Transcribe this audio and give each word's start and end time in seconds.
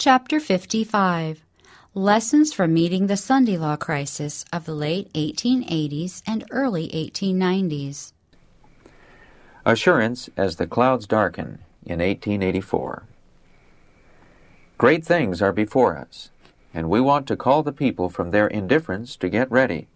Chapter 0.00 0.38
55 0.38 1.44
Lessons 1.92 2.52
from 2.52 2.72
Meeting 2.72 3.08
the 3.08 3.16
Sunday 3.16 3.56
Law 3.56 3.74
Crisis 3.74 4.44
of 4.52 4.64
the 4.64 4.72
Late 4.72 5.12
1880s 5.14 6.22
and 6.24 6.44
Early 6.52 6.88
1890s. 6.90 8.12
Assurance 9.66 10.30
as 10.36 10.54
the 10.54 10.68
Clouds 10.68 11.08
Darken 11.08 11.58
in 11.84 11.98
1884. 11.98 13.06
Great 14.78 15.04
things 15.04 15.42
are 15.42 15.52
before 15.52 15.96
us, 15.98 16.30
and 16.72 16.88
we 16.88 17.00
want 17.00 17.26
to 17.26 17.36
call 17.36 17.64
the 17.64 17.72
people 17.72 18.08
from 18.08 18.30
their 18.30 18.46
indifference 18.46 19.16
to 19.16 19.28
get 19.28 19.50
ready. 19.50 19.88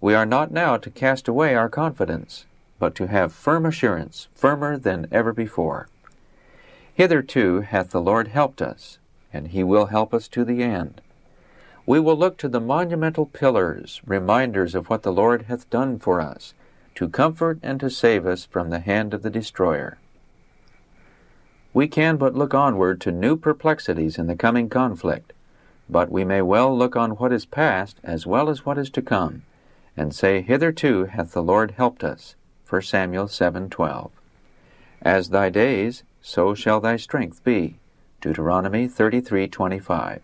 We 0.00 0.14
are 0.14 0.24
not 0.24 0.52
now 0.52 0.78
to 0.78 0.90
cast 0.90 1.28
away 1.28 1.54
our 1.54 1.68
confidence, 1.68 2.46
but 2.78 2.94
to 2.94 3.08
have 3.08 3.34
firm 3.34 3.66
assurance, 3.66 4.28
firmer 4.34 4.78
than 4.78 5.06
ever 5.12 5.34
before. 5.34 5.86
Hitherto 6.94 7.60
hath 7.60 7.90
the 7.90 8.00
Lord 8.00 8.28
helped 8.28 8.62
us, 8.62 8.98
and 9.32 9.48
he 9.48 9.62
will 9.62 9.86
help 9.86 10.14
us 10.14 10.28
to 10.28 10.44
the 10.44 10.62
end. 10.62 11.00
We 11.86 12.00
will 12.00 12.16
look 12.16 12.36
to 12.38 12.48
the 12.48 12.60
monumental 12.60 13.26
pillars, 13.26 14.02
reminders 14.06 14.74
of 14.74 14.90
what 14.90 15.02
the 15.02 15.12
Lord 15.12 15.42
hath 15.42 15.70
done 15.70 15.98
for 15.98 16.20
us, 16.20 16.54
to 16.96 17.08
comfort 17.08 17.58
and 17.62 17.80
to 17.80 17.88
save 17.88 18.26
us 18.26 18.44
from 18.44 18.70
the 18.70 18.80
hand 18.80 19.14
of 19.14 19.22
the 19.22 19.30
destroyer. 19.30 19.98
We 21.72 21.86
can 21.88 22.16
but 22.16 22.34
look 22.34 22.54
onward 22.54 23.00
to 23.02 23.12
new 23.12 23.36
perplexities 23.36 24.18
in 24.18 24.26
the 24.26 24.36
coming 24.36 24.68
conflict, 24.68 25.32
but 25.88 26.10
we 26.10 26.24
may 26.24 26.42
well 26.42 26.76
look 26.76 26.96
on 26.96 27.12
what 27.12 27.32
is 27.32 27.46
past 27.46 27.98
as 28.02 28.26
well 28.26 28.50
as 28.50 28.66
what 28.66 28.78
is 28.78 28.90
to 28.90 29.02
come, 29.02 29.42
and 29.96 30.14
say, 30.14 30.42
Hitherto 30.42 31.06
hath 31.06 31.32
the 31.32 31.42
Lord 31.42 31.72
helped 31.72 32.04
us. 32.04 32.34
1 32.68 32.82
Samuel 32.82 33.28
7:12. 33.28 34.10
As 35.00 35.30
thy 35.30 35.48
days, 35.48 36.02
so 36.20 36.54
shall 36.54 36.80
thy 36.80 36.96
strength 36.96 37.42
be. 37.44 37.78
Deuteronomy 38.20 38.88
33:25. 38.88 40.20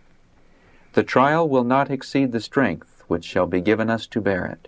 The 0.95 1.05
trial 1.05 1.49
will 1.49 1.63
not 1.63 1.93
exceed 1.93 2.33
the 2.33 2.41
strength 2.41 3.05
which 3.07 3.25
shall 3.25 3.47
be 3.47 3.61
given 3.61 3.89
us 3.89 4.09
to 4.09 4.21
bear 4.21 4.47
it. 4.47 4.67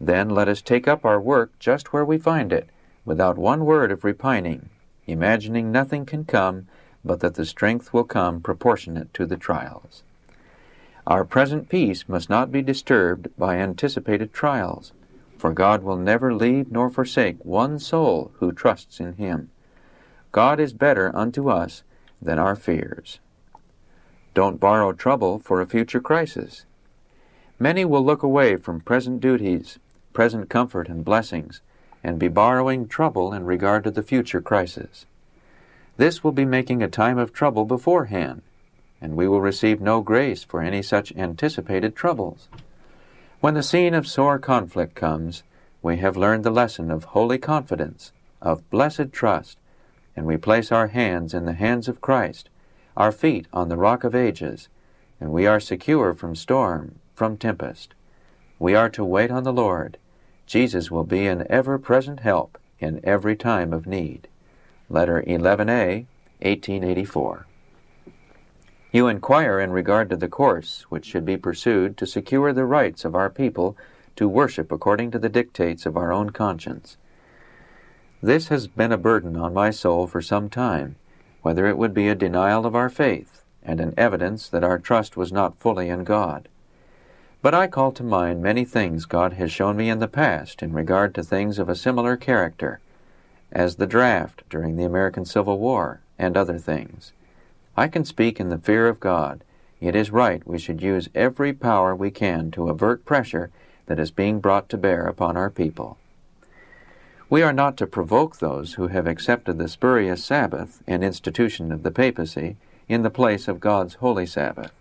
Then 0.00 0.28
let 0.30 0.48
us 0.48 0.60
take 0.60 0.88
up 0.88 1.04
our 1.04 1.20
work 1.20 1.56
just 1.60 1.92
where 1.92 2.04
we 2.04 2.18
find 2.18 2.52
it, 2.52 2.68
without 3.04 3.38
one 3.38 3.64
word 3.64 3.92
of 3.92 4.02
repining, 4.02 4.70
imagining 5.06 5.70
nothing 5.70 6.04
can 6.04 6.24
come 6.24 6.66
but 7.04 7.20
that 7.20 7.34
the 7.34 7.46
strength 7.46 7.92
will 7.92 8.02
come 8.02 8.40
proportionate 8.40 9.14
to 9.14 9.24
the 9.24 9.36
trials. 9.36 10.02
Our 11.06 11.24
present 11.24 11.68
peace 11.68 12.08
must 12.08 12.28
not 12.28 12.50
be 12.50 12.60
disturbed 12.60 13.28
by 13.38 13.56
anticipated 13.56 14.32
trials, 14.32 14.92
for 15.36 15.52
God 15.52 15.84
will 15.84 15.96
never 15.96 16.34
leave 16.34 16.72
nor 16.72 16.90
forsake 16.90 17.44
one 17.44 17.78
soul 17.78 18.32
who 18.40 18.50
trusts 18.50 18.98
in 18.98 19.12
Him. 19.12 19.50
God 20.32 20.58
is 20.58 20.72
better 20.72 21.14
unto 21.14 21.48
us 21.48 21.84
than 22.20 22.38
our 22.38 22.56
fears. 22.56 23.20
Don't 24.34 24.60
borrow 24.60 24.92
trouble 24.92 25.38
for 25.38 25.60
a 25.60 25.66
future 25.66 26.00
crisis. 26.00 26.64
Many 27.58 27.84
will 27.84 28.04
look 28.04 28.22
away 28.22 28.56
from 28.56 28.80
present 28.80 29.20
duties, 29.20 29.78
present 30.12 30.48
comfort 30.48 30.88
and 30.88 31.04
blessings, 31.04 31.60
and 32.04 32.18
be 32.18 32.28
borrowing 32.28 32.86
trouble 32.86 33.32
in 33.32 33.44
regard 33.44 33.84
to 33.84 33.90
the 33.90 34.02
future 34.02 34.40
crisis. 34.40 35.06
This 35.96 36.22
will 36.22 36.32
be 36.32 36.44
making 36.44 36.82
a 36.82 36.88
time 36.88 37.18
of 37.18 37.32
trouble 37.32 37.64
beforehand, 37.64 38.42
and 39.00 39.16
we 39.16 39.26
will 39.26 39.40
receive 39.40 39.80
no 39.80 40.00
grace 40.00 40.44
for 40.44 40.60
any 40.60 40.82
such 40.82 41.12
anticipated 41.16 41.96
troubles. 41.96 42.48
When 43.40 43.54
the 43.54 43.62
scene 43.62 43.94
of 43.94 44.06
sore 44.06 44.38
conflict 44.38 44.94
comes, 44.94 45.42
we 45.82 45.96
have 45.98 46.16
learned 46.16 46.44
the 46.44 46.50
lesson 46.50 46.90
of 46.90 47.04
holy 47.04 47.38
confidence, 47.38 48.12
of 48.40 48.68
blessed 48.70 49.12
trust, 49.12 49.58
and 50.18 50.26
we 50.26 50.36
place 50.36 50.72
our 50.72 50.88
hands 50.88 51.32
in 51.32 51.44
the 51.44 51.52
hands 51.52 51.86
of 51.86 52.00
Christ, 52.00 52.48
our 52.96 53.12
feet 53.12 53.46
on 53.52 53.68
the 53.68 53.76
rock 53.76 54.02
of 54.02 54.16
ages, 54.16 54.68
and 55.20 55.30
we 55.30 55.46
are 55.46 55.60
secure 55.60 56.12
from 56.12 56.34
storm, 56.34 56.96
from 57.14 57.36
tempest. 57.36 57.94
We 58.58 58.74
are 58.74 58.90
to 58.90 59.04
wait 59.04 59.30
on 59.30 59.44
the 59.44 59.52
Lord. 59.52 59.96
Jesus 60.44 60.90
will 60.90 61.04
be 61.04 61.28
an 61.28 61.46
ever 61.48 61.78
present 61.78 62.18
help 62.18 62.58
in 62.80 63.00
every 63.04 63.36
time 63.36 63.72
of 63.72 63.86
need. 63.86 64.26
Letter 64.90 65.22
11a, 65.24 66.06
1884. 66.40 67.46
You 68.90 69.06
inquire 69.06 69.60
in 69.60 69.70
regard 69.70 70.10
to 70.10 70.16
the 70.16 70.26
course 70.26 70.84
which 70.88 71.06
should 71.06 71.24
be 71.24 71.36
pursued 71.36 71.96
to 71.96 72.06
secure 72.08 72.52
the 72.52 72.64
rights 72.64 73.04
of 73.04 73.14
our 73.14 73.30
people 73.30 73.76
to 74.16 74.28
worship 74.28 74.72
according 74.72 75.12
to 75.12 75.18
the 75.20 75.28
dictates 75.28 75.86
of 75.86 75.96
our 75.96 76.12
own 76.12 76.30
conscience. 76.30 76.96
This 78.20 78.48
has 78.48 78.66
been 78.66 78.90
a 78.90 78.98
burden 78.98 79.36
on 79.36 79.54
my 79.54 79.70
soul 79.70 80.08
for 80.08 80.20
some 80.20 80.50
time, 80.50 80.96
whether 81.42 81.66
it 81.66 81.78
would 81.78 81.94
be 81.94 82.08
a 82.08 82.16
denial 82.16 82.66
of 82.66 82.74
our 82.74 82.88
faith 82.88 83.44
and 83.62 83.80
an 83.80 83.94
evidence 83.96 84.48
that 84.48 84.64
our 84.64 84.76
trust 84.76 85.16
was 85.16 85.30
not 85.30 85.60
fully 85.60 85.88
in 85.88 86.02
God. 86.02 86.48
But 87.42 87.54
I 87.54 87.68
call 87.68 87.92
to 87.92 88.02
mind 88.02 88.42
many 88.42 88.64
things 88.64 89.04
God 89.04 89.34
has 89.34 89.52
shown 89.52 89.76
me 89.76 89.88
in 89.88 90.00
the 90.00 90.08
past 90.08 90.64
in 90.64 90.72
regard 90.72 91.14
to 91.14 91.22
things 91.22 91.60
of 91.60 91.68
a 91.68 91.76
similar 91.76 92.16
character, 92.16 92.80
as 93.52 93.76
the 93.76 93.86
draft 93.86 94.42
during 94.50 94.74
the 94.74 94.84
American 94.84 95.24
Civil 95.24 95.60
War 95.60 96.00
and 96.18 96.36
other 96.36 96.58
things. 96.58 97.12
I 97.76 97.86
can 97.86 98.04
speak 98.04 98.40
in 98.40 98.48
the 98.48 98.58
fear 98.58 98.88
of 98.88 98.98
God. 98.98 99.44
It 99.80 99.94
is 99.94 100.10
right 100.10 100.44
we 100.44 100.58
should 100.58 100.82
use 100.82 101.08
every 101.14 101.52
power 101.52 101.94
we 101.94 102.10
can 102.10 102.50
to 102.50 102.68
avert 102.68 103.04
pressure 103.04 103.50
that 103.86 104.00
is 104.00 104.10
being 104.10 104.40
brought 104.40 104.68
to 104.70 104.76
bear 104.76 105.06
upon 105.06 105.36
our 105.36 105.50
people. 105.50 105.98
We 107.30 107.42
are 107.42 107.52
not 107.52 107.76
to 107.76 107.86
provoke 107.86 108.38
those 108.38 108.74
who 108.74 108.86
have 108.86 109.06
accepted 109.06 109.58
the 109.58 109.68
spurious 109.68 110.24
Sabbath, 110.24 110.82
an 110.86 111.02
institution 111.02 111.70
of 111.70 111.82
the 111.82 111.90
papacy, 111.90 112.56
in 112.88 113.02
the 113.02 113.10
place 113.10 113.48
of 113.48 113.60
God's 113.60 113.96
holy 113.96 114.24
Sabbath. 114.24 114.72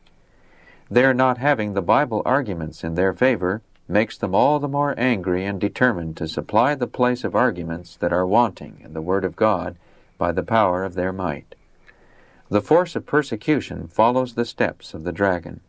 Their 0.89 1.13
not 1.13 1.39
having 1.39 1.73
the 1.73 1.81
Bible 1.81 2.21
arguments 2.25 2.85
in 2.85 2.95
their 2.95 3.13
favor 3.13 3.61
makes 3.89 4.17
them 4.17 4.33
all 4.33 4.59
the 4.59 4.69
more 4.69 4.95
angry 4.97 5.43
and 5.43 5.59
determined 5.59 6.15
to 6.17 6.27
supply 6.29 6.73
the 6.73 6.87
place 6.87 7.25
of 7.25 7.35
arguments 7.35 7.97
that 7.97 8.13
are 8.13 8.25
wanting 8.25 8.79
in 8.81 8.93
the 8.93 9.01
Word 9.01 9.25
of 9.25 9.35
God 9.35 9.75
by 10.17 10.31
the 10.31 10.41
power 10.41 10.85
of 10.85 10.93
their 10.93 11.11
might. 11.11 11.53
The 12.49 12.61
force 12.61 12.95
of 12.95 13.05
persecution 13.05 13.89
follows 13.89 14.35
the 14.35 14.45
steps 14.45 14.93
of 14.93 15.03
the 15.03 15.11
dragon. 15.11 15.59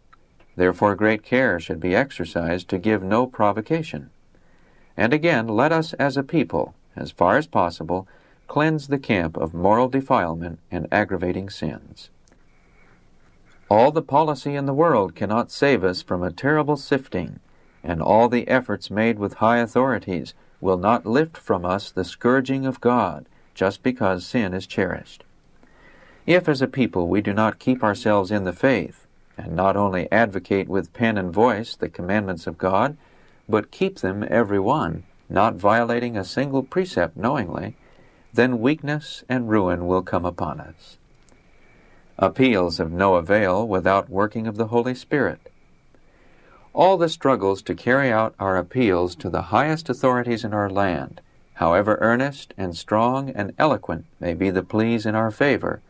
Therefore 0.55 0.95
great 0.95 1.25
care 1.25 1.59
should 1.59 1.81
be 1.81 1.97
exercised 1.97 2.69
to 2.69 2.79
give 2.79 3.03
no 3.03 3.27
provocation. 3.27 4.11
And 4.99 5.13
again, 5.13 5.47
let 5.47 5.71
us 5.71 5.93
as 5.95 6.17
a 6.17 6.25
people, 6.25 6.75
as 6.97 7.13
far 7.13 7.37
as 7.37 7.47
possible, 7.47 8.09
cleanse 8.49 8.89
the 8.89 8.99
camp 8.99 9.37
of 9.37 9.55
moral 9.55 9.89
defilement 9.89 10.59
and 10.73 10.89
aggravating 10.91 11.49
sins. 11.49 12.11
All 13.71 13.93
the 13.93 14.03
policy 14.03 14.57
in 14.57 14.67
the 14.67 14.75
world 14.75 15.15
cannot 15.15 15.53
save 15.53 15.85
us 15.85 16.03
from 16.03 16.25
a 16.25 16.33
terrible 16.33 16.77
sifting, 16.77 17.39
and 17.85 18.03
all 18.03 18.29
the 18.29 18.49
efforts 18.49 18.91
made 18.91 19.21
with 19.21 19.35
high 19.35 19.59
authorities 19.59 20.35
will 20.61 20.79
not 20.79 21.07
lift 21.07 21.37
from 21.37 21.65
us 21.65 21.93
the 21.93 22.05
scourging 22.05 22.67
of 22.67 22.81
God 22.81 23.27
just 23.55 23.85
because 23.85 24.27
sin 24.27 24.53
is 24.53 24.67
cherished. 24.67 25.23
If 26.27 26.49
as 26.49 26.61
a 26.61 26.67
people 26.67 27.07
we 27.07 27.21
do 27.21 27.33
not 27.33 27.61
keep 27.61 27.85
ourselves 27.85 28.33
in 28.33 28.43
the 28.43 28.53
faith, 28.53 29.07
and 29.37 29.55
not 29.55 29.77
only 29.77 30.11
advocate 30.11 30.67
with 30.67 30.93
pen 30.93 31.17
and 31.17 31.33
voice 31.33 31.77
the 31.77 31.89
commandments 31.89 32.49
of 32.49 32.59
God, 32.59 32.97
but 33.49 33.71
keep 33.71 33.99
them 33.99 34.25
every 34.29 34.61
one, 34.61 35.05
not 35.29 35.55
violating 35.55 36.17
a 36.17 36.25
single 36.25 36.63
precept 36.63 37.17
knowingly, 37.17 37.77
then 38.33 38.61
weakness 38.61 39.25
and 39.29 39.49
ruin 39.49 39.87
will 39.87 40.03
come 40.03 40.27
upon 40.27 40.61
us. 40.61 40.99
Appeals 42.19 42.79
of 42.79 42.93
no 42.93 43.15
avail 43.15 43.67
without 43.67 44.11
working 44.11 44.47
of 44.47 44.57
the 44.57 44.67
Holy 44.67 44.95
Spirit. 44.95 45.41
All 46.75 46.97
the 46.97 47.09
struggles 47.09 47.63
to 47.63 47.75
carry 47.75 48.13
out 48.13 48.35
our 48.39 48.57
appeals 48.57 49.15
to 49.17 49.31
the 49.31 49.43
highest 49.43 49.89
authorities 49.89 50.45
in 50.45 50.53
our 50.53 50.69
land, 50.69 51.21
however 51.55 51.99
earnest 52.01 52.55
and 52.57 52.77
strong 52.77 53.31
and 53.31 53.53
eloquent 53.59 54.05
may 54.21 54.35
be 54.35 54.51
the 54.51 54.63
pleas 54.63 55.07
in 55.07 55.15
our 55.15 55.31
favor, 55.31 55.81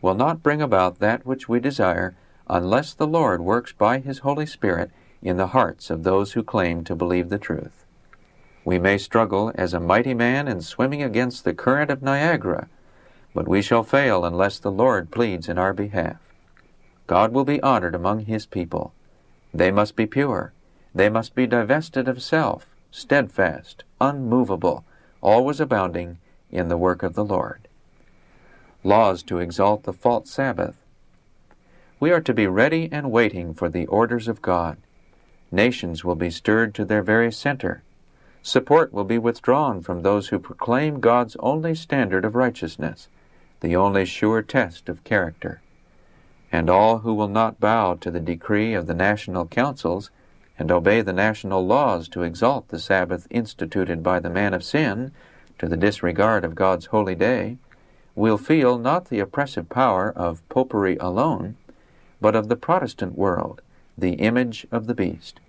will 0.00 0.14
not 0.14 0.42
bring 0.42 0.62
about 0.62 1.00
that 1.00 1.26
which 1.26 1.48
we 1.48 1.60
desire 1.60 2.14
unless 2.48 2.94
the 2.94 3.06
Lord 3.06 3.40
works 3.40 3.72
by 3.72 3.98
His 3.98 4.20
Holy 4.20 4.46
Spirit 4.46 4.90
in 5.22 5.36
the 5.36 5.48
hearts 5.48 5.90
of 5.90 6.02
those 6.02 6.32
who 6.32 6.42
claim 6.42 6.84
to 6.84 6.96
believe 6.96 7.28
the 7.28 7.38
truth. 7.38 7.84
We 8.64 8.78
may 8.78 8.98
struggle 8.98 9.52
as 9.54 9.74
a 9.74 9.80
mighty 9.80 10.14
man 10.14 10.48
in 10.48 10.60
swimming 10.60 11.02
against 11.02 11.44
the 11.44 11.54
current 11.54 11.90
of 11.90 12.02
Niagara, 12.02 12.68
but 13.34 13.48
we 13.48 13.62
shall 13.62 13.82
fail 13.82 14.24
unless 14.24 14.58
the 14.58 14.70
Lord 14.70 15.10
pleads 15.10 15.48
in 15.48 15.58
our 15.58 15.72
behalf. 15.72 16.18
God 17.06 17.32
will 17.32 17.44
be 17.44 17.62
honored 17.62 17.94
among 17.94 18.26
His 18.26 18.46
people. 18.46 18.92
They 19.52 19.70
must 19.70 19.96
be 19.96 20.06
pure. 20.06 20.52
They 20.94 21.08
must 21.08 21.34
be 21.34 21.46
divested 21.46 22.08
of 22.08 22.22
self, 22.22 22.66
steadfast, 22.90 23.84
unmovable, 24.00 24.84
always 25.20 25.60
abounding 25.60 26.18
in 26.50 26.68
the 26.68 26.76
work 26.76 27.02
of 27.02 27.14
the 27.14 27.24
Lord. 27.24 27.68
Laws 28.84 29.22
to 29.24 29.38
exalt 29.38 29.84
the 29.84 29.92
false 29.92 30.30
Sabbath. 30.30 30.76
We 31.98 32.10
are 32.10 32.20
to 32.20 32.34
be 32.34 32.46
ready 32.46 32.88
and 32.92 33.10
waiting 33.10 33.54
for 33.54 33.68
the 33.68 33.86
orders 33.86 34.28
of 34.28 34.42
God. 34.42 34.76
Nations 35.52 36.02
will 36.02 36.16
be 36.16 36.30
stirred 36.30 36.74
to 36.74 36.84
their 36.84 37.02
very 37.02 37.30
center. 37.30 37.82
Support 38.42 38.92
will 38.92 39.04
be 39.04 39.18
withdrawn 39.18 39.82
from 39.82 40.00
those 40.02 40.28
who 40.28 40.38
proclaim 40.38 40.98
God's 40.98 41.36
only 41.40 41.74
standard 41.74 42.24
of 42.24 42.34
righteousness, 42.34 43.08
the 43.60 43.76
only 43.76 44.06
sure 44.06 44.42
test 44.42 44.88
of 44.88 45.04
character. 45.04 45.60
and 46.52 46.68
all 46.68 46.98
who 46.98 47.14
will 47.14 47.28
not 47.28 47.58
bow 47.58 47.94
to 47.94 48.10
the 48.10 48.20
decree 48.20 48.74
of 48.74 48.86
the 48.86 48.94
national 48.94 49.46
councils 49.46 50.10
and 50.58 50.70
obey 50.70 51.00
the 51.00 51.12
national 51.12 51.66
laws 51.66 52.08
to 52.08 52.22
exalt 52.22 52.68
the 52.68 52.78
Sabbath 52.78 53.26
instituted 53.30 54.02
by 54.02 54.20
the 54.20 54.30
man 54.30 54.52
of 54.52 54.62
sin 54.62 55.10
to 55.58 55.66
the 55.66 55.76
disregard 55.78 56.44
of 56.44 56.54
God's 56.54 56.86
holy 56.86 57.14
day, 57.14 57.56
will 58.14 58.36
feel 58.36 58.78
not 58.78 59.06
the 59.06 59.20
oppressive 59.20 59.68
power 59.70 60.12
of 60.14 60.46
popery 60.50 60.98
alone, 60.98 61.56
but 62.20 62.36
of 62.36 62.48
the 62.48 62.56
Protestant 62.56 63.16
world, 63.16 63.62
the 63.96 64.12
image 64.14 64.66
of 64.70 64.86
the 64.86 64.94
beast. 64.94 65.40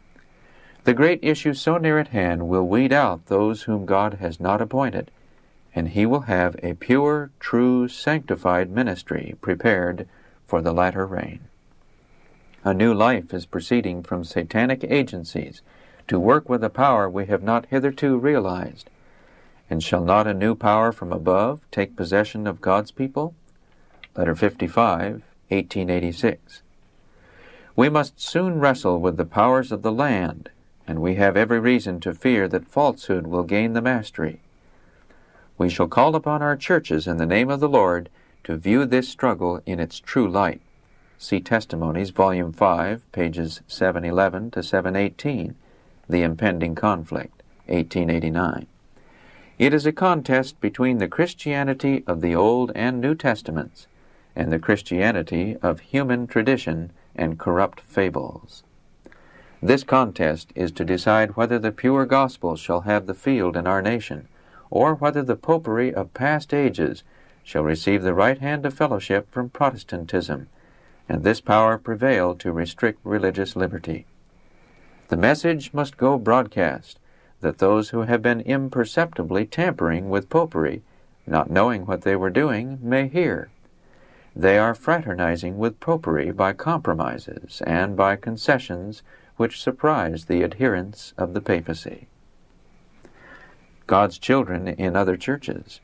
The 0.83 0.93
great 0.93 1.19
issue 1.23 1.53
so 1.53 1.77
near 1.77 1.97
at 1.97 2.09
hand 2.09 2.49
will 2.49 2.67
weed 2.67 2.91
out 2.91 3.27
those 3.27 3.63
whom 3.63 3.85
God 3.85 4.15
has 4.15 4.39
not 4.39 4.61
appointed, 4.61 5.11
and 5.73 5.87
he 5.87 6.05
will 6.05 6.21
have 6.21 6.57
a 6.61 6.73
pure, 6.73 7.31
true, 7.39 7.87
sanctified 7.87 8.69
ministry 8.69 9.35
prepared 9.39 10.07
for 10.45 10.61
the 10.61 10.73
latter 10.73 11.05
rain. 11.05 11.39
A 12.65 12.73
new 12.73 12.93
life 12.93 13.33
is 13.33 13.45
proceeding 13.45 14.03
from 14.03 14.25
satanic 14.25 14.83
agencies 14.83 15.61
to 16.09 16.19
work 16.19 16.49
with 16.49 16.63
a 16.63 16.69
power 16.69 17.09
we 17.09 17.27
have 17.27 17.43
not 17.43 17.65
hitherto 17.67 18.17
realized. 18.17 18.89
And 19.69 19.81
shall 19.81 20.03
not 20.03 20.27
a 20.27 20.33
new 20.33 20.53
power 20.53 20.91
from 20.91 21.13
above 21.13 21.61
take 21.71 21.95
possession 21.95 22.45
of 22.45 22.61
God's 22.61 22.91
people? 22.91 23.33
Letter 24.17 24.35
55, 24.35 25.23
1886. 25.47 26.61
We 27.75 27.87
must 27.87 28.19
soon 28.19 28.59
wrestle 28.59 28.99
with 28.99 29.15
the 29.15 29.25
powers 29.25 29.71
of 29.71 29.81
the 29.81 29.91
land, 29.91 30.49
and 30.87 31.01
we 31.01 31.15
have 31.15 31.37
every 31.37 31.59
reason 31.59 31.99
to 32.01 32.13
fear 32.13 32.47
that 32.47 32.67
falsehood 32.67 33.27
will 33.27 33.43
gain 33.43 33.73
the 33.73 33.81
mastery. 33.81 34.41
We 35.57 35.69
shall 35.69 35.87
call 35.87 36.15
upon 36.15 36.41
our 36.41 36.57
churches 36.57 37.07
in 37.07 37.17
the 37.17 37.25
name 37.25 37.49
of 37.49 37.59
the 37.59 37.69
Lord 37.69 38.09
to 38.43 38.57
view 38.57 38.85
this 38.85 39.07
struggle 39.07 39.61
in 39.65 39.79
its 39.79 39.99
true 39.99 40.27
light. 40.27 40.61
See 41.17 41.39
Testimonies, 41.39 42.09
Volume 42.09 42.51
5, 42.51 43.09
pages 43.11 43.61
711 43.67 44.51
to 44.51 44.63
718, 44.63 45.55
The 46.09 46.21
Impending 46.21 46.75
Conflict, 46.75 47.41
1889. 47.67 48.67
It 49.57 49.73
is 49.73 49.85
a 49.85 49.93
contest 49.93 50.59
between 50.59 50.97
the 50.97 51.07
Christianity 51.07 52.03
of 52.07 52.19
the 52.19 52.35
Old 52.35 52.71
and 52.75 52.99
New 52.99 53.15
Testaments 53.15 53.87
and 54.35 54.51
the 54.51 54.59
Christianity 54.59 55.55
of 55.61 55.79
human 55.79 56.27
tradition 56.27 56.91
and 57.15 57.39
corrupt 57.39 57.79
fables. 57.79 58.63
This 59.65 59.85
contest 59.85 60.51
is 60.55 60.73
to 60.73 60.83
decide 60.83 61.37
whether 61.37 61.57
the 61.57 61.71
pure 61.71 62.05
gospel 62.05 62.57
shall 62.57 62.81
have 62.81 63.05
the 63.05 63.13
field 63.13 63.55
in 63.55 63.65
our 63.65 63.81
nation, 63.81 64.27
or 64.69 64.93
whether 64.95 65.23
the 65.23 65.37
popery 65.37 65.93
of 65.93 66.13
past 66.13 66.53
ages 66.53 67.03
shall 67.45 67.63
receive 67.63 68.03
the 68.03 68.13
right 68.13 68.37
hand 68.39 68.65
of 68.65 68.73
fellowship 68.73 69.31
from 69.31 69.47
Protestantism, 69.47 70.49
and 71.07 71.23
this 71.23 71.39
power 71.39 71.77
prevail 71.77 72.35
to 72.35 72.51
restrict 72.51 72.99
religious 73.05 73.55
liberty. 73.55 74.05
The 75.07 75.15
message 75.15 75.73
must 75.73 75.95
go 75.95 76.17
broadcast 76.17 76.99
that 77.39 77.59
those 77.59 77.91
who 77.91 78.01
have 78.01 78.21
been 78.21 78.41
imperceptibly 78.41 79.45
tampering 79.45 80.09
with 80.09 80.29
popery, 80.29 80.81
not 81.25 81.49
knowing 81.49 81.85
what 81.85 82.01
they 82.01 82.17
were 82.17 82.29
doing, 82.29 82.79
may 82.81 83.07
hear. 83.07 83.49
They 84.35 84.57
are 84.57 84.75
fraternizing 84.75 85.57
with 85.57 85.79
popery 85.79 86.31
by 86.31 86.51
compromises 86.51 87.61
and 87.65 87.95
by 87.95 88.17
concessions 88.17 89.03
which 89.37 89.61
surprise 89.61 90.25
the 90.25 90.43
adherents 90.43 91.13
of 91.17 91.33
the 91.33 91.41
papacy. 91.41 92.07
God's 93.87 94.17
children 94.17 94.67
in 94.67 94.95
other 94.95 95.17
churches. 95.17 95.81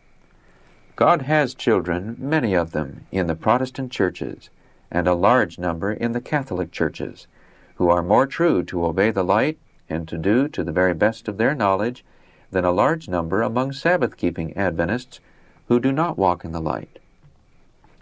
God 0.95 1.23
has 1.23 1.53
children, 1.53 2.15
many 2.19 2.53
of 2.53 2.71
them, 2.71 3.05
in 3.11 3.27
the 3.27 3.35
Protestant 3.35 3.91
churches, 3.91 4.49
and 4.91 5.07
a 5.07 5.13
large 5.13 5.57
number 5.57 5.91
in 5.91 6.11
the 6.11 6.21
Catholic 6.21 6.71
churches, 6.71 7.27
who 7.75 7.89
are 7.89 8.03
more 8.03 8.27
true 8.27 8.63
to 8.63 8.85
obey 8.85 9.11
the 9.11 9.23
light 9.23 9.57
and 9.89 10.07
to 10.07 10.17
do 10.17 10.47
to 10.49 10.63
the 10.63 10.71
very 10.71 10.93
best 10.93 11.27
of 11.27 11.37
their 11.37 11.55
knowledge 11.55 12.03
than 12.51 12.65
a 12.65 12.71
large 12.71 13.07
number 13.07 13.41
among 13.41 13.71
Sabbath 13.71 14.17
keeping 14.17 14.55
Adventists 14.57 15.19
who 15.67 15.79
do 15.79 15.91
not 15.91 16.17
walk 16.17 16.43
in 16.43 16.51
the 16.51 16.61
light. 16.61 16.99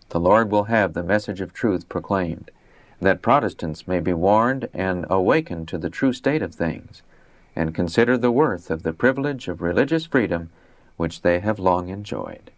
The 0.10 0.20
Lord 0.20 0.50
will 0.50 0.66
have 0.66 0.94
the 0.94 1.04
message 1.04 1.42
of 1.42 1.54
truth 1.54 1.90
proclaimed, 1.90 2.50
that 3.00 3.22
Protestants 3.22 3.88
may 3.88 4.00
be 4.00 4.14
warned 4.14 4.70
and 4.74 5.06
awakened 5.10 5.68
to 5.68 5.78
the 5.78 5.90
true 5.90 6.14
state 6.14 6.42
of 6.42 6.56
things, 6.56 7.04
and 7.56 7.76
consider 7.76 8.18
the 8.18 8.32
worth 8.32 8.70
of 8.70 8.84
the 8.84 8.94
privilege 8.94 9.48
of 9.48 9.62
religious 9.62 10.06
freedom 10.06 10.50
which 10.96 11.22
they 11.22 11.40
have 11.40 11.60
long 11.60 11.90
enjoyed. 11.90 12.52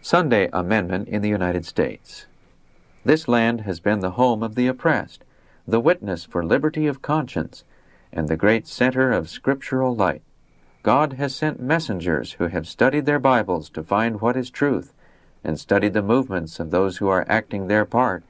Sunday 0.00 0.48
Amendment 0.52 1.08
in 1.08 1.22
the 1.22 1.28
United 1.28 1.64
States. 1.64 2.26
This 3.04 3.26
land 3.26 3.62
has 3.62 3.80
been 3.80 4.00
the 4.00 4.12
home 4.12 4.42
of 4.42 4.54
the 4.54 4.66
oppressed, 4.66 5.24
the 5.66 5.80
witness 5.80 6.24
for 6.24 6.44
liberty 6.44 6.86
of 6.86 7.02
conscience, 7.02 7.64
and 8.12 8.28
the 8.28 8.36
great 8.36 8.68
center 8.68 9.10
of 9.10 9.28
scriptural 9.28 9.94
light. 9.94 10.22
God 10.82 11.14
has 11.14 11.34
sent 11.34 11.60
messengers 11.60 12.32
who 12.32 12.48
have 12.48 12.68
studied 12.68 13.06
their 13.06 13.18
Bibles 13.18 13.68
to 13.70 13.82
find 13.82 14.20
what 14.20 14.36
is 14.36 14.50
truth, 14.50 14.92
and 15.42 15.58
studied 15.58 15.94
the 15.94 16.02
movements 16.02 16.60
of 16.60 16.70
those 16.70 16.98
who 16.98 17.08
are 17.08 17.26
acting 17.28 17.66
their 17.66 17.84
part 17.84 18.22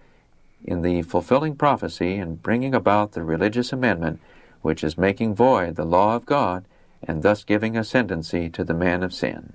in 0.64 0.82
the 0.82 1.02
fulfilling 1.02 1.56
prophecy 1.56 2.16
and 2.16 2.42
bringing 2.42 2.74
about 2.74 3.12
the 3.12 3.22
religious 3.22 3.72
amendment 3.72 4.20
which 4.62 4.82
is 4.82 4.96
making 4.96 5.34
void 5.34 5.76
the 5.76 5.84
law 5.84 6.16
of 6.16 6.24
God 6.24 6.64
and 7.02 7.22
thus 7.22 7.44
giving 7.44 7.76
ascendancy 7.76 8.48
to 8.48 8.64
the 8.64 8.72
man 8.74 9.02
of 9.02 9.12
sin. 9.12 9.54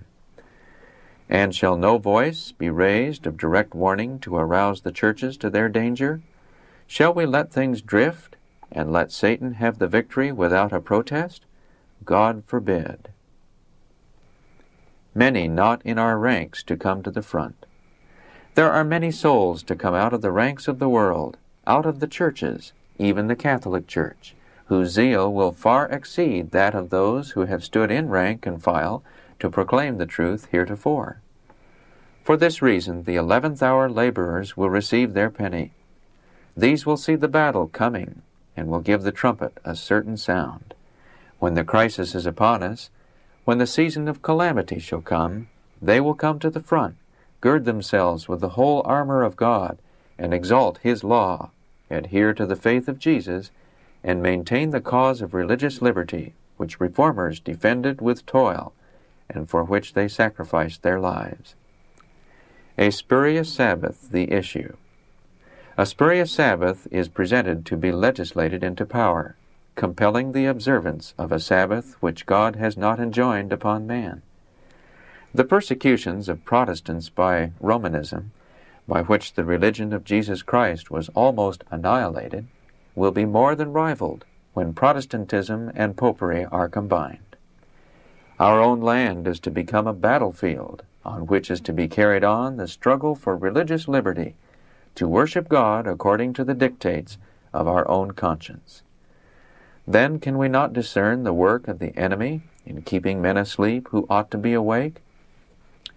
And 1.28 1.54
shall 1.54 1.76
no 1.76 1.98
voice 1.98 2.52
be 2.52 2.70
raised 2.70 3.26
of 3.26 3.38
direct 3.38 3.74
warning 3.74 4.20
to 4.20 4.36
arouse 4.36 4.82
the 4.82 4.92
churches 4.92 5.36
to 5.38 5.50
their 5.50 5.70
danger? 5.70 6.22
Shall 6.88 7.14
we 7.14 7.26
let 7.26 7.52
things 7.52 7.82
drift 7.82 8.36
and 8.72 8.92
let 8.92 9.12
Satan 9.12 9.54
have 9.56 9.80
the 9.80 9.88
victory 9.88 10.32
without 10.32 10.72
a 10.72 10.80
protest? 10.80 11.46
God 12.06 12.44
forbid. 12.46 13.10
Many 15.16 15.48
not 15.48 15.82
in 15.84 15.98
our 15.98 16.18
ranks 16.18 16.64
to 16.64 16.78
come 16.78 17.04
to 17.04 17.12
the 17.12 17.22
front. 17.22 17.66
There 18.60 18.74
are 18.74 18.84
many 18.84 19.10
souls 19.10 19.64
to 19.64 19.76
come 19.78 19.96
out 19.96 20.12
of 20.12 20.22
the 20.22 20.34
ranks 20.34 20.68
of 20.68 20.80
the 20.80 20.90
world, 20.90 21.38
out 21.66 21.86
of 21.86 22.02
the 22.02 22.08
churches, 22.08 22.74
even 22.98 23.28
the 23.28 23.36
Catholic 23.38 23.88
Church, 23.88 24.36
whose 24.66 24.90
zeal 24.90 25.32
will 25.32 25.54
far 25.54 25.88
exceed 25.88 26.52
that 26.52 26.76
of 26.76 26.90
those 26.90 27.32
who 27.32 27.46
have 27.46 27.64
stood 27.64 27.90
in 27.90 28.10
rank 28.10 28.46
and 28.46 28.62
file 28.62 29.02
to 29.40 29.50
proclaim 29.50 29.98
the 29.98 30.06
truth 30.06 30.50
heretofore. 30.52 31.22
For 32.22 32.36
this 32.36 32.62
reason, 32.62 33.06
the 33.06 33.16
eleventh 33.16 33.64
hour 33.64 33.90
laborers 33.90 34.58
will 34.58 34.70
receive 34.70 35.14
their 35.14 35.30
penny. 35.30 35.72
These 36.58 36.86
will 36.86 36.98
see 36.98 37.16
the 37.16 37.30
battle 37.30 37.68
coming 37.68 38.24
and 38.58 38.68
will 38.68 38.82
give 38.82 39.04
the 39.04 39.14
trumpet 39.14 39.58
a 39.64 39.74
certain 39.74 40.18
sound. 40.18 40.74
When 41.38 41.54
the 41.54 41.64
crisis 41.64 42.14
is 42.14 42.26
upon 42.26 42.62
us, 42.64 42.90
when 43.46 43.58
the 43.58 43.66
season 43.66 44.10
of 44.10 44.22
calamity 44.22 44.80
shall 44.80 45.00
come, 45.00 45.48
they 45.82 46.02
will 46.02 46.14
come 46.14 46.40
to 46.40 46.50
the 46.50 46.60
front, 46.60 46.98
gird 47.42 47.66
themselves 47.66 48.28
with 48.28 48.42
the 48.42 48.50
whole 48.50 48.82
armor 48.86 49.24
of 49.24 49.36
God, 49.36 49.78
and 50.18 50.34
exalt 50.34 50.80
His 50.80 51.04
law, 51.04 51.52
adhere 51.90 52.34
to 52.34 52.46
the 52.46 52.56
faith 52.56 52.88
of 52.88 53.00
Jesus, 53.00 53.52
and 54.04 54.22
maintain 54.22 54.70
the 54.70 54.82
cause 54.82 55.22
of 55.22 55.34
religious 55.34 55.82
liberty, 55.82 56.34
which 56.58 56.80
reformers 56.80 57.40
defended 57.40 58.02
with 58.02 58.26
toil 58.26 58.74
and 59.30 59.50
for 59.50 59.64
which 59.64 59.94
they 59.94 60.08
sacrificed 60.08 60.82
their 60.82 61.00
lives. 61.00 61.56
A 62.78 62.90
spurious 62.90 63.54
Sabbath, 63.54 64.10
the 64.10 64.32
issue. 64.32 64.76
A 65.78 65.86
spurious 65.86 66.32
Sabbath 66.32 66.88
is 66.92 67.08
presented 67.08 67.66
to 67.68 67.78
be 67.78 67.92
legislated 67.92 68.64
into 68.64 68.86
power, 68.86 69.36
compelling 69.76 70.32
the 70.32 70.46
observance 70.46 71.14
of 71.18 71.32
a 71.32 71.40
Sabbath 71.40 71.96
which 72.02 72.26
God 72.26 72.56
has 72.56 72.76
not 72.76 73.00
enjoined 73.00 73.54
upon 73.54 73.88
man. 73.88 74.22
The 75.32 75.44
persecutions 75.44 76.28
of 76.28 76.44
Protestants 76.44 77.10
by 77.10 77.52
Romanism, 77.60 78.32
by 78.88 79.04
which 79.04 79.34
the 79.34 79.46
religion 79.46 79.94
of 79.94 80.04
Jesus 80.04 80.42
Christ 80.42 80.90
was 80.90 81.10
almost 81.10 81.64
annihilated, 81.70 82.48
will 82.96 83.12
be 83.12 83.26
more 83.26 83.54
than 83.54 83.72
rivaled 83.72 84.26
when 84.56 84.74
Protestantism 84.74 85.72
and 85.76 85.96
Popery 85.96 86.46
are 86.46 86.68
combined. 86.68 87.36
Our 88.40 88.60
own 88.60 88.82
land 88.82 89.28
is 89.28 89.40
to 89.42 89.52
become 89.52 89.86
a 89.86 89.94
battlefield 89.94 90.84
on 91.06 91.28
which 91.28 91.52
is 91.52 91.62
to 91.62 91.74
be 91.74 91.88
carried 91.88 92.24
on 92.24 92.58
the 92.58 92.68
struggle 92.68 93.14
for 93.14 93.38
religious 93.38 93.88
liberty, 93.88 94.36
to 94.96 95.08
worship 95.08 95.48
God 95.48 95.86
according 95.86 96.34
to 96.34 96.44
the 96.44 96.56
dictates 96.56 97.20
of 97.54 97.68
our 97.68 97.88
own 97.88 98.12
conscience. 98.12 98.82
Then 99.88 100.20
can 100.20 100.40
we 100.40 100.50
not 100.50 100.74
discern 100.74 101.24
the 101.24 101.34
work 101.34 101.68
of 101.68 101.78
the 101.78 101.96
enemy 101.96 102.42
in 102.66 102.82
keeping 102.82 103.22
men 103.22 103.38
asleep 103.38 103.90
who 103.92 104.08
ought 104.10 104.32
to 104.32 104.38
be 104.38 104.54
awake, 104.54 105.02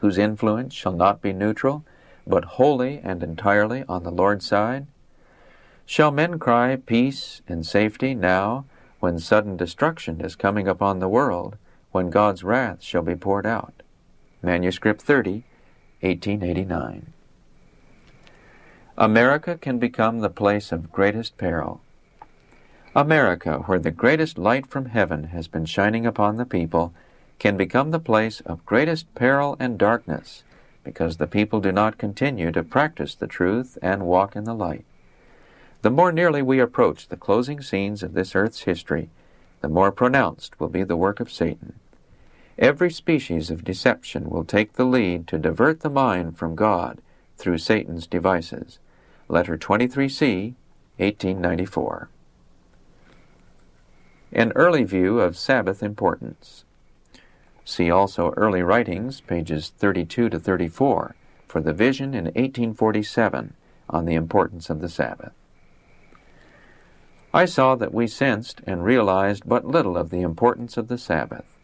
whose 0.02 0.18
influence 0.18 0.74
shall 0.74 0.92
not 0.92 1.22
be 1.22 1.32
neutral, 1.32 1.84
but 2.26 2.44
wholly 2.44 3.00
and 3.04 3.22
entirely 3.22 3.84
on 3.88 4.02
the 4.02 4.10
Lord's 4.10 4.44
side? 4.44 4.86
Shall 5.86 6.10
men 6.10 6.40
cry 6.40 6.74
peace 6.74 7.40
and 7.46 7.64
safety 7.64 8.12
now, 8.12 8.64
when 8.98 9.20
sudden 9.20 9.56
destruction 9.56 10.20
is 10.20 10.34
coming 10.34 10.66
upon 10.66 10.98
the 10.98 11.08
world, 11.08 11.56
when 11.92 12.10
God's 12.10 12.42
wrath 12.42 12.82
shall 12.82 13.02
be 13.02 13.14
poured 13.14 13.46
out. 13.46 13.74
Manuscript 14.42 15.00
30, 15.00 15.44
1889. 16.00 17.12
America 18.98 19.56
can 19.56 19.78
become 19.78 20.18
the 20.18 20.30
place 20.30 20.72
of 20.72 20.90
greatest 20.90 21.38
peril. 21.38 21.80
America, 22.94 23.58
where 23.66 23.78
the 23.78 23.92
greatest 23.92 24.36
light 24.36 24.66
from 24.66 24.86
heaven 24.86 25.24
has 25.24 25.46
been 25.46 25.64
shining 25.64 26.06
upon 26.06 26.38
the 26.38 26.44
people, 26.44 26.92
can 27.38 27.56
become 27.56 27.90
the 27.90 27.98
place 27.98 28.40
of 28.42 28.64
greatest 28.66 29.12
peril 29.14 29.56
and 29.58 29.78
darkness, 29.78 30.44
because 30.84 31.16
the 31.16 31.26
people 31.26 31.60
do 31.60 31.72
not 31.72 31.98
continue 31.98 32.52
to 32.52 32.62
practice 32.62 33.14
the 33.14 33.26
truth 33.26 33.78
and 33.82 34.06
walk 34.06 34.36
in 34.36 34.44
the 34.44 34.54
light. 34.54 34.84
The 35.82 35.90
more 35.90 36.12
nearly 36.12 36.42
we 36.42 36.60
approach 36.60 37.08
the 37.08 37.16
closing 37.16 37.60
scenes 37.60 38.02
of 38.02 38.14
this 38.14 38.34
earth's 38.34 38.62
history, 38.62 39.10
the 39.60 39.68
more 39.68 39.92
pronounced 39.92 40.58
will 40.60 40.68
be 40.68 40.84
the 40.84 40.96
work 40.96 41.20
of 41.20 41.32
Satan. 41.32 41.74
Every 42.58 42.90
species 42.90 43.50
of 43.50 43.64
deception 43.64 44.28
will 44.28 44.44
take 44.44 44.74
the 44.74 44.84
lead 44.84 45.26
to 45.28 45.38
divert 45.38 45.80
the 45.80 45.90
mind 45.90 46.36
from 46.36 46.54
God 46.54 47.00
through 47.36 47.58
Satan's 47.58 48.06
devices. 48.06 48.78
Letter 49.28 49.56
23C, 49.56 50.54
1894. 50.98 52.08
An 54.32 54.52
early 54.54 54.84
view 54.84 55.20
of 55.20 55.36
Sabbath 55.36 55.82
importance. 55.82 56.64
See 57.64 57.90
also 57.90 58.30
Early 58.36 58.62
Writings, 58.62 59.20
pages 59.20 59.72
32 59.78 60.28
to 60.28 60.38
34, 60.38 61.14
for 61.46 61.60
the 61.60 61.72
vision 61.72 62.14
in 62.14 62.24
1847 62.24 63.54
on 63.88 64.04
the 64.04 64.14
importance 64.14 64.70
of 64.70 64.80
the 64.80 64.88
Sabbath. 64.88 65.32
I 67.34 67.44
saw 67.44 67.76
that 67.76 67.94
we 67.94 68.06
sensed 68.06 68.60
and 68.66 68.84
realized 68.84 69.48
but 69.48 69.64
little 69.64 69.96
of 69.96 70.10
the 70.10 70.20
importance 70.20 70.76
of 70.76 70.88
the 70.88 70.98
Sabbath, 70.98 71.56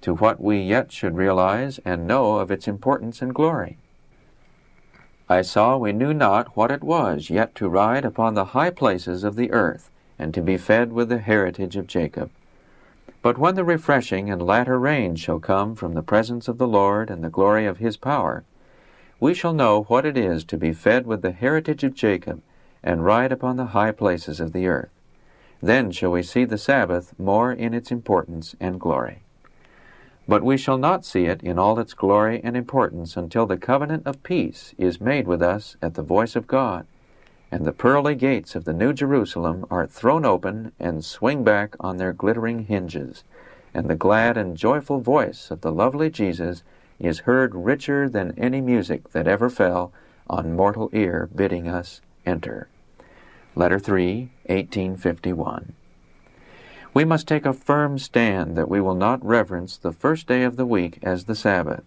to 0.00 0.14
what 0.14 0.40
we 0.40 0.60
yet 0.60 0.92
should 0.92 1.16
realize 1.16 1.78
and 1.84 2.06
know 2.06 2.36
of 2.36 2.50
its 2.50 2.66
importance 2.66 3.22
and 3.22 3.34
glory. 3.34 3.78
I 5.28 5.42
saw 5.42 5.76
we 5.76 5.92
knew 5.92 6.12
not 6.12 6.56
what 6.56 6.70
it 6.70 6.82
was 6.82 7.30
yet 7.30 7.54
to 7.56 7.68
ride 7.68 8.04
upon 8.04 8.34
the 8.34 8.46
high 8.46 8.70
places 8.70 9.24
of 9.24 9.36
the 9.36 9.50
earth, 9.52 9.90
and 10.18 10.34
to 10.34 10.42
be 10.42 10.56
fed 10.56 10.92
with 10.92 11.08
the 11.08 11.18
heritage 11.18 11.76
of 11.76 11.86
Jacob. 11.86 12.30
But 13.24 13.38
when 13.38 13.54
the 13.54 13.64
refreshing 13.64 14.28
and 14.28 14.42
latter 14.42 14.78
rain 14.78 15.16
shall 15.16 15.40
come 15.40 15.74
from 15.76 15.94
the 15.94 16.02
presence 16.02 16.46
of 16.46 16.58
the 16.58 16.68
Lord 16.68 17.08
and 17.08 17.24
the 17.24 17.30
glory 17.30 17.64
of 17.64 17.78
his 17.78 17.96
power, 17.96 18.44
we 19.18 19.32
shall 19.32 19.54
know 19.54 19.84
what 19.84 20.04
it 20.04 20.18
is 20.18 20.44
to 20.44 20.58
be 20.58 20.74
fed 20.74 21.06
with 21.06 21.22
the 21.22 21.30
heritage 21.32 21.82
of 21.84 21.94
Jacob, 21.94 22.42
and 22.82 23.02
ride 23.02 23.32
upon 23.32 23.56
the 23.56 23.72
high 23.72 23.92
places 23.92 24.40
of 24.40 24.52
the 24.52 24.66
earth. 24.66 24.90
Then 25.62 25.90
shall 25.90 26.10
we 26.10 26.22
see 26.22 26.44
the 26.44 26.58
Sabbath 26.58 27.18
more 27.18 27.50
in 27.50 27.72
its 27.72 27.90
importance 27.90 28.56
and 28.60 28.78
glory. 28.78 29.22
But 30.28 30.42
we 30.42 30.58
shall 30.58 30.76
not 30.76 31.06
see 31.06 31.24
it 31.24 31.42
in 31.42 31.58
all 31.58 31.78
its 31.78 31.94
glory 31.94 32.42
and 32.44 32.54
importance 32.54 33.16
until 33.16 33.46
the 33.46 33.56
covenant 33.56 34.06
of 34.06 34.22
peace 34.22 34.74
is 34.76 35.00
made 35.00 35.26
with 35.26 35.40
us 35.40 35.78
at 35.80 35.94
the 35.94 36.02
voice 36.02 36.36
of 36.36 36.46
God, 36.46 36.86
and 37.54 37.64
the 37.64 37.72
pearly 37.72 38.16
gates 38.16 38.56
of 38.56 38.64
the 38.64 38.72
New 38.72 38.92
Jerusalem 38.92 39.64
are 39.70 39.86
thrown 39.86 40.24
open 40.24 40.72
and 40.80 41.04
swing 41.04 41.44
back 41.44 41.76
on 41.78 41.98
their 41.98 42.12
glittering 42.12 42.64
hinges, 42.64 43.22
and 43.72 43.88
the 43.88 43.94
glad 43.94 44.36
and 44.36 44.56
joyful 44.56 44.98
voice 44.98 45.52
of 45.52 45.60
the 45.60 45.70
lovely 45.70 46.10
Jesus 46.10 46.64
is 46.98 47.20
heard 47.20 47.54
richer 47.54 48.08
than 48.08 48.36
any 48.36 48.60
music 48.60 49.10
that 49.12 49.28
ever 49.28 49.48
fell 49.48 49.92
on 50.28 50.56
mortal 50.56 50.90
ear 50.92 51.28
bidding 51.32 51.68
us 51.68 52.00
enter. 52.26 52.66
Letter 53.54 53.78
3, 53.78 54.32
1851. 54.46 55.74
We 56.92 57.04
must 57.04 57.28
take 57.28 57.46
a 57.46 57.52
firm 57.52 58.00
stand 58.00 58.56
that 58.56 58.68
we 58.68 58.80
will 58.80 58.96
not 58.96 59.24
reverence 59.24 59.76
the 59.76 59.92
first 59.92 60.26
day 60.26 60.42
of 60.42 60.56
the 60.56 60.66
week 60.66 60.98
as 61.04 61.26
the 61.26 61.36
Sabbath, 61.36 61.84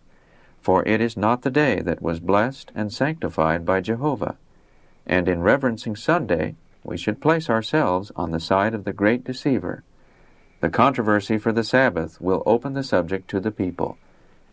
for 0.62 0.88
it 0.88 1.02
is 1.02 1.18
not 1.18 1.42
the 1.42 1.52
day 1.52 1.82
that 1.82 2.02
was 2.02 2.22
blessed 2.22 2.72
and 2.74 2.94
sanctified 2.94 3.66
by 3.66 3.82
Jehovah. 3.82 4.38
And 5.08 5.30
in 5.30 5.42
reverencing 5.42 5.96
Sunday, 5.96 6.56
we 6.84 6.98
should 6.98 7.22
place 7.22 7.50
ourselves 7.50 8.12
on 8.16 8.32
the 8.32 8.40
side 8.40 8.74
of 8.74 8.84
the 8.84 8.94
great 8.94 9.24
deceiver. 9.24 9.84
The 10.60 10.70
controversy 10.70 11.38
for 11.38 11.52
the 11.52 11.64
Sabbath 11.64 12.20
will 12.20 12.44
open 12.46 12.74
the 12.74 12.84
subject 12.84 13.30
to 13.30 13.40
the 13.40 13.52
people, 13.52 13.98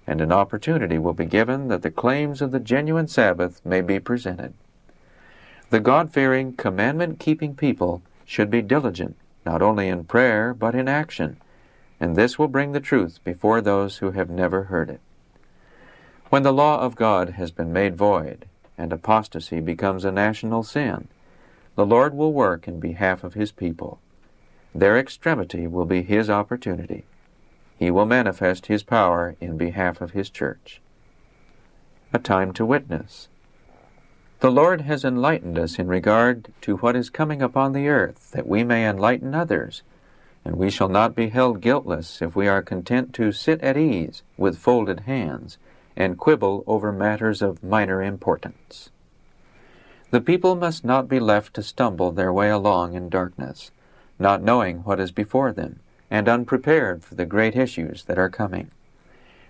and 0.06 0.20
an 0.20 0.32
opportunity 0.32 0.96
will 0.96 1.12
be 1.12 1.25
given 1.25 1.68
that 1.68 1.82
the 1.82 1.90
claims 1.90 2.40
of 2.40 2.52
the 2.52 2.61
genuine 2.61 3.08
Sabbath 3.08 3.61
may 3.64 3.80
be 3.80 3.99
presented. 3.99 4.54
The 5.70 5.80
God 5.80 6.12
fearing, 6.12 6.52
commandment 6.52 7.18
keeping 7.18 7.56
people 7.56 8.02
should 8.25 8.50
be 8.50 8.62
diligent, 8.62 9.16
not 9.44 9.61
only 9.61 9.88
in 9.88 10.04
prayer, 10.04 10.54
but 10.54 10.75
in 10.75 10.88
action, 10.88 11.37
and 11.99 12.14
this 12.14 12.38
will 12.38 12.49
bring 12.49 12.73
the 12.73 12.80
truth 12.80 13.18
before 13.25 13.61
those 13.61 13.99
who 13.99 14.12
have 14.12 14.30
never 14.30 14.64
heard 14.64 14.90
it. 14.90 15.00
When 16.28 16.42
the 16.42 16.52
law 16.52 16.80
of 16.80 16.96
God 16.96 17.30
has 17.30 17.50
been 17.50 17.73
made 17.73 17.96
void, 17.96 18.46
and 18.76 18.93
apostasy 18.93 19.61
becomes 19.61 20.04
a 20.04 20.12
national 20.12 20.62
sin, 20.62 21.09
the 21.76 21.87
Lord 21.87 22.14
will 22.14 22.33
work 22.33 22.69
in 22.69 22.81
behalf 22.81 23.25
of 23.25 23.35
His 23.35 23.52
people. 23.52 23.99
Their 24.75 24.99
extremity 24.99 25.66
will 25.66 25.87
be 25.87 26.02
His 26.02 26.31
opportunity. 26.31 27.04
He 27.78 27.90
will 27.90 28.07
manifest 28.07 28.66
His 28.66 28.83
power 28.83 29.37
in 29.40 29.57
behalf 29.57 30.00
of 30.00 30.12
His 30.12 30.31
church. 30.31 30.81
A 32.12 32.19
time 32.19 32.52
to 32.54 32.64
witness. 32.64 33.28
The 34.40 34.50
Lord 34.50 34.83
has 34.83 35.04
enlightened 35.04 35.59
us 35.59 35.78
in 35.78 35.88
regard 35.88 36.52
to 36.61 36.76
what 36.76 36.97
is 36.97 37.11
coming 37.11 37.40
upon 37.40 37.73
the 37.73 37.88
earth, 37.88 38.31
that 38.33 38.47
we 38.47 38.62
may 38.62 38.87
enlighten 38.87 39.35
others. 39.35 39.83
And 40.45 40.57
we 40.57 40.71
shall 40.71 40.90
not 40.90 41.14
be 41.14 41.31
held 41.31 41.61
guiltless 41.61 42.21
if 42.21 42.37
we 42.37 42.47
are 42.47 42.61
content 42.61 43.14
to 43.14 43.33
sit 43.33 43.61
at 43.62 43.78
ease 43.78 44.23
with 44.37 44.59
folded 44.59 45.00
hands 45.00 45.57
and 45.96 46.18
quibble 46.18 46.64
over 46.66 46.92
matters 46.92 47.42
of 47.42 47.62
minor 47.62 48.02
importance. 48.02 48.90
The 50.10 50.20
people 50.20 50.54
must 50.54 50.84
not 50.84 51.08
be 51.08 51.18
left 51.18 51.54
to 51.54 51.62
stumble 51.62 52.12
their 52.12 52.32
way 52.32 52.50
along 52.50 52.94
in 52.94 53.08
darkness, 53.08 53.70
not 54.18 54.42
knowing 54.42 54.78
what 54.78 55.00
is 55.00 55.10
before 55.10 55.52
them, 55.52 55.80
and 56.10 56.28
unprepared 56.28 57.02
for 57.02 57.14
the 57.14 57.26
great 57.26 57.56
issues 57.56 58.04
that 58.04 58.18
are 58.18 58.30
coming. 58.30 58.70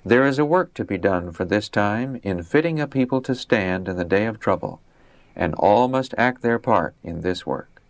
There 0.04 0.26
is 0.26 0.38
a 0.38 0.44
work 0.44 0.74
to 0.74 0.84
be 0.84 0.98
done 0.98 1.32
for 1.32 1.44
this 1.44 1.68
time 1.68 2.20
in 2.22 2.42
fitting 2.42 2.78
a 2.78 2.86
people 2.86 3.20
to 3.22 3.34
stand 3.34 3.88
in 3.88 3.96
the 3.96 4.04
day 4.04 4.26
of 4.26 4.38
trouble, 4.38 4.80
and 5.34 5.54
all 5.54 5.88
must 5.88 6.14
act 6.16 6.42
their 6.42 6.58
part 6.58 6.94
in 7.02 7.22
this 7.22 7.46
work. 7.46 7.82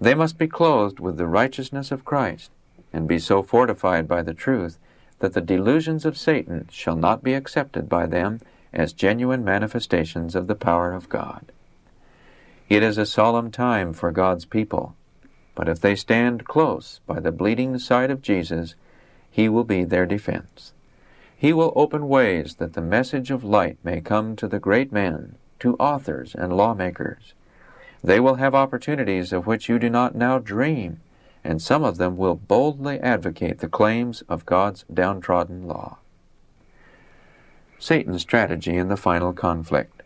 They 0.00 0.14
must 0.14 0.38
be 0.38 0.46
clothed 0.46 1.00
with 1.00 1.16
the 1.16 1.26
righteousness 1.26 1.90
of 1.90 2.04
Christ, 2.04 2.50
and 2.92 3.08
be 3.08 3.18
so 3.18 3.42
fortified 3.42 4.06
by 4.06 4.22
the 4.22 4.34
truth 4.34 4.78
that 5.20 5.32
the 5.32 5.40
delusions 5.40 6.04
of 6.04 6.18
Satan 6.18 6.68
shall 6.70 6.96
not 6.96 7.22
be 7.22 7.34
accepted 7.34 7.88
by 7.88 8.06
them 8.06 8.40
as 8.72 8.92
genuine 8.92 9.44
manifestations 9.44 10.34
of 10.34 10.46
the 10.46 10.54
power 10.54 10.92
of 10.92 11.08
God. 11.08 11.52
It 12.68 12.82
is 12.82 12.98
a 12.98 13.06
solemn 13.06 13.50
time 13.50 13.92
for 13.92 14.10
God's 14.10 14.44
people, 14.44 14.94
but 15.54 15.68
if 15.68 15.80
they 15.80 15.94
stand 15.94 16.44
close 16.44 17.00
by 17.06 17.20
the 17.20 17.32
bleeding 17.32 17.78
side 17.78 18.10
of 18.10 18.22
Jesus, 18.22 18.74
He 19.30 19.48
will 19.48 19.64
be 19.64 19.84
their 19.84 20.04
defense. 20.04 20.72
He 21.36 21.52
will 21.52 21.72
open 21.76 22.08
ways 22.08 22.56
that 22.56 22.72
the 22.72 22.80
message 22.80 23.30
of 23.30 23.44
light 23.44 23.78
may 23.84 24.00
come 24.00 24.36
to 24.36 24.48
the 24.48 24.58
great 24.58 24.90
men, 24.90 25.36
to 25.60 25.76
authors 25.76 26.34
and 26.34 26.56
lawmakers. 26.56 27.34
They 28.02 28.20
will 28.20 28.34
have 28.34 28.54
opportunities 28.54 29.32
of 29.32 29.46
which 29.46 29.68
you 29.68 29.78
do 29.78 29.88
not 29.88 30.14
now 30.14 30.38
dream, 30.38 31.00
and 31.46 31.62
some 31.62 31.84
of 31.84 31.96
them 31.96 32.16
will 32.16 32.34
boldly 32.34 32.98
advocate 33.00 33.58
the 33.58 33.68
claims 33.68 34.22
of 34.28 34.46
God's 34.46 34.84
downtrodden 34.92 35.66
law. 35.66 35.98
Satan's 37.78 38.22
strategy 38.22 38.76
in 38.76 38.88
the 38.88 38.96
final 38.96 39.32
conflict. 39.32 40.02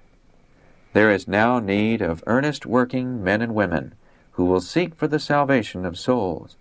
There 0.92 1.10
is 1.10 1.28
now 1.28 1.58
need 1.58 2.02
of 2.02 2.24
earnest 2.26 2.66
working 2.66 3.22
men 3.22 3.42
and 3.42 3.54
women 3.54 3.94
who 4.32 4.44
will 4.44 4.60
seek 4.60 4.94
for 4.94 5.06
the 5.08 5.20
salvation 5.20 5.84
of 5.84 5.98
souls, 5.98 6.56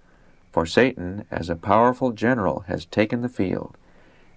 for 0.51 0.65
Satan, 0.65 1.25
as 1.29 1.49
a 1.49 1.55
powerful 1.55 2.11
general, 2.11 2.61
has 2.67 2.85
taken 2.85 3.21
the 3.21 3.29
field 3.29 3.75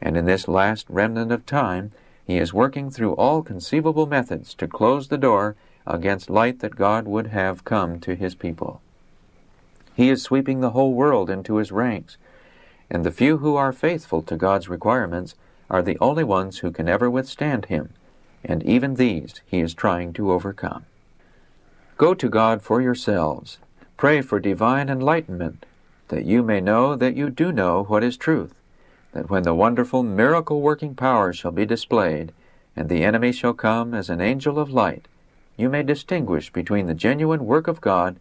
and 0.02 0.16
in 0.16 0.24
this 0.24 0.48
last 0.48 0.84
remnant 0.90 1.30
of 1.30 1.46
time, 1.46 1.92
he 2.24 2.36
is 2.36 2.52
working 2.52 2.90
through 2.90 3.14
all 3.14 3.42
conceivable 3.42 4.06
methods 4.06 4.52
to 4.54 4.66
close 4.66 5.08
the 5.08 5.16
door 5.16 5.54
against 5.86 6.28
light 6.28 6.58
that 6.58 6.76
God 6.76 7.06
would 7.06 7.28
have 7.28 7.64
come 7.64 8.00
to 8.00 8.16
his 8.16 8.34
people. 8.34 8.82
He 9.94 10.10
is 10.10 10.22
sweeping 10.22 10.60
the 10.60 10.70
whole 10.70 10.94
world 10.94 11.30
into 11.30 11.56
his 11.56 11.72
ranks, 11.72 12.16
and 12.90 13.04
the 13.04 13.10
few 13.10 13.38
who 13.38 13.56
are 13.56 13.72
faithful 13.72 14.22
to 14.22 14.36
God's 14.36 14.68
requirements 14.68 15.34
are 15.70 15.82
the 15.82 15.98
only 16.00 16.24
ones 16.24 16.58
who 16.58 16.70
can 16.70 16.88
ever 16.88 17.10
withstand 17.10 17.66
him, 17.66 17.90
and 18.44 18.62
even 18.62 18.94
these 18.94 19.40
he 19.46 19.60
is 19.60 19.74
trying 19.74 20.12
to 20.14 20.32
overcome. 20.32 20.84
Go 21.96 22.14
to 22.14 22.28
God 22.28 22.62
for 22.62 22.80
yourselves. 22.80 23.58
Pray 23.96 24.20
for 24.22 24.40
divine 24.40 24.88
enlightenment, 24.88 25.66
that 26.08 26.24
you 26.24 26.42
may 26.42 26.60
know 26.60 26.96
that 26.96 27.16
you 27.16 27.30
do 27.30 27.52
know 27.52 27.84
what 27.84 28.02
is 28.02 28.16
truth 28.16 28.54
that 29.12 29.28
when 29.28 29.42
the 29.42 29.54
wonderful 29.54 30.02
miracle 30.02 30.60
working 30.60 30.94
power 30.94 31.32
shall 31.32 31.52
be 31.52 31.66
displayed, 31.66 32.32
and 32.74 32.88
the 32.88 33.04
enemy 33.04 33.30
shall 33.30 33.52
come 33.52 33.94
as 33.94 34.08
an 34.08 34.20
angel 34.20 34.58
of 34.58 34.70
light, 34.70 35.06
you 35.56 35.68
may 35.68 35.82
distinguish 35.82 36.50
between 36.50 36.86
the 36.86 36.94
genuine 36.94 37.44
work 37.44 37.68
of 37.68 37.80
God 37.80 38.18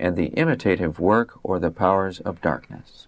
and 0.00 0.16
the 0.16 0.28
imitative 0.28 0.98
work 0.98 1.38
or 1.42 1.58
the 1.58 1.70
powers 1.70 2.18
of 2.20 2.40
darkness. 2.40 3.06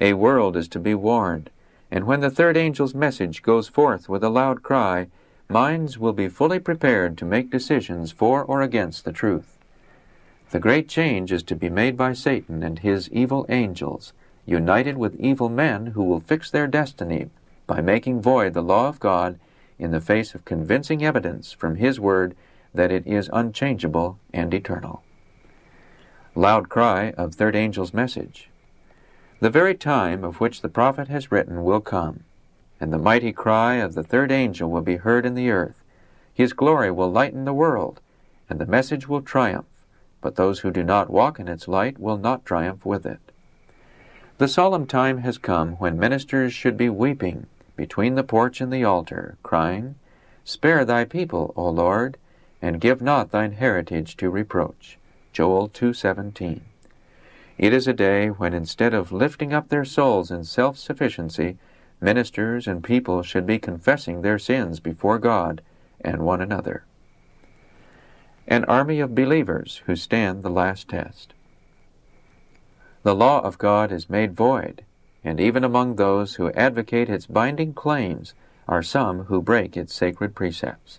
A 0.00 0.14
world 0.14 0.56
is 0.56 0.68
to 0.68 0.78
be 0.78 0.94
warned, 0.94 1.50
and 1.90 2.06
when 2.06 2.20
the 2.20 2.30
third 2.30 2.56
angel's 2.56 2.94
message 2.94 3.42
goes 3.42 3.68
forth 3.68 4.08
with 4.08 4.24
a 4.24 4.30
loud 4.30 4.62
cry, 4.62 5.08
minds 5.48 5.98
will 5.98 6.12
be 6.12 6.28
fully 6.28 6.58
prepared 6.58 7.18
to 7.18 7.24
make 7.24 7.50
decisions 7.50 8.12
for 8.12 8.42
or 8.42 8.62
against 8.62 9.04
the 9.04 9.12
truth. 9.12 9.58
The 10.50 10.60
great 10.60 10.88
change 10.88 11.32
is 11.32 11.42
to 11.44 11.56
be 11.56 11.68
made 11.68 11.96
by 11.96 12.12
Satan 12.12 12.62
and 12.62 12.78
his 12.78 13.10
evil 13.10 13.44
angels, 13.48 14.12
united 14.46 14.96
with 14.96 15.20
evil 15.20 15.48
men 15.48 15.86
who 15.88 16.04
will 16.04 16.20
fix 16.20 16.50
their 16.50 16.66
destiny 16.66 17.30
by 17.66 17.80
making 17.80 18.22
void 18.22 18.54
the 18.54 18.62
law 18.62 18.88
of 18.88 19.00
God 19.00 19.38
in 19.78 19.90
the 19.90 20.00
face 20.00 20.34
of 20.34 20.44
convincing 20.44 21.04
evidence 21.04 21.52
from 21.52 21.76
His 21.76 22.00
Word 22.00 22.34
that 22.72 22.92
it 22.92 23.06
is 23.06 23.30
unchangeable 23.32 24.18
and 24.32 24.54
eternal. 24.54 25.02
Loud 26.38 26.68
cry 26.68 27.12
of 27.12 27.34
third 27.34 27.56
angel's 27.56 27.94
message. 27.94 28.50
The 29.40 29.48
very 29.48 29.74
time 29.74 30.22
of 30.22 30.38
which 30.38 30.60
the 30.60 30.68
prophet 30.68 31.08
has 31.08 31.32
written 31.32 31.64
will 31.64 31.80
come, 31.80 32.24
and 32.78 32.92
the 32.92 32.98
mighty 32.98 33.32
cry 33.32 33.76
of 33.76 33.94
the 33.94 34.02
third 34.02 34.30
angel 34.30 34.70
will 34.70 34.82
be 34.82 34.96
heard 34.96 35.24
in 35.24 35.32
the 35.32 35.48
earth. 35.50 35.82
His 36.34 36.52
glory 36.52 36.90
will 36.90 37.10
lighten 37.10 37.46
the 37.46 37.54
world, 37.54 38.02
and 38.50 38.58
the 38.58 38.66
message 38.66 39.08
will 39.08 39.22
triumph, 39.22 39.86
but 40.20 40.36
those 40.36 40.58
who 40.58 40.70
do 40.70 40.82
not 40.84 41.08
walk 41.08 41.40
in 41.40 41.48
its 41.48 41.68
light 41.68 41.98
will 41.98 42.18
not 42.18 42.44
triumph 42.44 42.84
with 42.84 43.06
it. 43.06 43.32
The 44.36 44.46
solemn 44.46 44.86
time 44.86 45.18
has 45.20 45.38
come 45.38 45.76
when 45.76 45.98
ministers 45.98 46.52
should 46.52 46.76
be 46.76 46.90
weeping 46.90 47.46
between 47.76 48.14
the 48.14 48.22
porch 48.22 48.60
and 48.60 48.70
the 48.70 48.84
altar, 48.84 49.38
crying, 49.42 49.94
Spare 50.44 50.84
thy 50.84 51.06
people, 51.06 51.54
O 51.56 51.70
Lord, 51.70 52.18
and 52.60 52.78
give 52.78 53.00
not 53.00 53.30
thine 53.30 53.52
heritage 53.52 54.18
to 54.18 54.28
reproach. 54.28 54.98
Joel 55.36 55.68
2:17. 55.68 56.62
It 57.58 57.74
is 57.74 57.86
a 57.86 57.92
day 57.92 58.28
when 58.28 58.54
instead 58.54 58.94
of 58.94 59.12
lifting 59.12 59.52
up 59.52 59.68
their 59.68 59.84
souls 59.84 60.30
in 60.30 60.44
self-sufficiency, 60.44 61.58
ministers 62.00 62.66
and 62.66 62.82
people 62.82 63.22
should 63.22 63.44
be 63.44 63.58
confessing 63.58 64.22
their 64.22 64.38
sins 64.38 64.80
before 64.80 65.18
God 65.18 65.60
and 66.00 66.22
one 66.22 66.40
another. 66.40 66.84
An 68.48 68.64
army 68.64 68.98
of 68.98 69.14
believers 69.14 69.82
who 69.84 69.94
stand 69.94 70.42
the 70.42 70.48
last 70.48 70.88
test. 70.88 71.34
The 73.02 73.14
law 73.14 73.42
of 73.42 73.58
God 73.58 73.92
is 73.92 74.08
made 74.08 74.34
void, 74.34 74.86
and 75.22 75.38
even 75.38 75.64
among 75.64 75.96
those 75.96 76.36
who 76.36 76.50
advocate 76.52 77.10
its 77.10 77.26
binding 77.26 77.74
claims 77.74 78.32
are 78.66 78.82
some 78.82 79.24
who 79.24 79.42
break 79.42 79.76
its 79.76 79.92
sacred 79.92 80.34
precepts. 80.34 80.98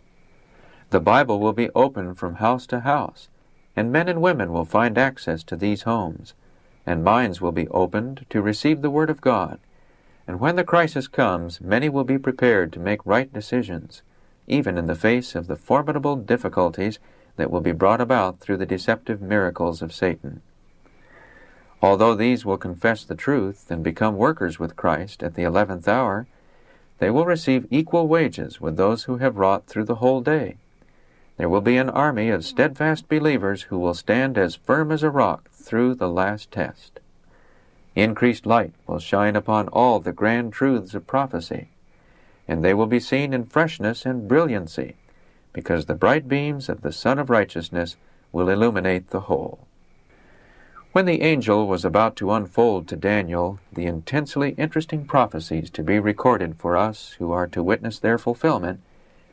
The 0.92 1.00
Bible 1.00 1.40
will 1.40 1.54
be 1.54 1.72
open 1.74 2.14
from 2.14 2.36
house 2.36 2.68
to 2.68 2.82
house, 2.82 3.30
and 3.78 3.92
men 3.92 4.10
and 4.10 4.20
women 4.20 4.52
will 4.52 4.66
find 4.66 4.98
access 4.98 5.44
to 5.44 5.56
these 5.56 5.84
homes, 5.84 6.34
and 6.84 7.04
minds 7.04 7.40
will 7.40 7.52
be 7.52 7.68
opened 7.68 8.26
to 8.28 8.42
receive 8.42 8.82
the 8.82 8.90
Word 8.90 9.10
of 9.10 9.22
God. 9.22 9.60
And 10.28 10.40
when 10.40 10.56
the 10.56 10.64
crisis 10.64 11.08
comes, 11.08 11.62
many 11.62 11.88
will 11.88 12.04
be 12.04 12.18
prepared 12.18 12.74
to 12.74 12.80
make 12.80 13.06
right 13.06 13.32
decisions, 13.32 14.02
even 14.48 14.80
in 14.80 14.88
the 14.88 14.96
face 14.96 15.36
of 15.36 15.46
the 15.46 15.56
formidable 15.56 16.16
difficulties 16.16 16.98
that 17.36 17.52
will 17.52 17.62
be 17.62 17.72
brought 17.72 18.02
about 18.02 18.40
through 18.40 18.58
the 18.58 18.66
deceptive 18.66 19.22
miracles 19.22 19.84
of 19.84 19.94
Satan. 19.94 20.42
Although 21.80 22.16
these 22.16 22.44
will 22.44 22.58
confess 22.58 23.04
the 23.04 23.14
truth 23.14 23.70
and 23.70 23.84
become 23.84 24.18
workers 24.18 24.58
with 24.58 24.76
Christ 24.76 25.22
at 25.22 25.36
the 25.36 25.44
eleventh 25.44 25.88
hour, 25.88 26.26
they 26.98 27.12
will 27.12 27.26
receive 27.26 27.68
equal 27.70 28.08
wages 28.08 28.60
with 28.60 28.76
those 28.76 29.04
who 29.04 29.18
have 29.18 29.38
wrought 29.38 29.68
through 29.68 29.86
the 29.86 29.96
whole 29.96 30.22
day. 30.22 30.58
There 31.38 31.50
will 31.50 31.62
be 31.62 31.78
an 31.78 31.90
army 31.90 32.30
of 32.30 32.44
steadfast 32.44 33.08
believers 33.08 33.64
who 33.64 33.78
will 33.78 33.94
stand 33.94 34.38
as 34.38 34.56
firm 34.56 34.92
as 34.92 35.04
a 35.04 35.12
rock 35.12 35.52
through 35.52 35.96
the 35.96 36.10
last 36.10 36.52
test. 36.52 37.00
Increased 37.96 38.46
light 38.46 38.74
will 38.88 39.00
shine 39.00 39.36
upon 39.36 39.68
all 39.70 40.00
the 40.00 40.12
grand 40.12 40.52
truths 40.54 40.96
of 40.96 41.06
prophecy, 41.06 41.70
and 42.48 42.64
they 42.64 42.74
will 42.74 42.88
be 42.88 43.00
seen 43.00 43.34
in 43.34 43.46
freshness 43.46 44.06
and 44.06 44.28
brilliancy, 44.28 44.96
because 45.54 45.86
the 45.86 45.96
bright 45.96 46.28
beams 46.28 46.70
of 46.70 46.82
the 46.82 46.92
Sun 46.92 47.20
of 47.20 47.30
Righteousness 47.30 47.98
will 48.32 48.50
illuminate 48.50 49.10
the 49.10 49.22
whole. 49.22 49.68
When 50.92 51.06
the 51.06 51.22
angel 51.22 51.68
was 51.68 51.86
about 51.86 52.16
to 52.16 52.32
unfold 52.32 52.88
to 52.88 52.96
Daniel 52.96 53.60
the 53.72 53.86
intensely 53.86 54.56
interesting 54.58 55.06
prophecies 55.06 55.70
to 55.72 55.84
be 55.84 56.00
recorded 56.00 56.56
for 56.58 56.76
us 56.76 57.16
who 57.20 57.32
are 57.32 57.48
to 57.48 57.62
witness 57.62 58.00
their 58.00 58.18
fulfillment, 58.18 58.80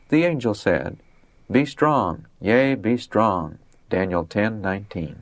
the 0.09 0.23
angel 0.25 0.53
said, 0.53 0.97
Be 1.51 1.63
strong, 1.63 2.25
yea, 2.41 2.73
be 2.73 2.97
strong. 2.97 3.59
Daniel 3.89 4.25
10:19. 4.25 5.21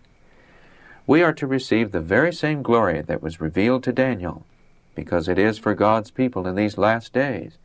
We 1.05 1.21
are 1.21 1.33
to 1.33 1.45
receive 1.45 1.91
the 1.91 1.99
very 1.99 2.31
same 2.31 2.61
glory 2.61 3.01
that 3.01 3.21
was 3.21 3.41
revealed 3.41 3.83
to 3.83 3.91
Daniel, 3.91 4.45
because 4.95 5.27
it 5.27 5.37
is 5.37 5.59
for 5.59 5.75
God's 5.75 6.11
people 6.11 6.47
in 6.47 6.55
these 6.55 6.77
last 6.77 7.11
days 7.11 7.57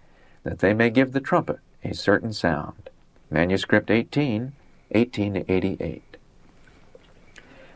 that 0.42 0.58
they 0.58 0.74
may 0.74 0.90
give 0.90 1.12
the 1.12 1.20
trumpet 1.20 1.60
a 1.84 1.94
certain 1.94 2.32
sound. 2.32 2.90
Manuscript 3.30 3.92
18, 3.92 4.52
1888. 4.90 6.16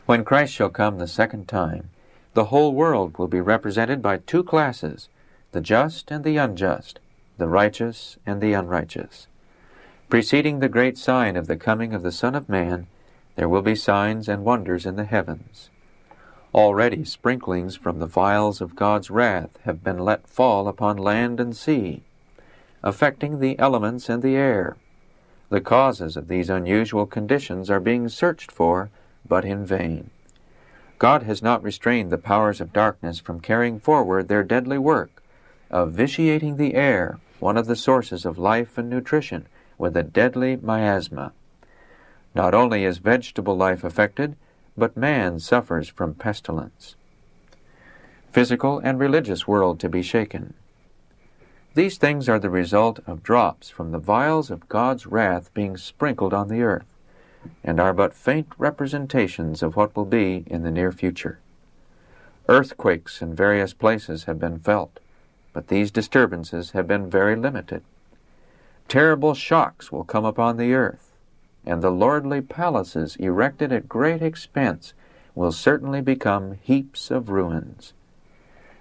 When 0.05 0.25
Christ 0.25 0.53
shall 0.53 0.69
come 0.69 0.97
the 0.97 1.07
second 1.07 1.47
time, 1.47 1.91
the 2.33 2.45
whole 2.45 2.73
world 2.73 3.17
will 3.17 3.29
be 3.29 3.39
represented 3.39 4.01
by 4.01 4.17
two 4.17 4.43
classes, 4.43 5.07
the 5.53 5.61
just 5.61 6.11
and 6.11 6.25
the 6.25 6.35
unjust, 6.35 6.99
the 7.37 7.47
righteous 7.47 8.17
and 8.25 8.41
the 8.41 8.51
unrighteous. 8.51 9.27
Preceding 10.09 10.59
the 10.59 10.69
great 10.69 10.97
sign 10.97 11.35
of 11.35 11.47
the 11.47 11.57
coming 11.57 11.93
of 11.93 12.03
the 12.03 12.11
Son 12.11 12.35
of 12.35 12.47
Man, 12.47 12.87
there 13.35 13.49
will 13.49 13.61
be 13.61 13.75
signs 13.75 14.29
and 14.29 14.45
wonders 14.45 14.85
in 14.85 14.95
the 14.95 15.05
heavens. 15.05 15.69
Already 16.53 17.03
sprinklings 17.03 17.75
from 17.75 17.99
the 17.99 18.05
vials 18.05 18.61
of 18.61 18.75
God's 18.75 19.09
wrath 19.09 19.57
have 19.63 19.83
been 19.83 19.97
let 19.97 20.27
fall 20.27 20.67
upon 20.67 20.97
land 20.97 21.39
and 21.39 21.55
sea, 21.55 22.03
affecting 22.83 23.39
the 23.39 23.57
elements 23.57 24.07
and 24.07 24.21
the 24.21 24.35
air. 24.35 24.77
The 25.49 25.61
causes 25.61 26.15
of 26.15 26.27
these 26.27 26.49
unusual 26.49 27.07
conditions 27.07 27.69
are 27.71 27.79
being 27.79 28.07
searched 28.09 28.51
for 28.51 28.91
but 29.27 29.45
in 29.45 29.65
vain. 29.65 30.11
God 30.99 31.23
has 31.23 31.41
not 31.41 31.63
restrained 31.63 32.11
the 32.11 32.17
powers 32.17 32.61
of 32.61 32.71
darkness 32.71 33.19
from 33.19 33.39
carrying 33.39 33.79
forward 33.79 34.27
their 34.27 34.43
deadly 34.43 34.77
work 34.77 35.23
of 35.71 35.91
vitiating 35.91 36.57
the 36.57 36.75
air, 36.75 37.19
one 37.39 37.57
of 37.57 37.65
the 37.65 37.75
sources 37.75 38.25
of 38.25 38.37
life 38.37 38.77
and 38.77 38.89
nutrition, 38.89 39.47
with 39.77 39.95
a 39.97 40.03
deadly 40.03 40.55
miasma. 40.55 41.33
Not 42.35 42.53
only 42.53 42.83
is 42.85 42.97
vegetable 42.97 43.55
life 43.55 43.83
affected, 43.83 44.35
but 44.75 44.97
man 44.97 45.39
suffers 45.39 45.87
from 45.87 46.15
pestilence. 46.15 46.95
Physical 48.31 48.79
and 48.79 48.99
religious 48.99 49.47
world 49.47 49.79
to 49.79 49.89
be 49.89 50.01
shaken. 50.01 50.55
These 51.75 51.97
things 51.97 52.29
are 52.29 52.39
the 52.39 52.49
result 52.49 52.99
of 53.07 53.23
drops 53.23 53.69
from 53.69 53.91
the 53.91 53.99
vials 53.99 54.51
of 54.51 54.69
God's 54.69 55.05
wrath 55.05 55.53
being 55.53 55.77
sprinkled 55.77 56.33
on 56.33 56.47
the 56.47 56.61
earth 56.61 56.85
and 57.63 57.79
are 57.79 57.93
but 57.93 58.13
faint 58.13 58.47
representations 58.57 59.61
of 59.61 59.75
what 59.75 59.95
will 59.95 60.05
be 60.05 60.43
in 60.47 60.63
the 60.63 60.71
near 60.71 60.91
future. 60.91 61.39
Earthquakes 62.47 63.21
in 63.21 63.35
various 63.35 63.73
places 63.73 64.25
have 64.25 64.39
been 64.39 64.59
felt, 64.59 64.99
but 65.53 65.67
these 65.67 65.91
disturbances 65.91 66.71
have 66.71 66.87
been 66.87 67.09
very 67.09 67.35
limited. 67.35 67.83
Terrible 68.87 69.33
shocks 69.33 69.91
will 69.91 70.03
come 70.03 70.25
upon 70.25 70.57
the 70.57 70.73
earth, 70.73 71.13
and 71.65 71.81
the 71.81 71.89
lordly 71.89 72.41
palaces 72.41 73.15
erected 73.15 73.71
at 73.71 73.89
great 73.89 74.21
expense 74.21 74.93
will 75.35 75.51
certainly 75.51 76.01
become 76.01 76.59
heaps 76.61 77.09
of 77.09 77.29
ruins. 77.29 77.93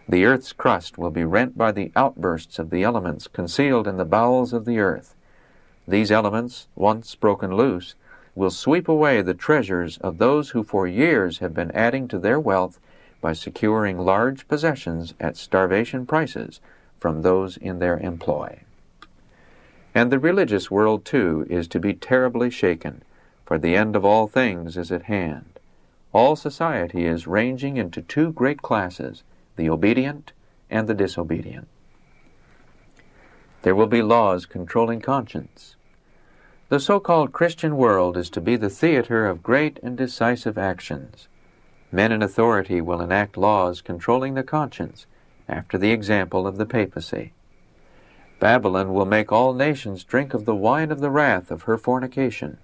The 0.09 0.25
earth's 0.25 0.53
crust 0.53 0.99
will 0.99 1.11
be 1.11 1.25
rent 1.25 1.57
by 1.57 1.73
the 1.73 1.93
outbursts 1.97 2.59
of 2.59 2.71
the 2.71 2.83
elements 2.83 3.29
concealed 3.29 3.87
in 3.87 3.97
the 3.97 4.05
bowels 4.05 4.53
of 4.53 4.65
the 4.65 4.79
earth. 4.81 5.15
These 5.89 6.11
elements, 6.11 6.69
once 6.77 7.15
broken 7.15 7.57
loose, 7.57 7.95
will 8.35 8.51
sweep 8.51 8.89
away 8.89 9.23
the 9.23 9.35
treasures 9.35 9.99
of 9.99 10.19
those 10.19 10.51
who 10.51 10.63
for 10.63 10.87
years 10.87 11.39
have 11.39 11.55
been 11.55 11.71
adding 11.73 12.09
to 12.09 12.19
their 12.19 12.41
wealth 12.41 12.79
by 13.21 13.33
securing 13.33 13.99
large 13.99 14.49
possessions 14.49 15.15
at 15.21 15.37
starvation 15.37 16.05
prices 16.07 16.61
from 16.99 17.23
those 17.23 17.57
in 17.57 17.79
their 17.79 17.99
employ. 17.99 18.61
And 19.95 20.11
the 20.11 20.19
religious 20.19 20.71
world, 20.71 21.05
too, 21.05 21.47
is 21.51 21.69
to 21.69 21.81
be 21.81 21.95
terribly 21.95 22.51
shaken, 22.51 23.03
for 23.45 23.59
the 23.59 23.77
end 23.77 23.95
of 23.95 24.05
all 24.05 24.27
things 24.27 24.77
is 24.77 24.91
at 24.91 25.05
hand. 25.05 25.59
All 26.13 26.37
society 26.37 27.05
is 27.05 27.27
ranging 27.27 27.77
into 27.77 28.03
two 28.03 28.33
great 28.33 28.63
classes, 28.63 29.23
the 29.57 29.69
obedient 29.69 30.33
and 30.71 30.89
the 30.89 30.95
disobedient. 30.95 31.69
There 33.63 33.75
will 33.75 33.87
be 33.87 34.03
laws 34.03 34.47
controlling 34.47 35.01
conscience, 35.01 35.77
the 36.73 36.81
so 36.81 37.01
called 37.01 37.33
Christian 37.33 37.77
world 37.77 38.17
is 38.17 38.31
to 38.31 38.41
be 38.41 38.57
the 38.57 38.71
theater 38.71 39.27
of 39.27 39.43
great 39.43 39.79
and 39.83 39.95
decisive 39.95 40.57
actions. 40.57 41.29
Men 41.91 42.13
in 42.13 42.23
authority 42.23 42.81
will 42.81 43.03
enact 43.03 43.37
laws 43.37 43.83
controlling 43.83 44.33
the 44.33 44.43
conscience, 44.43 45.05
after 45.47 45.77
the 45.77 45.91
example 45.91 46.47
of 46.47 46.57
the 46.57 46.65
papacy. 46.65 47.35
Babylon 48.43 48.93
will 48.93 49.07
make 49.07 49.31
all 49.31 49.55
nations 49.55 50.03
drink 50.03 50.35
of 50.35 50.47
the 50.47 50.55
wine 50.57 50.91
of 50.91 50.99
the 50.99 51.13
wrath 51.13 51.53
of 51.53 51.63
her 51.63 51.79
fornication. 51.79 52.59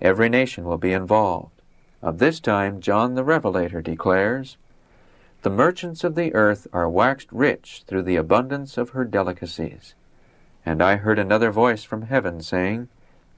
Every 0.00 0.28
nation 0.28 0.64
will 0.64 0.76
be 0.76 0.92
involved. 0.92 1.62
Of 2.02 2.18
this 2.18 2.40
time, 2.40 2.80
John 2.80 3.14
the 3.14 3.22
Revelator 3.22 3.80
declares, 3.80 4.56
The 5.42 5.50
merchants 5.50 6.02
of 6.02 6.16
the 6.16 6.34
earth 6.34 6.66
are 6.72 6.88
waxed 6.88 7.30
rich 7.30 7.84
through 7.86 8.02
the 8.02 8.16
abundance 8.16 8.76
of 8.76 8.90
her 8.90 9.04
delicacies 9.04 9.94
And 10.66 10.82
I 10.82 10.96
heard 10.96 11.20
another 11.20 11.52
voice 11.52 11.84
from 11.84 12.02
heaven 12.02 12.40
saying, 12.40 12.88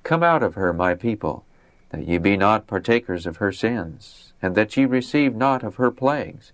Come 0.03 0.23
out 0.23 0.43
of 0.43 0.55
her, 0.55 0.73
my 0.73 0.95
people, 0.95 1.45
that 1.91 2.09
ye 2.09 2.17
be 2.17 2.39
not 2.39 2.69
partakers 2.69 3.27
of 3.27 3.37
her 3.37 3.53
sins, 3.53 4.33
and 4.41 4.55
that 4.55 4.79
ye 4.79 4.87
receive 4.87 5.37
not 5.37 5.63
of 5.63 5.75
her 5.75 5.91
plagues. 5.91 6.53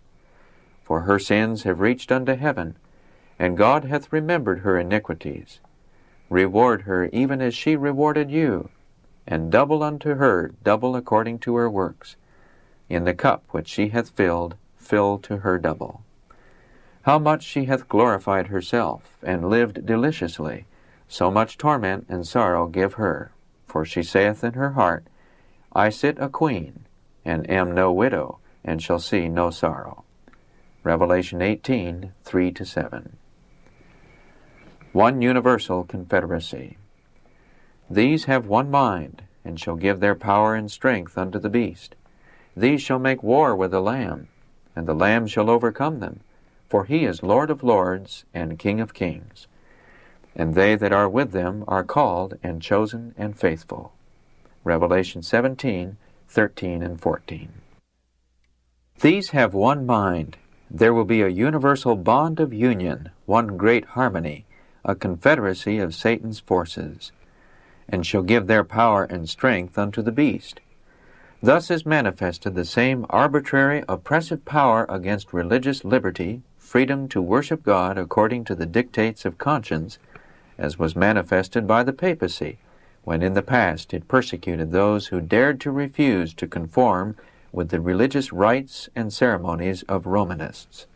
For 0.82 1.02
her 1.02 1.20
sins 1.20 1.62
have 1.62 1.78
reached 1.78 2.10
unto 2.10 2.34
heaven, 2.34 2.74
and 3.38 3.56
God 3.56 3.84
hath 3.84 4.12
remembered 4.12 4.60
her 4.60 4.78
iniquities. 4.78 5.60
Reward 6.30 6.82
her 6.82 7.06
even 7.12 7.40
as 7.40 7.54
she 7.54 7.76
rewarded 7.76 8.30
you, 8.30 8.70
and 9.26 9.50
double 9.50 9.82
unto 9.82 10.14
her 10.14 10.52
double 10.62 10.96
according 10.96 11.38
to 11.40 11.56
her 11.56 11.70
works. 11.70 12.16
In 12.88 13.04
the 13.04 13.14
cup 13.14 13.44
which 13.50 13.68
she 13.68 13.88
hath 13.88 14.10
filled, 14.10 14.56
fill 14.76 15.18
to 15.18 15.38
her 15.38 15.58
double. 15.58 16.02
How 17.02 17.18
much 17.18 17.42
she 17.42 17.66
hath 17.66 17.88
glorified 17.88 18.48
herself, 18.48 19.16
and 19.22 19.48
lived 19.48 19.86
deliciously, 19.86 20.66
so 21.08 21.30
much 21.30 21.58
torment 21.58 22.06
and 22.08 22.26
sorrow 22.26 22.66
give 22.66 22.94
her. 22.94 23.30
For 23.66 23.84
she 23.84 24.02
saith 24.02 24.42
in 24.42 24.54
her 24.54 24.70
heart, 24.72 25.04
I 25.72 25.90
sit 25.90 26.18
a 26.18 26.28
queen, 26.28 26.86
and 27.24 27.48
am 27.50 27.74
no 27.74 27.92
widow, 27.92 28.38
and 28.64 28.82
shall 28.82 28.98
see 28.98 29.28
no 29.28 29.50
sorrow. 29.50 30.04
Revelation 30.82 31.42
18, 31.42 32.12
3 32.24 32.54
7. 32.64 33.16
One 34.96 35.20
universal 35.20 35.84
confederacy. 35.84 36.78
These 37.90 38.24
have 38.24 38.46
one 38.46 38.70
mind, 38.70 39.24
and 39.44 39.60
shall 39.60 39.76
give 39.76 40.00
their 40.00 40.14
power 40.14 40.54
and 40.54 40.70
strength 40.70 41.18
unto 41.18 41.38
the 41.38 41.50
beast. 41.50 41.94
These 42.56 42.80
shall 42.80 42.98
make 42.98 43.22
war 43.22 43.54
with 43.54 43.72
the 43.72 43.82
Lamb, 43.82 44.28
and 44.74 44.88
the 44.88 44.94
Lamb 44.94 45.26
shall 45.26 45.50
overcome 45.50 46.00
them, 46.00 46.20
for 46.70 46.86
he 46.86 47.04
is 47.04 47.22
Lord 47.22 47.50
of 47.50 47.62
lords 47.62 48.24
and 48.32 48.58
King 48.58 48.80
of 48.80 48.94
kings. 48.94 49.46
And 50.34 50.54
they 50.54 50.76
that 50.76 50.94
are 50.94 51.10
with 51.10 51.32
them 51.32 51.62
are 51.68 51.84
called 51.84 52.38
and 52.42 52.62
chosen 52.62 53.14
and 53.18 53.38
faithful. 53.38 53.92
Revelation 54.64 55.22
17, 55.22 55.98
13 56.26 56.82
and 56.82 56.98
14. 56.98 57.52
These 59.02 59.28
have 59.32 59.52
one 59.52 59.84
mind. 59.84 60.38
There 60.70 60.94
will 60.94 61.04
be 61.04 61.20
a 61.20 61.28
universal 61.28 61.96
bond 61.96 62.40
of 62.40 62.54
union, 62.54 63.10
one 63.26 63.58
great 63.58 63.84
harmony, 63.84 64.45
a 64.86 64.94
confederacy 64.94 65.78
of 65.78 65.94
Satan's 65.94 66.40
forces, 66.40 67.12
and 67.88 68.06
shall 68.06 68.22
give 68.22 68.46
their 68.46 68.64
power 68.64 69.04
and 69.04 69.28
strength 69.28 69.76
unto 69.76 70.00
the 70.00 70.12
beast. 70.12 70.60
Thus 71.42 71.70
is 71.70 71.84
manifested 71.84 72.54
the 72.54 72.64
same 72.64 73.04
arbitrary, 73.10 73.84
oppressive 73.88 74.44
power 74.44 74.86
against 74.88 75.34
religious 75.34 75.84
liberty, 75.84 76.40
freedom 76.56 77.08
to 77.08 77.20
worship 77.20 77.62
God 77.62 77.98
according 77.98 78.44
to 78.44 78.54
the 78.54 78.64
dictates 78.64 79.24
of 79.24 79.38
conscience, 79.38 79.98
as 80.56 80.78
was 80.78 80.96
manifested 80.96 81.66
by 81.66 81.82
the 81.82 81.92
papacy, 81.92 82.58
when 83.04 83.22
in 83.22 83.34
the 83.34 83.42
past 83.42 83.92
it 83.92 84.08
persecuted 84.08 84.72
those 84.72 85.08
who 85.08 85.20
dared 85.20 85.60
to 85.60 85.70
refuse 85.70 86.32
to 86.34 86.46
conform 86.46 87.16
with 87.52 87.68
the 87.70 87.80
religious 87.80 88.32
rites 88.32 88.88
and 88.96 89.12
ceremonies 89.12 89.82
of 89.88 90.06
Romanists. 90.06 90.86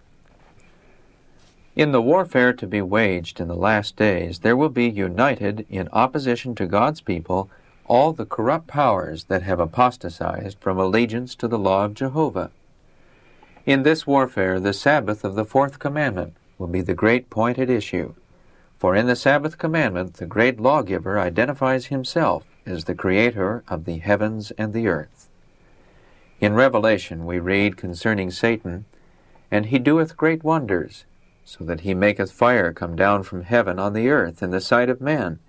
In 1.77 1.93
the 1.93 2.03
warfare 2.03 2.53
to 2.55 2.67
be 2.67 2.83
waged 2.83 3.39
in 3.39 3.47
the 3.47 3.55
last 3.55 3.95
days, 3.95 4.41
there 4.41 4.57
will 4.57 4.71
be 4.71 4.91
united 4.91 5.67
in 5.71 5.89
opposition 5.93 6.57
to 6.57 6.67
God's 6.67 7.01
people 7.01 7.49
all 7.87 8.13
the 8.13 8.27
corrupt 8.27 8.67
powers 8.67 9.25
that 9.25 9.43
have 9.43 9.61
apostatized 9.61 10.59
from 10.59 10.79
allegiance 10.79 11.37
to 11.37 11.47
the 11.47 11.59
law 11.59 11.85
of 11.85 11.95
Jehovah. 11.95 12.51
In 13.67 13.85
this 13.85 14.07
warfare, 14.07 14.59
the 14.59 14.73
Sabbath 14.73 15.25
of 15.25 15.37
the 15.37 15.45
fourth 15.45 15.79
commandment 15.79 16.35
will 16.59 16.67
be 16.67 16.81
the 16.81 16.95
great 16.95 17.31
point 17.31 17.59
at 17.59 17.71
issue. 17.71 18.15
For 18.79 18.97
in 18.97 19.07
the 19.07 19.17
Sabbath 19.17 19.57
commandment, 19.57 20.15
the 20.15 20.27
great 20.27 20.59
lawgiver 20.59 21.21
identifies 21.21 21.87
himself 21.87 22.47
as 22.67 22.85
the 22.85 22.95
creator 22.95 23.63
of 23.69 23.85
the 23.85 23.99
heavens 23.99 24.51
and 24.53 24.73
the 24.73 24.89
earth. 24.89 25.29
In 26.41 26.55
Revelation, 26.55 27.27
we 27.27 27.39
read 27.39 27.77
concerning 27.77 28.31
Satan, 28.31 28.87
And 29.51 29.67
he 29.67 29.79
doeth 29.79 30.17
great 30.17 30.43
wonders, 30.43 31.05
so 31.59 31.65
that 31.65 31.81
he 31.81 31.95
maketh 31.95 32.31
fire 32.31 32.73
come 32.73 32.95
down 32.95 33.25
from 33.25 33.43
heaven 33.43 33.77
on 33.77 33.93
the 33.93 34.09
earth 34.09 34.41
in 34.41 34.53
the 34.53 34.61
sight 34.61 34.89
of 34.89 35.01
men, 35.01 35.41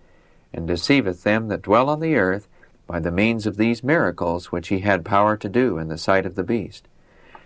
and 0.51 0.67
deceiveth 0.67 1.21
them 1.21 1.47
that 1.47 1.61
dwell 1.61 1.91
on 1.91 1.99
the 1.99 2.15
earth 2.15 2.47
by 2.87 2.99
the 2.99 3.11
means 3.11 3.45
of 3.45 3.55
these 3.55 3.83
miracles 3.83 4.51
which 4.51 4.69
he 4.69 4.79
had 4.79 5.05
power 5.05 5.37
to 5.37 5.47
do 5.47 5.77
in 5.77 5.89
the 5.89 5.99
sight 5.99 6.25
of 6.25 6.33
the 6.33 6.43
beast, 6.43 6.87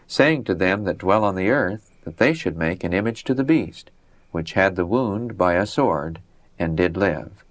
saying 0.07 0.41
to 0.41 0.55
them 0.55 0.85
that 0.85 0.97
dwell 0.97 1.25
on 1.25 1.35
the 1.35 1.49
earth 1.49 1.91
that 2.05 2.15
they 2.15 2.33
should 2.33 2.55
make 2.55 2.81
an 2.81 2.93
image 2.93 3.25
to 3.25 3.33
the 3.33 3.43
beast, 3.43 3.91
which 4.31 4.53
had 4.53 4.77
the 4.77 4.85
wound 4.85 5.37
by 5.37 5.55
a 5.55 5.65
sword, 5.65 6.21
and 6.57 6.77
did 6.77 6.95
live. 6.95 7.43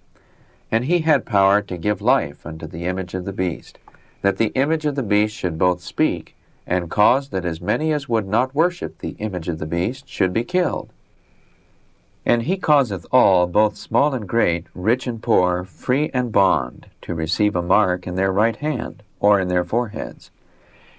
And 0.73 0.87
he 0.87 1.01
had 1.01 1.27
power 1.27 1.61
to 1.61 1.77
give 1.77 2.01
life 2.01 2.47
unto 2.47 2.67
the 2.67 2.87
image 2.87 3.13
of 3.13 3.27
the 3.27 3.33
beast, 3.33 3.79
that 4.23 4.39
the 4.39 4.53
image 4.55 4.87
of 4.87 4.95
the 4.95 5.03
beast 5.03 5.37
should 5.37 5.59
both 5.59 5.83
speak, 5.83 6.35
and 6.67 6.91
cause 6.91 7.29
that 7.29 7.45
as 7.45 7.61
many 7.61 7.93
as 7.93 8.09
would 8.09 8.27
not 8.27 8.55
worship 8.55 8.99
the 8.99 9.17
image 9.19 9.49
of 9.51 9.59
the 9.59 9.67
beast 9.67 10.09
should 10.09 10.33
be 10.33 10.43
killed. 10.43 10.91
And 12.27 12.45
he 12.45 12.57
causeth 12.57 13.05
all, 13.13 13.47
both 13.47 13.77
small 13.77 14.15
and 14.15 14.27
great, 14.27 14.67
rich 14.75 15.07
and 15.07 15.23
poor, 15.23 15.63
free 15.65 16.11
and 16.15 16.33
bond, 16.33 16.87
to 17.03 17.15
receive 17.15 17.55
a 17.55 17.61
mark 17.61 18.07
in 18.07 18.15
their 18.15 18.33
right 18.33 18.57
hand, 18.57 19.03
or 19.21 19.41
in 19.41 19.49
their 19.49 19.65
foreheads, 19.65 20.31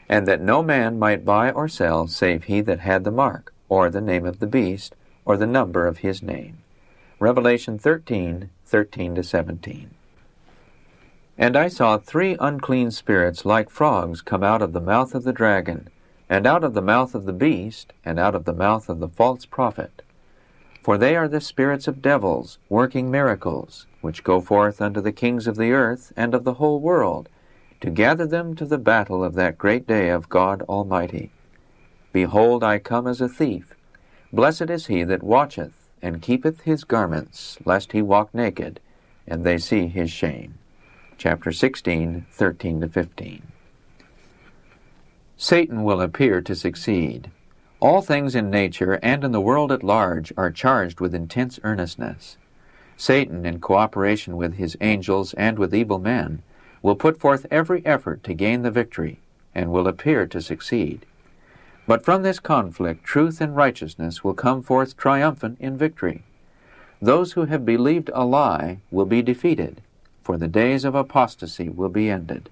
and 0.07 0.27
that 0.27 0.41
no 0.41 0.61
man 0.61 0.99
might 0.99 1.25
buy 1.25 1.49
or 1.49 1.67
sell 1.67 2.05
save 2.05 2.43
he 2.43 2.61
that 2.61 2.81
had 2.81 3.03
the 3.03 3.11
mark, 3.11 3.53
or 3.69 3.89
the 3.89 4.01
name 4.01 4.23
of 4.23 4.39
the 4.39 4.45
beast, 4.45 4.95
or 5.25 5.35
the 5.35 5.47
number 5.47 5.87
of 5.87 5.99
his 5.99 6.21
name. 6.21 6.59
Revelation 7.19 7.79
13, 7.79 8.51
13 8.63 9.15
to 9.15 9.23
17. 9.23 9.89
And 11.39 11.57
I 11.57 11.69
saw 11.69 11.97
three 11.97 12.37
unclean 12.39 12.91
spirits 12.91 13.45
like 13.45 13.71
frogs 13.71 14.21
come 14.21 14.43
out 14.43 14.61
of 14.61 14.73
the 14.73 14.79
mouth 14.79 15.15
of 15.15 15.23
the 15.23 15.33
dragon, 15.33 15.89
and 16.29 16.45
out 16.45 16.63
of 16.63 16.75
the 16.75 16.83
mouth 16.83 17.15
of 17.15 17.25
the 17.25 17.33
beast, 17.33 17.93
and 18.05 18.19
out 18.19 18.35
of 18.35 18.45
the 18.45 18.53
mouth 18.53 18.89
of 18.89 18.99
the 18.99 19.09
false 19.09 19.45
prophet 19.45 20.03
for 20.85 20.99
they 20.99 21.15
are 21.15 21.27
the 21.27 21.41
spirits 21.41 21.87
of 21.87 21.99
devils, 21.99 22.59
working 22.69 23.09
miracles, 23.09 23.87
which 24.01 24.23
go 24.23 24.39
forth 24.39 24.79
unto 24.79 25.01
the 25.01 25.11
kings 25.11 25.47
of 25.47 25.55
the 25.55 25.71
earth 25.71 26.13
and 26.15 26.35
of 26.35 26.43
the 26.43 26.53
whole 26.53 26.79
world, 26.79 27.27
to 27.81 27.89
gather 27.89 28.27
them 28.27 28.55
to 28.55 28.65
the 28.67 28.77
battle 28.77 29.23
of 29.23 29.33
that 29.33 29.57
great 29.57 29.87
day 29.87 30.09
of 30.09 30.29
God 30.29 30.61
Almighty. 30.69 31.31
Behold, 32.13 32.63
I 32.63 32.77
come 32.77 33.07
as 33.07 33.19
a 33.19 33.27
thief. 33.27 33.73
Blessed 34.31 34.69
is 34.69 34.85
he 34.85 35.03
that 35.05 35.23
watcheth, 35.23 35.89
and 36.03 36.21
keepeth 36.21 36.61
his 36.61 36.83
garments, 36.83 37.57
lest 37.65 37.93
he 37.93 38.03
walk 38.03 38.31
naked, 38.31 38.79
and 39.25 39.43
they 39.43 39.57
see 39.57 39.87
his 39.87 40.11
shame. 40.11 40.53
Chapter 41.17 41.51
16, 41.51 42.27
13 42.29 42.81
to 42.81 42.87
15. 42.87 43.41
Satan 45.35 45.83
will 45.83 45.99
appear 45.99 46.41
to 46.41 46.53
succeed. 46.53 47.31
All 47.81 48.01
things 48.01 48.35
in 48.35 48.49
nature 48.49 48.99
and 49.03 49.23
in 49.23 49.31
the 49.31 49.41
world 49.41 49.71
at 49.71 49.83
large 49.83 50.31
are 50.37 50.49
charged 50.49 51.01
with 51.01 51.13
intense 51.13 51.59
earnestness. 51.63 52.37
Satan, 52.95 53.45
in 53.45 53.59
cooperation 53.59 54.37
with 54.37 54.55
his 54.55 54.77
angels 54.79 55.33
and 55.33 55.59
with 55.59 55.75
evil 55.75 55.99
men, 55.99 56.41
will 56.81 56.95
put 56.95 57.19
forth 57.19 57.45
every 57.51 57.85
effort 57.85 58.23
to 58.23 58.33
gain 58.33 58.61
the 58.61 58.71
victory, 58.71 59.19
and 59.53 59.71
will 59.71 59.87
appear 59.87 60.25
to 60.27 60.41
succeed. 60.41 61.05
But 61.85 62.05
from 62.05 62.23
this 62.23 62.39
conflict, 62.39 63.03
truth 63.03 63.41
and 63.41 63.55
righteousness 63.55 64.23
will 64.23 64.33
come 64.33 64.63
forth 64.63 64.95
triumphant 64.95 65.57
in 65.59 65.77
victory. 65.77 66.23
Those 67.01 67.33
who 67.33 67.45
have 67.45 67.65
believed 67.65 68.09
a 68.13 68.23
lie 68.23 68.79
will 68.89 69.05
be 69.05 69.21
defeated, 69.21 69.81
for 70.23 70.37
the 70.37 70.47
days 70.47 70.85
of 70.85 70.95
apostasy 70.95 71.67
will 71.67 71.89
be 71.89 72.09
ended. 72.09 72.49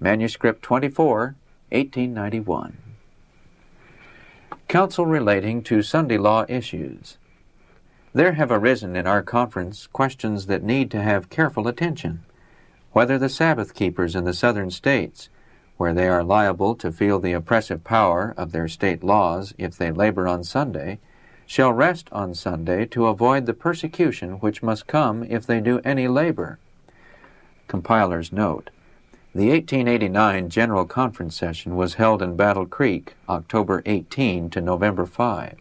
Manuscript 0.00 0.62
24, 0.62 1.36
1891. 1.70 2.85
Counsel 4.68 5.06
relating 5.06 5.62
to 5.62 5.80
Sunday 5.80 6.18
law 6.18 6.44
issues. 6.48 7.18
There 8.12 8.32
have 8.32 8.50
arisen 8.50 8.96
in 8.96 9.06
our 9.06 9.22
conference 9.22 9.86
questions 9.86 10.46
that 10.46 10.64
need 10.64 10.90
to 10.90 11.00
have 11.00 11.30
careful 11.30 11.68
attention. 11.68 12.24
Whether 12.90 13.16
the 13.16 13.28
Sabbath 13.28 13.74
keepers 13.74 14.16
in 14.16 14.24
the 14.24 14.34
southern 14.34 14.72
states, 14.72 15.28
where 15.76 15.94
they 15.94 16.08
are 16.08 16.24
liable 16.24 16.74
to 16.76 16.90
feel 16.90 17.20
the 17.20 17.32
oppressive 17.32 17.84
power 17.84 18.34
of 18.36 18.50
their 18.50 18.66
state 18.66 19.04
laws 19.04 19.54
if 19.56 19.78
they 19.78 19.92
labor 19.92 20.26
on 20.26 20.42
Sunday, 20.42 20.98
shall 21.46 21.72
rest 21.72 22.08
on 22.10 22.34
Sunday 22.34 22.86
to 22.86 23.06
avoid 23.06 23.46
the 23.46 23.54
persecution 23.54 24.32
which 24.40 24.64
must 24.64 24.88
come 24.88 25.22
if 25.22 25.46
they 25.46 25.60
do 25.60 25.80
any 25.84 26.08
labor. 26.08 26.58
Compiler's 27.68 28.32
note. 28.32 28.70
The 29.36 29.50
1889 29.50 30.48
General 30.48 30.86
Conference 30.86 31.36
session 31.36 31.76
was 31.76 31.96
held 31.96 32.22
in 32.22 32.36
Battle 32.36 32.64
Creek, 32.64 33.16
October 33.28 33.82
18 33.84 34.48
to 34.48 34.62
November 34.62 35.04
5. 35.04 35.56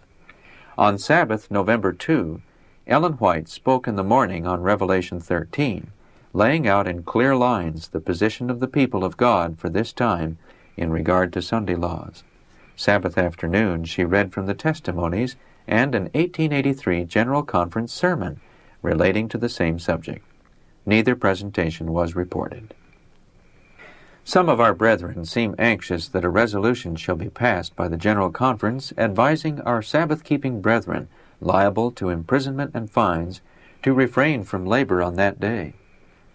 On 0.78 0.98
Sabbath, 0.98 1.52
November 1.52 1.92
2, 1.92 2.42
Ellen 2.88 3.14
White 3.16 3.50
spoke 3.50 3.86
in 3.86 3.98
the 3.98 4.02
morning 4.02 4.48
on 4.48 4.62
Revelation 4.62 5.20
13, 5.20 5.92
laying 6.32 6.66
out 6.66 6.88
in 6.88 7.04
clear 7.04 7.36
lines 7.36 7.90
the 7.90 8.00
position 8.00 8.50
of 8.50 8.62
the 8.62 8.70
people 8.70 9.04
of 9.04 9.18
God 9.18 9.60
for 9.60 9.68
this 9.68 9.92
time 9.92 10.38
in 10.78 10.90
regard 10.90 11.34
to 11.34 11.42
Sunday 11.42 11.76
laws. 11.76 12.24
Sabbath 12.78 13.18
afternoon, 13.18 13.84
she 13.84 14.06
read 14.06 14.32
from 14.32 14.46
the 14.46 14.54
testimonies 14.54 15.36
and 15.68 15.94
an 15.94 16.04
1883 16.14 17.04
General 17.04 17.44
Conference 17.44 17.92
sermon 17.92 18.40
relating 18.82 19.28
to 19.28 19.38
the 19.38 19.50
same 19.50 19.80
subject. 19.80 20.26
Neither 20.86 21.14
presentation 21.14 21.92
was 21.92 22.16
reported. 22.16 22.74
Some 24.28 24.50
of 24.50 24.60
our 24.60 24.74
brethren 24.74 25.24
seem 25.26 25.54
anxious 25.60 26.08
that 26.08 26.26
a 26.26 26.30
resolution 26.30 26.96
shall 26.96 27.16
be 27.16 27.30
passed 27.30 27.76
by 27.76 27.88
the 27.88 27.96
General 27.96 28.32
Conference 28.32 28.92
advising 28.98 29.62
our 29.62 29.84
Sabbath 29.84 30.24
keeping 30.24 30.62
brethren 30.62 31.10
liable 31.40 31.92
to 31.92 32.10
imprisonment 32.10 32.72
and 32.74 32.90
fines 32.90 33.42
to 33.84 33.94
refrain 33.94 34.44
from 34.44 34.66
labor 34.66 35.04
on 35.04 35.14
that 35.14 35.40
day. 35.40 35.76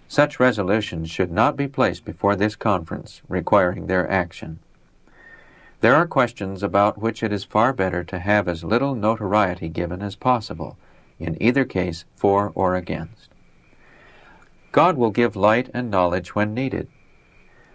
Such 0.06 0.38
resolutions 0.38 1.10
should 1.10 1.32
not 1.32 1.56
be 1.56 1.66
placed 1.66 2.04
before 2.04 2.36
this 2.36 2.54
conference, 2.54 3.22
requiring 3.28 3.88
their 3.88 4.08
action. 4.08 4.60
There 5.80 5.96
are 5.96 6.06
questions 6.06 6.62
about 6.62 6.98
which 6.98 7.24
it 7.24 7.32
is 7.32 7.42
far 7.42 7.72
better 7.72 8.04
to 8.04 8.20
have 8.20 8.46
as 8.46 8.62
little 8.62 8.94
notoriety 8.94 9.68
given 9.68 10.00
as 10.00 10.14
possible, 10.14 10.78
in 11.18 11.36
either 11.42 11.64
case 11.64 12.04
for 12.14 12.52
or 12.54 12.76
against. 12.76 13.30
God 14.70 14.96
will 14.96 15.10
give 15.10 15.34
light 15.34 15.68
and 15.74 15.90
knowledge 15.90 16.36
when 16.36 16.54
needed. 16.54 16.86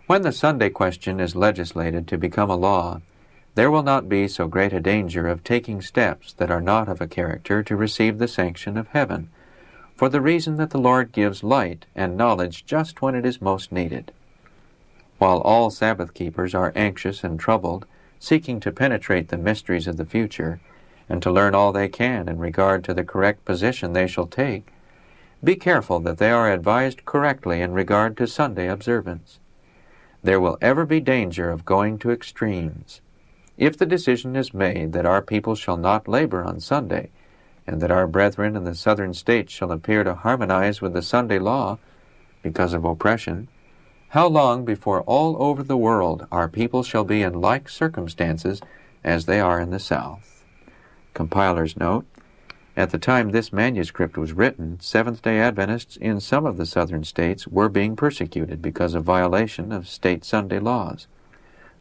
When 0.08 0.22
the 0.22 0.32
Sunday 0.32 0.70
question 0.70 1.20
is 1.20 1.36
legislated 1.36 2.08
to 2.10 2.18
become 2.20 2.52
a 2.52 2.56
law, 2.56 3.02
there 3.56 3.72
will 3.72 3.82
not 3.82 4.08
be 4.08 4.28
so 4.28 4.48
great 4.48 4.72
a 4.72 4.80
danger 4.80 5.28
of 5.28 5.44
taking 5.44 5.82
steps 5.82 6.32
that 6.34 6.52
are 6.52 6.62
not 6.62 6.88
of 6.88 7.02
a 7.02 7.08
character 7.08 7.64
to 7.64 7.76
receive 7.76 8.20
the 8.20 8.28
sanction 8.28 8.78
of 8.78 8.90
heaven, 8.90 9.30
for 9.96 10.08
the 10.08 10.22
reason 10.22 10.58
that 10.58 10.70
the 10.70 10.78
Lord 10.78 11.12
gives 11.12 11.44
light 11.44 11.88
and 11.96 12.16
knowledge 12.16 12.68
just 12.68 13.02
when 13.02 13.16
it 13.16 13.26
is 13.26 13.42
most 13.42 13.72
needed. 13.72 14.12
While 15.18 15.40
all 15.40 15.72
Sabbath 15.72 16.14
keepers 16.14 16.54
are 16.54 16.72
anxious 16.76 17.24
and 17.24 17.40
troubled, 17.40 17.88
seeking 18.20 18.60
to 18.60 18.72
penetrate 18.72 19.30
the 19.30 19.38
mysteries 19.38 19.88
of 19.88 19.98
the 19.98 20.06
future, 20.06 20.60
and 21.10 21.20
to 21.24 21.32
learn 21.32 21.56
all 21.56 21.72
they 21.72 21.90
can 21.90 22.30
in 22.30 22.38
regard 22.38 22.84
to 22.84 22.94
the 22.94 23.04
correct 23.04 23.44
position 23.44 23.94
they 23.94 24.06
shall 24.06 24.28
take, 24.28 24.68
be 25.44 25.56
careful 25.56 26.00
that 26.02 26.20
they 26.20 26.30
are 26.30 26.52
advised 26.52 27.06
correctly 27.06 27.60
in 27.60 27.74
regard 27.74 28.16
to 28.18 28.28
Sunday 28.28 28.68
observance. 28.68 29.40
There 30.26 30.42
will 30.42 30.58
ever 30.60 30.88
be 30.88 31.02
danger 31.02 31.52
of 31.52 31.66
going 31.66 32.00
to 32.00 32.10
extremes. 32.10 33.00
If 33.60 33.78
the 33.78 33.86
decision 33.86 34.36
is 34.36 34.56
made 34.56 34.92
that 34.94 35.06
our 35.06 35.22
people 35.22 35.54
shall 35.54 35.78
not 35.78 36.08
labor 36.08 36.44
on 36.44 36.60
Sunday, 36.60 37.12
and 37.68 37.80
that 37.80 37.92
our 37.92 38.08
brethren 38.08 38.56
in 38.56 38.64
the 38.64 38.74
southern 38.74 39.14
states 39.14 39.54
shall 39.54 39.72
appear 39.72 40.04
to 40.04 40.16
harmonize 40.16 40.82
with 40.82 40.94
the 40.94 41.04
Sunday 41.04 41.38
law 41.38 41.78
because 42.42 42.74
of 42.74 42.84
oppression, 42.84 43.50
how 44.10 44.26
long 44.26 44.66
before 44.66 45.02
all 45.02 45.40
over 45.40 45.62
the 45.62 45.78
world 45.78 46.26
our 46.32 46.48
people 46.48 46.82
shall 46.82 47.04
be 47.04 47.22
in 47.22 47.40
like 47.40 47.70
circumstances 47.70 48.62
as 49.04 49.28
they 49.28 49.40
are 49.40 49.60
in 49.60 49.70
the 49.70 49.78
South? 49.78 50.44
Compiler's 51.14 51.78
note 51.78 52.08
At 52.78 52.90
the 52.90 52.98
time 52.98 53.30
this 53.30 53.54
manuscript 53.54 54.18
was 54.18 54.34
written, 54.34 54.80
Seventh 54.82 55.22
day 55.22 55.40
Adventists 55.40 55.96
in 55.96 56.20
some 56.20 56.46
of 56.46 56.58
the 56.58 56.66
southern 56.66 57.06
states 57.06 57.48
were 57.48 57.70
being 57.70 57.96
persecuted 57.96 58.62
because 58.62 58.96
of 58.96 59.06
violation 59.06 59.72
of 59.72 59.88
state 59.88 60.26
Sunday 60.26 60.60
laws. 60.60 61.08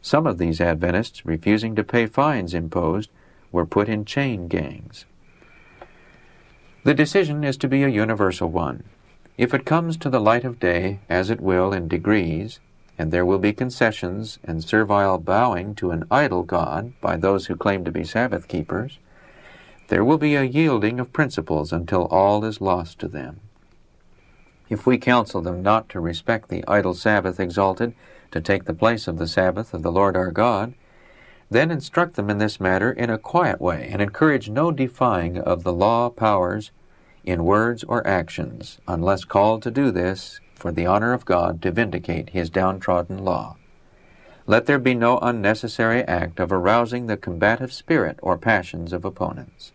Some 0.01 0.25
of 0.25 0.37
these 0.37 0.61
Adventists, 0.61 1.25
refusing 1.25 1.75
to 1.75 1.83
pay 1.83 2.05
fines 2.05 2.53
imposed, 2.53 3.09
were 3.51 3.65
put 3.65 3.89
in 3.89 4.05
chain 4.05 4.47
gangs. 4.47 5.05
The 6.85 6.93
decision 6.93 7.43
is 7.43 7.57
to 7.57 7.67
be 7.67 7.83
a 7.83 7.89
universal 7.89 8.49
one. 8.49 8.83
If 9.37 9.53
it 9.53 9.65
comes 9.65 9.97
to 9.97 10.09
the 10.09 10.21
light 10.21 10.45
of 10.45 10.61
day, 10.61 11.01
as 11.09 11.29
it 11.29 11.41
will 11.41 11.73
in 11.73 11.89
degrees, 11.89 12.61
and 12.97 13.11
there 13.11 13.25
will 13.25 13.39
be 13.39 13.51
concessions 13.51 14.39
and 14.45 14.63
servile 14.63 15.17
bowing 15.17 15.75
to 15.75 15.91
an 15.91 16.05
idol 16.09 16.43
god 16.43 16.93
by 17.01 17.17
those 17.17 17.47
who 17.47 17.57
claim 17.57 17.83
to 17.83 17.91
be 17.91 18.05
Sabbath 18.05 18.47
keepers, 18.47 18.99
there 19.87 20.03
will 20.03 20.17
be 20.17 20.35
a 20.35 20.43
yielding 20.43 20.99
of 20.99 21.13
principles 21.13 21.71
until 21.71 22.05
all 22.05 22.43
is 22.43 22.61
lost 22.61 22.99
to 22.99 23.07
them. 23.07 23.39
If 24.67 24.87
we 24.87 24.97
counsel 24.97 25.41
them 25.41 25.61
not 25.61 25.89
to 25.89 25.99
respect 25.99 26.49
the 26.49 26.63
idol 26.67 26.95
Sabbath 26.95 27.39
exalted 27.39 27.93
to 28.31 28.41
take 28.41 28.65
the 28.65 28.73
place 28.73 29.07
of 29.07 29.17
the 29.17 29.27
Sabbath 29.27 29.73
of 29.73 29.83
the 29.83 29.91
Lord 29.91 30.17
our 30.17 30.31
God, 30.31 30.73
then 31.51 31.69
instruct 31.69 32.15
them 32.15 32.31
in 32.31 32.39
this 32.39 32.59
matter 32.59 32.91
in 32.91 33.11
a 33.11 33.19
quiet 33.19 33.61
way, 33.61 33.87
and 33.91 34.01
encourage 34.01 34.49
no 34.49 34.71
defying 34.71 35.37
of 35.37 35.63
the 35.63 35.73
law 35.73 36.09
powers 36.09 36.71
in 37.23 37.45
words 37.45 37.83
or 37.83 38.05
actions, 38.07 38.79
unless 38.87 39.23
called 39.23 39.61
to 39.61 39.71
do 39.71 39.91
this 39.91 40.39
for 40.55 40.71
the 40.71 40.87
honor 40.87 41.13
of 41.13 41.25
God 41.25 41.61
to 41.61 41.71
vindicate 41.71 42.31
His 42.31 42.49
downtrodden 42.49 43.19
law. 43.23 43.57
Let 44.47 44.65
there 44.65 44.79
be 44.79 44.95
no 44.95 45.19
unnecessary 45.19 46.03
act 46.03 46.39
of 46.39 46.51
arousing 46.51 47.07
the 47.07 47.17
combative 47.17 47.73
spirit 47.73 48.19
or 48.21 48.37
passions 48.37 48.93
of 48.93 49.05
opponents. 49.05 49.71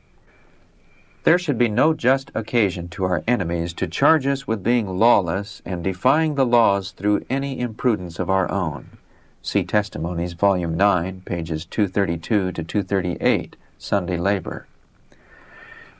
There 1.22 1.38
should 1.38 1.58
be 1.58 1.68
no 1.68 1.92
just 1.92 2.30
occasion 2.34 2.88
to 2.90 3.04
our 3.04 3.22
enemies 3.28 3.74
to 3.74 3.86
charge 3.86 4.26
us 4.26 4.46
with 4.46 4.62
being 4.62 4.98
lawless 4.98 5.60
and 5.66 5.84
defying 5.84 6.34
the 6.34 6.46
laws 6.46 6.92
through 6.92 7.26
any 7.28 7.60
imprudence 7.60 8.18
of 8.18 8.30
our 8.30 8.50
own. 8.50 8.96
See 9.42 9.62
Testimonies, 9.62 10.32
Volume 10.32 10.78
9, 10.78 11.22
pages 11.26 11.66
232 11.66 12.52
to 12.52 12.64
238, 12.64 13.56
Sunday 13.76 14.16
Labor. 14.16 14.66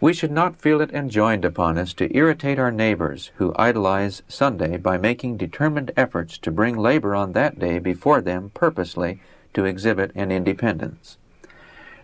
We 0.01 0.15
should 0.15 0.31
not 0.31 0.57
feel 0.57 0.81
it 0.81 0.95
enjoined 0.95 1.45
upon 1.45 1.77
us 1.77 1.93
to 1.95 2.17
irritate 2.17 2.59
our 2.59 2.73
neighbors 2.73 3.31
who 3.37 3.55
idolize 3.57 4.23
Sunday 4.27 4.79
by 4.79 4.97
making 4.97 5.37
determined 5.37 5.93
efforts 5.99 6.39
to 6.39 6.51
bring 6.51 6.79
labor 6.79 7.15
on 7.15 7.33
that 7.33 7.59
day 7.59 7.79
before 7.79 8.23
them 8.23 8.51
purposely 8.55 9.21
to 9.53 9.67
exhibit 9.67 10.13
an 10.15 10.33
independence. 10.33 11.19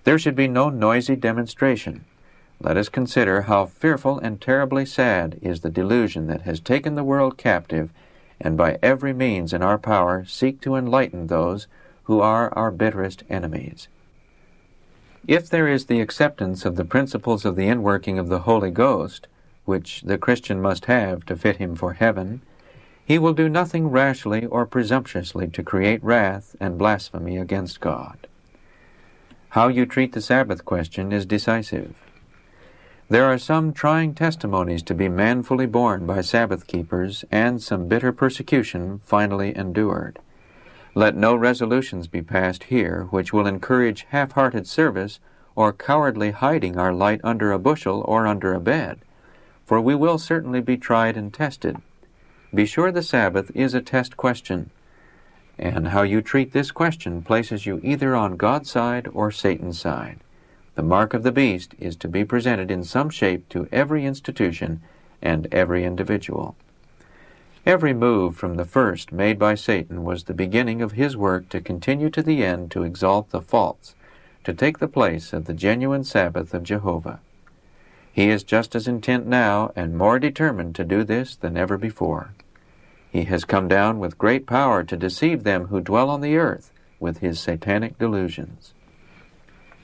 There 0.04 0.18
should 0.18 0.36
be 0.36 0.48
no 0.48 0.68
noisy 0.68 1.16
demonstration. 1.16 2.04
Let 2.60 2.76
us 2.76 2.88
consider 2.88 3.42
how 3.42 3.66
fearful 3.66 4.18
and 4.18 4.40
terribly 4.40 4.86
sad 4.86 5.38
is 5.42 5.60
the 5.60 5.70
delusion 5.70 6.26
that 6.28 6.42
has 6.42 6.58
taken 6.58 6.94
the 6.94 7.04
world 7.04 7.36
captive 7.36 7.90
and 8.40 8.56
by 8.56 8.78
every 8.82 9.12
means 9.12 9.52
in 9.52 9.62
our 9.62 9.78
power 9.78 10.24
seek 10.26 10.60
to 10.62 10.74
enlighten 10.74 11.26
those 11.26 11.66
who 12.04 12.20
are 12.20 12.52
our 12.54 12.70
bitterest 12.70 13.24
enemies. 13.28 13.88
If 15.26 15.48
there 15.48 15.66
is 15.66 15.86
the 15.86 16.00
acceptance 16.00 16.64
of 16.64 16.76
the 16.76 16.84
principles 16.84 17.44
of 17.44 17.56
the 17.56 17.66
inworking 17.66 18.18
of 18.18 18.28
the 18.28 18.40
Holy 18.40 18.70
Ghost, 18.70 19.26
which 19.64 20.02
the 20.02 20.18
Christian 20.18 20.62
must 20.62 20.84
have 20.84 21.26
to 21.26 21.36
fit 21.36 21.56
him 21.56 21.74
for 21.74 21.94
heaven, 21.94 22.42
he 23.04 23.18
will 23.18 23.34
do 23.34 23.48
nothing 23.48 23.88
rashly 23.88 24.46
or 24.46 24.66
presumptuously 24.66 25.48
to 25.48 25.62
create 25.62 26.02
wrath 26.02 26.54
and 26.60 26.78
blasphemy 26.78 27.36
against 27.36 27.80
God. 27.80 28.26
How 29.50 29.68
you 29.68 29.86
treat 29.86 30.12
the 30.12 30.20
Sabbath 30.20 30.64
question 30.64 31.12
is 31.12 31.26
decisive. 31.26 32.05
There 33.08 33.26
are 33.26 33.38
some 33.38 33.72
trying 33.72 34.14
testimonies 34.14 34.82
to 34.82 34.94
be 34.94 35.08
manfully 35.08 35.66
borne 35.66 36.06
by 36.06 36.22
Sabbath 36.22 36.66
keepers, 36.66 37.24
and 37.30 37.62
some 37.62 37.86
bitter 37.86 38.10
persecution 38.10 38.98
finally 38.98 39.56
endured. 39.56 40.18
Let 40.92 41.14
no 41.14 41.36
resolutions 41.36 42.08
be 42.08 42.22
passed 42.22 42.64
here 42.64 43.06
which 43.10 43.32
will 43.32 43.46
encourage 43.46 44.06
half 44.10 44.32
hearted 44.32 44.66
service 44.66 45.20
or 45.54 45.72
cowardly 45.72 46.32
hiding 46.32 46.78
our 46.78 46.92
light 46.92 47.20
under 47.22 47.52
a 47.52 47.60
bushel 47.60 48.02
or 48.08 48.26
under 48.26 48.52
a 48.54 48.60
bed, 48.60 48.98
for 49.64 49.80
we 49.80 49.94
will 49.94 50.18
certainly 50.18 50.60
be 50.60 50.76
tried 50.76 51.16
and 51.16 51.32
tested. 51.32 51.76
Be 52.52 52.66
sure 52.66 52.90
the 52.90 53.04
Sabbath 53.04 53.52
is 53.54 53.72
a 53.72 53.80
test 53.80 54.16
question, 54.16 54.70
and 55.56 55.88
how 55.88 56.02
you 56.02 56.20
treat 56.20 56.52
this 56.52 56.72
question 56.72 57.22
places 57.22 57.66
you 57.66 57.80
either 57.84 58.16
on 58.16 58.36
God's 58.36 58.68
side 58.68 59.06
or 59.12 59.30
Satan's 59.30 59.78
side. 59.78 60.18
The 60.76 60.82
mark 60.82 61.14
of 61.14 61.22
the 61.22 61.32
beast 61.32 61.74
is 61.78 61.96
to 61.96 62.08
be 62.08 62.24
presented 62.24 62.70
in 62.70 62.84
some 62.84 63.08
shape 63.08 63.48
to 63.48 63.66
every 63.72 64.04
institution 64.04 64.82
and 65.22 65.48
every 65.50 65.84
individual. 65.84 66.54
Every 67.64 67.94
move 67.94 68.36
from 68.36 68.54
the 68.54 68.66
first 68.66 69.10
made 69.10 69.38
by 69.38 69.54
Satan 69.54 70.04
was 70.04 70.24
the 70.24 70.34
beginning 70.34 70.82
of 70.82 70.92
his 70.92 71.16
work 71.16 71.48
to 71.48 71.62
continue 71.62 72.10
to 72.10 72.22
the 72.22 72.44
end 72.44 72.70
to 72.72 72.82
exalt 72.82 73.30
the 73.30 73.40
false, 73.40 73.94
to 74.44 74.52
take 74.52 74.78
the 74.78 74.86
place 74.86 75.32
of 75.32 75.46
the 75.46 75.54
genuine 75.54 76.04
Sabbath 76.04 76.52
of 76.52 76.62
Jehovah. 76.62 77.20
He 78.12 78.28
is 78.28 78.44
just 78.44 78.74
as 78.74 78.86
intent 78.86 79.26
now 79.26 79.72
and 79.74 79.96
more 79.96 80.18
determined 80.18 80.74
to 80.76 80.84
do 80.84 81.04
this 81.04 81.36
than 81.36 81.56
ever 81.56 81.78
before. 81.78 82.34
He 83.10 83.24
has 83.24 83.46
come 83.46 83.66
down 83.66 83.98
with 83.98 84.18
great 84.18 84.46
power 84.46 84.84
to 84.84 84.96
deceive 84.96 85.42
them 85.42 85.68
who 85.68 85.80
dwell 85.80 86.10
on 86.10 86.20
the 86.20 86.36
earth 86.36 86.70
with 87.00 87.18
his 87.18 87.40
satanic 87.40 87.98
delusions. 87.98 88.74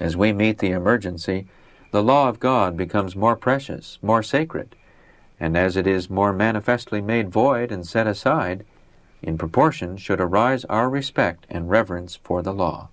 As 0.02 0.16
we 0.16 0.32
meet 0.32 0.58
the 0.58 0.72
emergency, 0.72 1.46
the 1.92 2.02
law 2.02 2.28
of 2.28 2.40
God 2.40 2.76
becomes 2.76 3.14
more 3.14 3.36
precious, 3.36 4.00
more 4.02 4.20
sacred, 4.20 4.74
and 5.38 5.56
as 5.56 5.76
it 5.76 5.86
is 5.86 6.10
more 6.10 6.32
manifestly 6.32 7.00
made 7.00 7.30
void 7.30 7.70
and 7.70 7.86
set 7.86 8.08
aside, 8.08 8.64
in 9.22 9.38
proportion 9.38 9.96
should 9.96 10.20
arise 10.20 10.64
our 10.64 10.90
respect 10.90 11.46
and 11.48 11.70
reverence 11.70 12.16
for 12.16 12.42
the 12.42 12.52
law. 12.52 12.88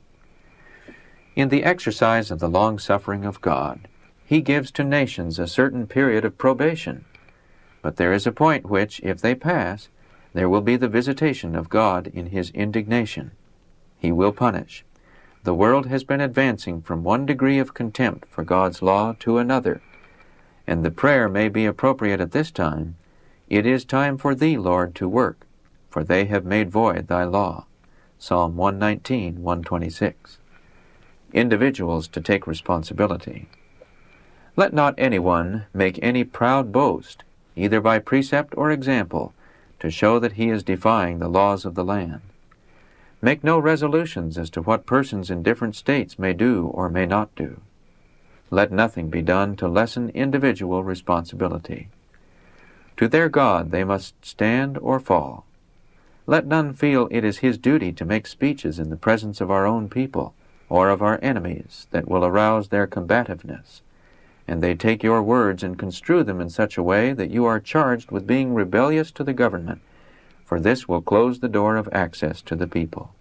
In 1.36 1.50
the 1.50 1.64
exercise 1.64 2.30
of 2.30 2.38
the 2.38 2.48
long 2.48 2.78
suffering 2.78 3.26
of 3.26 3.42
God, 3.42 3.88
He 4.24 4.40
gives 4.40 4.70
to 4.74 4.84
nations 4.84 5.40
a 5.40 5.48
certain 5.48 5.88
period 5.88 6.24
of 6.24 6.38
probation. 6.38 7.06
But 7.82 7.96
there 7.96 8.14
is 8.14 8.28
a 8.28 8.32
point 8.32 8.70
which, 8.70 9.00
if 9.00 9.20
they 9.20 9.34
pass, 9.34 9.90
there 10.34 10.48
will 10.48 10.62
be 10.62 10.76
the 10.76 10.88
visitation 10.88 11.56
of 11.56 11.70
God 11.70 12.06
in 12.06 12.28
His 12.28 12.52
indignation. 12.52 13.32
He 13.98 14.12
will 14.12 14.32
punish 14.32 14.86
the 15.44 15.54
world 15.54 15.86
has 15.86 16.04
been 16.04 16.20
advancing 16.20 16.82
from 16.82 17.04
one 17.04 17.26
degree 17.26 17.60
of 17.60 17.74
contempt 17.74 18.26
for 18.30 18.44
God's 18.44 18.82
law 18.82 19.16
to 19.20 19.38
another, 19.38 19.82
and 20.68 20.84
the 20.84 20.92
prayer 20.92 21.30
may 21.30 21.50
be 21.50 21.66
appropriate 21.66 22.20
at 22.20 22.32
this 22.32 22.52
time, 22.52 22.96
It 23.50 23.66
is 23.66 23.86
time 23.86 24.18
for 24.18 24.36
thee, 24.36 24.58
Lord, 24.58 24.94
to 24.96 25.08
work, 25.08 25.48
for 25.90 26.04
they 26.04 26.26
have 26.26 26.46
made 26.46 26.70
void 26.70 27.08
thy 27.08 27.24
law. 27.24 27.66
Psalm 28.20 28.56
119, 28.58 29.42
126. 29.42 30.38
Individuals 31.34 32.08
to 32.10 32.22
take 32.22 32.46
responsibility. 32.46 33.48
Let 34.56 34.74
not 34.74 34.94
anyone 34.98 35.66
make 35.74 35.98
any 36.04 36.24
proud 36.24 36.72
boast, 36.72 37.24
either 37.56 37.80
by 37.80 38.00
precept 38.00 38.54
or 38.58 38.72
example, 38.72 39.34
to 39.80 39.90
show 39.90 40.20
that 40.20 40.34
he 40.34 40.50
is 40.50 40.64
defying 40.64 41.20
the 41.20 41.30
laws 41.30 41.66
of 41.66 41.76
the 41.76 41.86
land. 41.86 42.22
Make 43.22 43.44
no 43.44 43.60
resolutions 43.60 44.38
as 44.38 44.50
to 44.52 44.62
what 44.62 44.86
persons 44.86 45.30
in 45.30 45.44
different 45.44 45.76
states 45.76 46.18
may 46.18 46.32
do 46.32 46.68
or 46.68 46.90
may 46.90 47.06
not 47.06 47.36
do. 47.36 47.60
Let 48.50 48.72
nothing 48.72 49.10
be 49.10 49.22
done 49.22 49.58
to 49.58 49.68
lessen 49.68 50.10
individual 50.10 50.84
responsibility. 50.84 51.90
To 52.98 53.08
their 53.08 53.28
God 53.28 53.72
they 53.72 53.84
must 53.84 54.26
stand 54.26 54.78
or 54.78 55.00
fall. 55.00 55.46
Let 56.26 56.46
none 56.46 56.74
feel 56.74 57.08
it 57.12 57.24
is 57.24 57.40
his 57.40 57.58
duty 57.58 57.92
to 57.94 58.06
make 58.06 58.26
speeches 58.26 58.80
in 58.80 58.90
the 58.90 58.96
presence 58.96 59.42
of 59.42 59.52
our 59.52 59.66
own 59.66 59.90
people 59.90 60.34
or 60.70 60.90
of 60.90 61.02
our 61.02 61.20
enemies 61.22 61.88
that 61.92 62.08
will 62.08 62.24
arouse 62.24 62.70
their 62.70 62.88
combativeness, 62.88 63.82
and 64.48 64.62
they 64.62 64.76
take 64.76 65.04
your 65.04 65.22
words 65.24 65.64
and 65.64 65.78
construe 65.78 66.24
them 66.24 66.40
in 66.40 66.50
such 66.50 66.78
a 66.78 66.84
way 66.84 67.12
that 67.14 67.32
you 67.32 67.46
are 67.46 67.60
charged 67.60 68.12
with 68.12 68.28
being 68.28 68.54
rebellious 68.54 69.12
to 69.12 69.24
the 69.24 69.34
government, 69.34 69.82
for 70.50 70.60
this 70.60 70.88
will 70.88 71.00
close 71.00 71.40
the 71.40 71.48
door 71.48 71.76
of 71.76 71.88
access 71.92 72.42
to 72.42 72.56
the 72.56 72.66
people. 72.66 73.14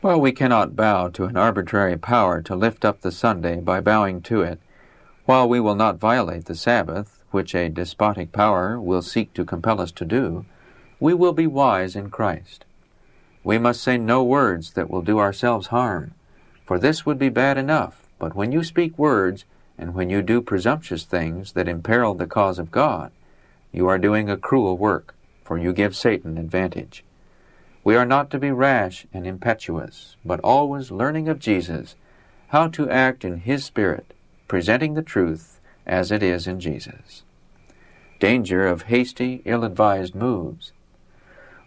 While 0.00 0.22
we 0.22 0.32
cannot 0.32 0.74
bow 0.74 1.08
to 1.08 1.26
an 1.26 1.36
arbitrary 1.36 1.98
power 1.98 2.40
to 2.40 2.56
lift 2.56 2.82
up 2.82 3.02
the 3.02 3.12
Sunday 3.12 3.60
by 3.60 3.80
bowing 3.80 4.22
to 4.22 4.40
it, 4.40 4.58
while 5.26 5.46
we 5.46 5.60
will 5.60 5.74
not 5.74 5.98
violate 5.98 6.46
the 6.46 6.54
Sabbath, 6.54 7.22
which 7.30 7.54
a 7.54 7.68
despotic 7.68 8.32
power 8.32 8.80
will 8.80 9.02
seek 9.02 9.34
to 9.34 9.44
compel 9.44 9.82
us 9.82 9.92
to 9.92 10.06
do, 10.06 10.46
we 10.98 11.12
will 11.12 11.34
be 11.34 11.46
wise 11.46 11.94
in 11.94 12.08
Christ. 12.08 12.64
We 13.44 13.58
must 13.58 13.82
say 13.82 13.98
no 13.98 14.24
words 14.24 14.72
that 14.72 14.88
will 14.88 15.02
do 15.02 15.18
ourselves 15.18 15.66
harm, 15.66 16.14
for 16.64 16.78
this 16.78 17.04
would 17.04 17.18
be 17.18 17.28
bad 17.28 17.58
enough, 17.58 18.08
but 18.18 18.34
when 18.34 18.50
you 18.50 18.64
speak 18.64 18.98
words, 18.98 19.44
and 19.76 19.92
when 19.92 20.08
you 20.08 20.22
do 20.22 20.40
presumptuous 20.40 21.04
things 21.04 21.52
that 21.52 21.68
imperil 21.68 22.14
the 22.14 22.26
cause 22.26 22.58
of 22.58 22.70
God, 22.70 23.12
you 23.72 23.86
are 23.88 23.98
doing 23.98 24.30
a 24.30 24.38
cruel 24.38 24.78
work, 24.78 25.14
for 25.44 25.58
you 25.58 25.72
give 25.72 25.96
Satan 25.96 26.38
advantage. 26.38 27.04
We 27.84 27.96
are 27.96 28.06
not 28.06 28.30
to 28.30 28.38
be 28.38 28.50
rash 28.50 29.06
and 29.12 29.26
impetuous, 29.26 30.16
but 30.24 30.40
always 30.40 30.90
learning 30.90 31.28
of 31.28 31.40
Jesus, 31.40 31.96
how 32.48 32.68
to 32.68 32.88
act 32.88 33.24
in 33.24 33.38
His 33.38 33.64
Spirit, 33.64 34.14
presenting 34.46 34.94
the 34.94 35.02
truth 35.02 35.60
as 35.86 36.12
it 36.12 36.22
is 36.22 36.46
in 36.46 36.60
Jesus. 36.60 37.24
Danger 38.20 38.66
of 38.66 38.82
hasty, 38.82 39.42
ill 39.44 39.64
advised 39.64 40.14
moves. 40.14 40.72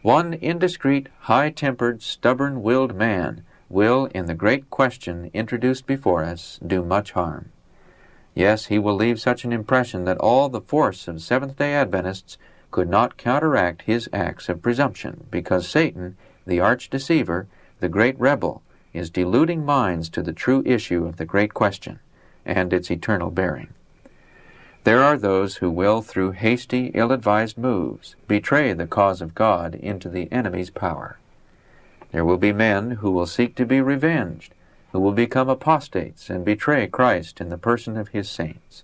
One 0.01 0.33
indiscreet, 0.33 1.09
high 1.21 1.49
tempered, 1.49 2.01
stubborn 2.01 2.61
willed 2.61 2.95
man 2.95 3.43
will, 3.69 4.05
in 4.13 4.27
the 4.27 4.35
great 4.35 4.69
question 4.69 5.31
introduced 5.33 5.85
before 5.85 6.23
us, 6.23 6.59
do 6.65 6.83
much 6.83 7.11
harm. 7.11 7.51
Yes, 8.35 8.65
he 8.65 8.77
will 8.77 8.95
leave 8.95 9.19
such 9.19 9.43
an 9.43 9.51
impression 9.51 10.05
that 10.05 10.17
all 10.19 10.47
the 10.47 10.61
force 10.61 11.07
of 11.07 11.21
Seventh 11.21 11.57
day 11.57 11.73
Adventists 11.73 12.37
could 12.75 12.89
not 12.89 13.15
counteract 13.15 13.83
his 13.83 14.09
acts 14.11 14.49
of 14.49 14.61
presumption, 14.61 15.25
because 15.31 15.65
Satan, 15.65 16.17
the 16.45 16.59
arch 16.59 16.89
deceiver, 16.89 17.47
the 17.79 17.87
great 17.87 18.19
rebel, 18.19 18.61
is 18.91 19.09
deluding 19.09 19.63
minds 19.63 20.09
to 20.09 20.21
the 20.21 20.33
true 20.33 20.61
issue 20.65 21.05
of 21.05 21.15
the 21.15 21.23
great 21.23 21.53
question 21.53 22.01
and 22.45 22.73
its 22.73 22.91
eternal 22.91 23.31
bearing. 23.31 23.69
There 24.83 25.01
are 25.01 25.17
those 25.17 25.55
who 25.55 25.71
will, 25.71 26.01
through 26.01 26.31
hasty, 26.31 26.87
ill 26.93 27.13
advised 27.13 27.57
moves, 27.57 28.17
betray 28.27 28.73
the 28.73 28.87
cause 28.87 29.21
of 29.21 29.35
God 29.35 29.75
into 29.75 30.09
the 30.09 30.29
enemy's 30.29 30.69
power. 30.69 31.17
There 32.11 32.25
will 32.25 32.35
be 32.35 32.51
men 32.51 32.91
who 32.99 33.09
will 33.09 33.25
seek 33.25 33.55
to 33.55 33.65
be 33.65 33.79
revenged, 33.79 34.53
who 34.91 34.99
will 34.99 35.13
become 35.13 35.47
apostates 35.47 36.29
and 36.29 36.43
betray 36.43 36.87
Christ 36.87 37.39
in 37.39 37.47
the 37.47 37.57
person 37.57 37.95
of 37.95 38.09
his 38.09 38.27
saints. 38.27 38.83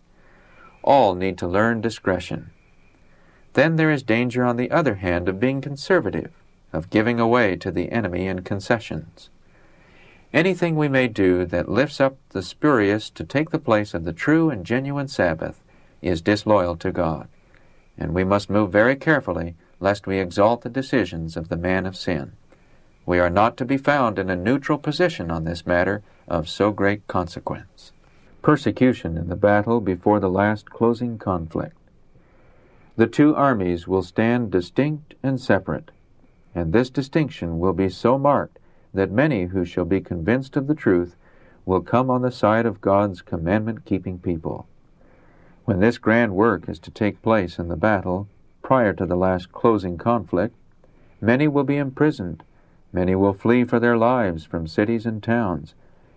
All 0.82 1.14
need 1.14 1.38
to 1.40 1.46
learn 1.46 1.82
discretion 1.82 2.52
then 3.54 3.76
there 3.76 3.92
is 3.92 4.04
danger, 4.04 4.44
on 4.44 4.58
the 4.58 4.72
other 4.72 4.96
hand, 4.96 5.28
of 5.28 5.40
being 5.40 5.62
conservative, 5.62 6.32
of 6.72 6.90
giving 6.90 7.20
away 7.20 7.56
to 7.58 7.72
the 7.72 7.92
enemy 7.92 8.28
in 8.28 8.44
concessions. 8.44 9.30
Anything 10.34 10.78
we 10.78 10.88
may 10.88 11.10
do 11.10 11.46
that 11.46 11.70
lifts 11.70 12.00
up 12.00 12.16
the 12.30 12.42
spurious 12.42 13.10
to 13.10 13.26
take 13.26 13.50
the 13.50 13.60
place 13.60 13.94
of 13.94 14.06
the 14.06 14.14
true 14.14 14.50
and 14.50 14.66
genuine 14.66 15.10
Sabbath 15.10 15.62
is 16.02 16.22
disloyal 16.22 16.78
to 16.78 16.92
God, 16.92 17.28
and 17.98 18.14
we 18.14 18.24
must 18.24 18.50
move 18.50 18.72
very 18.72 18.96
carefully 18.96 19.56
lest 19.82 20.08
we 20.08 20.20
exalt 20.20 20.62
the 20.62 20.70
decisions 20.70 21.36
of 21.36 21.50
the 21.50 21.58
man 21.58 21.86
of 21.86 21.98
sin. 21.98 22.32
We 23.06 23.20
are 23.20 23.30
not 23.30 23.58
to 23.58 23.66
be 23.66 23.78
found 23.78 24.18
in 24.20 24.30
a 24.30 24.36
neutral 24.36 24.78
position 24.78 25.30
on 25.30 25.44
this 25.44 25.66
matter 25.66 26.02
of 26.28 26.48
so 26.48 26.72
great 26.72 27.06
consequence. 27.08 27.92
Persecution 28.42 29.18
in 29.18 29.28
the 29.28 29.36
battle 29.36 29.82
before 29.82 30.20
the 30.20 30.30
last 30.30 30.70
closing 30.70 31.18
conflict. 31.18 31.76
The 32.98 33.08
two 33.08 33.36
armies 33.36 33.88
will 33.88 34.04
stand 34.04 34.52
distinct 34.52 35.16
and 35.24 35.40
separate, 35.40 35.92
and 36.54 36.74
this 36.74 36.90
distinction 36.90 37.60
will 37.60 37.74
be 37.74 37.88
so 37.88 38.18
marked 38.18 38.60
that 38.94 39.12
many 39.12 39.46
who 39.46 39.64
shall 39.64 39.86
be 39.86 40.02
convinced 40.02 40.58
of 40.58 40.68
the 40.68 40.76
truth 40.76 41.16
will 41.66 41.82
come 41.82 42.10
on 42.10 42.22
the 42.22 42.32
side 42.32 42.66
of 42.66 42.82
God's 42.82 43.22
commandment 43.22 43.86
keeping 43.86 44.20
people. 44.20 44.68
When 45.64 45.80
this 45.80 45.98
grand 45.98 46.36
work 46.36 46.68
is 46.68 46.80
to 46.80 46.92
take 46.92 47.22
place 47.22 47.58
in 47.58 47.70
the 47.70 47.78
battle, 47.78 48.28
prior 48.62 48.92
to 48.94 49.06
the 49.06 49.16
last 49.16 49.54
closing 49.54 49.98
conflict, 49.98 50.56
many 51.22 51.48
will 51.48 51.64
be 51.64 51.78
imprisoned, 51.78 52.44
many 52.92 53.16
will 53.16 53.34
flee 53.34 53.64
for 53.64 53.80
their 53.80 53.98
lives 53.98 54.44
from 54.44 54.68
cities 54.68 55.06
and 55.06 55.24
towns, 55.24 55.76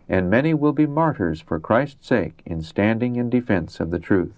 and 0.08 0.28
many 0.28 0.52
will 0.52 0.72
be 0.72 0.87
martyrs 0.87 1.40
for 1.40 1.60
Christ's 1.60 2.08
sake 2.08 2.42
in 2.44 2.62
standing 2.62 3.14
in 3.14 3.30
defense 3.30 3.78
of 3.78 3.90
the 3.90 4.00
truth. 4.00 4.32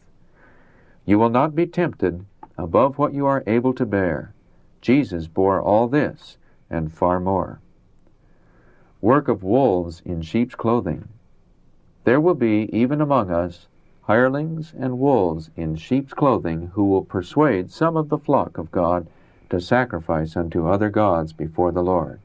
You 1.06 1.20
will 1.20 1.30
not 1.30 1.54
be 1.54 1.66
tempted 1.66 2.26
above 2.58 2.98
what 2.98 3.14
you 3.14 3.26
are 3.26 3.44
able 3.46 3.72
to 3.74 3.86
bear. 3.86 4.34
Jesus 4.80 5.28
bore 5.28 5.60
all 5.60 5.86
this 5.86 6.36
and 6.68 6.92
far 6.92 7.20
more. 7.20 7.60
Work 9.00 9.28
of 9.28 9.44
wolves 9.44 10.02
in 10.04 10.22
sheep's 10.22 10.56
clothing. 10.56 11.08
There 12.02 12.20
will 12.20 12.34
be, 12.34 12.68
even 12.72 13.00
among 13.00 13.30
us, 13.30 13.68
hirelings 14.02 14.74
and 14.76 14.98
wolves 14.98 15.50
in 15.56 15.76
sheep's 15.76 16.12
clothing 16.12 16.72
who 16.74 16.84
will 16.84 17.04
persuade 17.04 17.70
some 17.70 17.96
of 17.96 18.08
the 18.08 18.18
flock 18.18 18.58
of 18.58 18.72
God 18.72 19.06
to 19.50 19.60
sacrifice 19.60 20.36
unto 20.36 20.66
other 20.66 20.90
gods 20.90 21.32
before 21.32 21.70
the 21.70 21.82
Lord. 21.82 22.20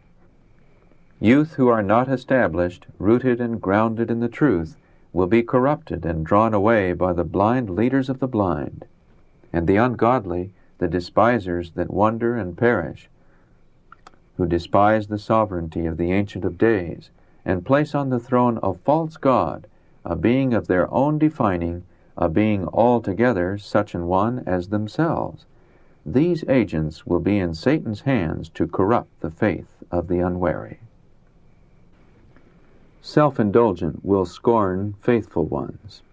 Youth 1.20 1.54
who 1.54 1.68
are 1.68 1.84
not 1.84 2.10
established, 2.10 2.88
rooted, 2.98 3.40
and 3.40 3.62
grounded 3.62 4.10
in 4.10 4.22
the 4.22 4.28
truth 4.28 4.76
will 5.14 5.28
be 5.28 5.44
corrupted 5.44 6.06
and 6.06 6.26
drawn 6.26 6.54
away 6.54 6.94
by 6.94 7.12
the 7.12 7.24
blind 7.24 7.70
leaders 7.70 8.10
of 8.10 8.20
the 8.20 8.28
blind, 8.28 8.86
and 9.52 9.68
the 9.68 9.76
ungodly, 9.76 10.52
the 10.78 10.88
despisers 10.88 11.72
that 11.72 11.92
wonder 11.92 12.36
and 12.38 12.58
perish, 12.58 13.10
who 14.38 14.46
despise 14.46 15.08
the 15.08 15.20
sovereignty 15.20 15.86
of 15.86 15.98
the 15.98 16.12
Ancient 16.12 16.46
of 16.46 16.58
Days, 16.58 17.10
and 17.44 17.66
place 17.66 17.94
on 17.94 18.10
the 18.10 18.20
throne 18.20 18.60
a 18.64 18.74
false 18.74 19.18
God, 19.18 19.68
a 20.06 20.16
being 20.16 20.54
of 20.54 20.68
their 20.68 20.92
own 20.94 21.20
defining, 21.20 21.84
a 22.18 22.30
being 22.30 22.68
altogether 22.68 23.58
such 23.58 23.94
an 23.94 24.08
one 24.08 24.44
as 24.46 24.70
themselves. 24.70 25.46
These 26.06 26.44
agents 26.48 27.06
will 27.06 27.20
be 27.20 27.38
in 27.38 27.54
Satan's 27.54 28.02
hands 28.02 28.50
to 28.50 28.68
corrupt 28.68 29.20
the 29.20 29.32
faith 29.32 29.84
of 29.92 30.08
the 30.08 30.20
unwary 30.20 30.80
self 33.04 33.40
indulgent 33.40 34.06
will 34.06 34.26
scorn 34.26 34.94
faithful 35.02 35.44
ones. 35.44 36.04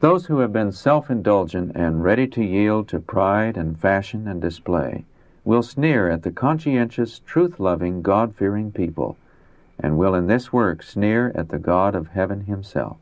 Those 0.00 0.26
who 0.26 0.38
have 0.38 0.52
been 0.52 0.72
self 0.72 1.10
indulgent 1.10 1.72
and 1.74 2.02
ready 2.02 2.26
to 2.28 2.42
yield 2.42 2.88
to 2.88 3.00
pride 3.00 3.58
and 3.58 3.78
fashion 3.78 4.26
and 4.26 4.40
display 4.40 5.04
will 5.44 5.62
sneer 5.62 6.08
at 6.08 6.22
the 6.22 6.30
conscientious, 6.30 7.18
truth 7.18 7.60
loving, 7.60 8.00
God 8.00 8.34
fearing 8.34 8.72
people, 8.72 9.18
and 9.78 9.98
will 9.98 10.14
in 10.14 10.26
this 10.26 10.52
work 10.52 10.82
sneer 10.82 11.32
at 11.34 11.50
the 11.50 11.58
God 11.58 11.94
of 11.94 12.08
heaven 12.08 12.46
himself. 12.46 12.96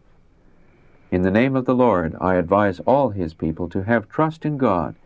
In 1.13 1.23
the 1.23 1.31
name 1.31 1.55
of 1.55 1.67
the 1.67 1.75
Lord, 1.75 2.17
I 2.21 2.35
advise 2.35 2.81
all 2.81 3.11
his 3.11 3.33
people 3.33 3.69
to 3.69 3.85
have 3.85 4.09
trust 4.09 4.45
in 4.45 4.59
God 4.59 4.97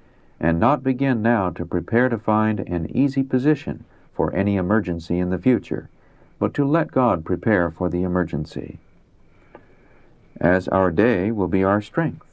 and 0.41 0.59
not 0.59 0.83
begin 0.83 1.21
now 1.21 1.51
to 1.51 1.67
prepare 1.67 2.09
to 2.09 2.19
find 2.19 2.61
an 2.61 2.91
easy 2.97 3.23
position 3.23 3.85
for 4.15 4.35
any 4.35 4.57
emergency 4.57 5.19
in 5.19 5.29
the 5.29 5.39
future 5.39 5.91
but 6.41 6.53
to 6.55 6.65
let 6.65 6.91
God 6.91 7.25
prepare 7.25 7.71
for 7.71 7.89
the 7.89 8.03
emergency, 8.03 8.79
as 10.41 10.67
our 10.69 10.91
day 10.91 11.31
will 11.31 11.47
be 11.47 11.63
our 11.63 11.81
strength. 11.81 12.27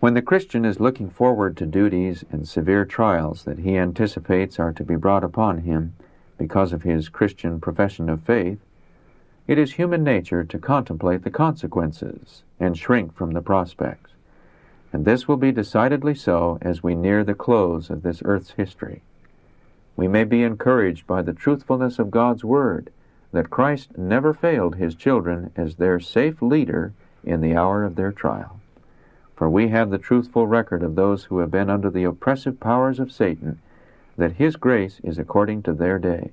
When 0.00 0.14
the 0.14 0.22
Christian 0.22 0.64
is 0.64 0.80
looking 0.80 1.10
forward 1.10 1.56
to 1.56 1.66
duties 1.66 2.24
and 2.32 2.48
severe 2.48 2.84
trials 2.84 3.44
that 3.44 3.60
he 3.60 3.76
anticipates 3.76 4.58
are 4.58 4.72
to 4.72 4.82
be 4.82 4.96
brought 4.96 5.22
upon 5.22 5.58
him 5.58 5.94
because 6.38 6.72
of 6.72 6.82
his 6.82 7.08
Christian 7.08 7.60
profession 7.60 8.08
of 8.08 8.22
faith, 8.22 8.58
It 9.46 9.58
is 9.58 9.74
human 9.74 10.02
nature 10.02 10.42
to 10.42 10.58
contemplate 10.58 11.22
the 11.22 11.30
consequences 11.30 12.42
and 12.58 12.76
shrink 12.76 13.14
from 13.14 13.30
the 13.30 13.40
prospects. 13.40 14.10
And 14.92 15.04
this 15.04 15.28
will 15.28 15.36
be 15.36 15.52
decidedly 15.52 16.14
so 16.14 16.58
as 16.62 16.82
we 16.82 16.94
near 16.94 17.22
the 17.22 17.34
close 17.34 17.88
of 17.88 18.02
this 18.02 18.22
earth's 18.24 18.52
history. 18.52 19.02
We 19.96 20.08
may 20.08 20.24
be 20.24 20.42
encouraged 20.42 21.06
by 21.06 21.22
the 21.22 21.32
truthfulness 21.32 21.98
of 21.98 22.10
God's 22.10 22.44
Word 22.44 22.90
that 23.32 23.50
Christ 23.50 23.96
never 23.96 24.34
failed 24.34 24.76
His 24.76 24.94
children 24.94 25.50
as 25.56 25.76
their 25.76 25.98
safe 25.98 26.40
leader 26.42 26.92
in 27.24 27.40
the 27.40 27.56
hour 27.56 27.82
of 27.82 27.96
their 27.96 28.12
trial. 28.12 28.60
For 29.34 29.50
we 29.50 29.68
have 29.68 29.90
the 29.90 29.98
truthful 29.98 30.46
record 30.46 30.82
of 30.82 30.94
those 30.94 31.24
who 31.24 31.38
have 31.38 31.50
been 31.50 31.68
under 31.68 31.90
the 31.90 32.04
oppressive 32.04 32.60
powers 32.60 33.00
of 33.00 33.12
Satan, 33.12 33.60
that 34.16 34.32
His 34.32 34.56
grace 34.56 35.00
is 35.02 35.18
according 35.18 35.62
to 35.62 35.72
their 35.72 35.98
day. 35.98 36.30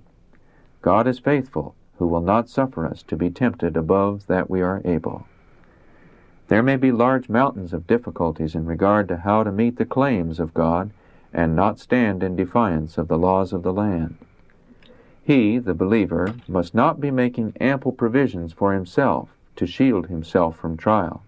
God 0.82 1.07
is 1.07 1.20
faithful, 1.20 1.76
who 1.97 2.07
will 2.07 2.22
not 2.22 2.49
suffer 2.49 2.86
us 2.86 3.03
to 3.03 3.16
be 3.16 3.30
tempted 3.30 3.78
above 3.78 4.28
that 4.28 4.49
we 4.49 4.61
are 4.61 4.82
able. 4.86 5.26
There 6.49 6.64
may 6.64 6.76
be 6.76 6.91
large 6.91 7.30
mountains 7.30 7.74
of 7.74 7.88
difficulties 7.88 8.55
in 8.55 8.66
regard 8.66 9.07
to 9.07 9.18
how 9.18 9.43
to 9.43 9.51
meet 9.51 9.78
the 9.78 9.86
claims 9.86 10.39
of 10.39 10.53
God 10.53 10.91
and 11.34 11.55
not 11.55 11.79
stand 11.79 12.21
in 12.21 12.36
defiance 12.36 12.97
of 12.97 13.07
the 13.07 13.17
laws 13.17 13.53
of 13.53 13.63
the 13.63 13.73
land. 13.73 14.15
He, 15.23 15.57
the 15.57 15.73
believer, 15.73 16.36
must 16.47 16.75
not 16.75 17.01
be 17.01 17.09
making 17.09 17.55
ample 17.59 17.91
provisions 17.91 18.53
for 18.53 18.73
himself 18.73 19.29
to 19.55 19.65
shield 19.65 20.07
himself 20.07 20.55
from 20.55 20.77
trial, 20.77 21.23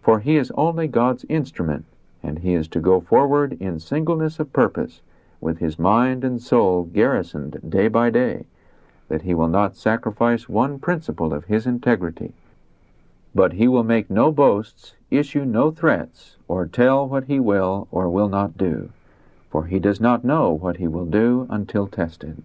for 0.00 0.20
he 0.20 0.36
is 0.36 0.50
only 0.56 0.88
God's 0.88 1.24
instrument, 1.28 1.84
and 2.22 2.40
he 2.40 2.54
is 2.54 2.66
to 2.68 2.80
go 2.80 3.00
forward 3.00 3.56
in 3.60 3.78
singleness 3.78 4.40
of 4.40 4.52
purpose, 4.52 5.02
with 5.40 5.58
his 5.58 5.78
mind 5.78 6.24
and 6.24 6.42
soul 6.42 6.84
garrisoned 6.84 7.60
day 7.68 7.86
by 7.86 8.10
day, 8.10 8.46
that 9.08 9.22
he 9.22 9.34
will 9.34 9.48
not 9.48 9.76
sacrifice 9.76 10.48
one 10.48 10.78
principle 10.80 11.32
of 11.32 11.44
his 11.44 11.66
integrity. 11.66 12.32
But 13.34 13.52
he 13.52 13.68
will 13.68 13.84
make 13.84 14.10
no 14.10 14.32
boasts, 14.32 14.94
issue 15.10 15.44
no 15.44 15.70
threats, 15.70 16.36
or 16.48 16.66
tell 16.66 17.06
what 17.06 17.24
he 17.24 17.38
will 17.38 17.86
or 17.92 18.10
will 18.10 18.28
not 18.28 18.58
do 18.58 18.90
for 19.50 19.66
he 19.66 19.78
does 19.78 20.00
not 20.00 20.24
know 20.24 20.52
what 20.52 20.76
he 20.76 20.86
will 20.86 21.06
do 21.06 21.46
until 21.50 21.86
tested. 21.86 22.42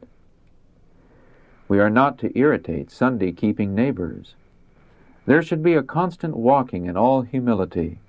We 1.68 1.80
are 1.80 1.90
not 1.90 2.18
to 2.20 2.38
irritate 2.38 2.92
Sunday 2.92 3.32
keeping 3.32 3.74
neighbors. 3.74 4.36
There 5.26 5.42
should 5.42 5.64
be 5.64 5.74
a 5.74 5.84
constant 5.84 6.36
walking 6.36 6.86
in 6.86 6.98
all 6.98 7.22
humility. 7.22 8.00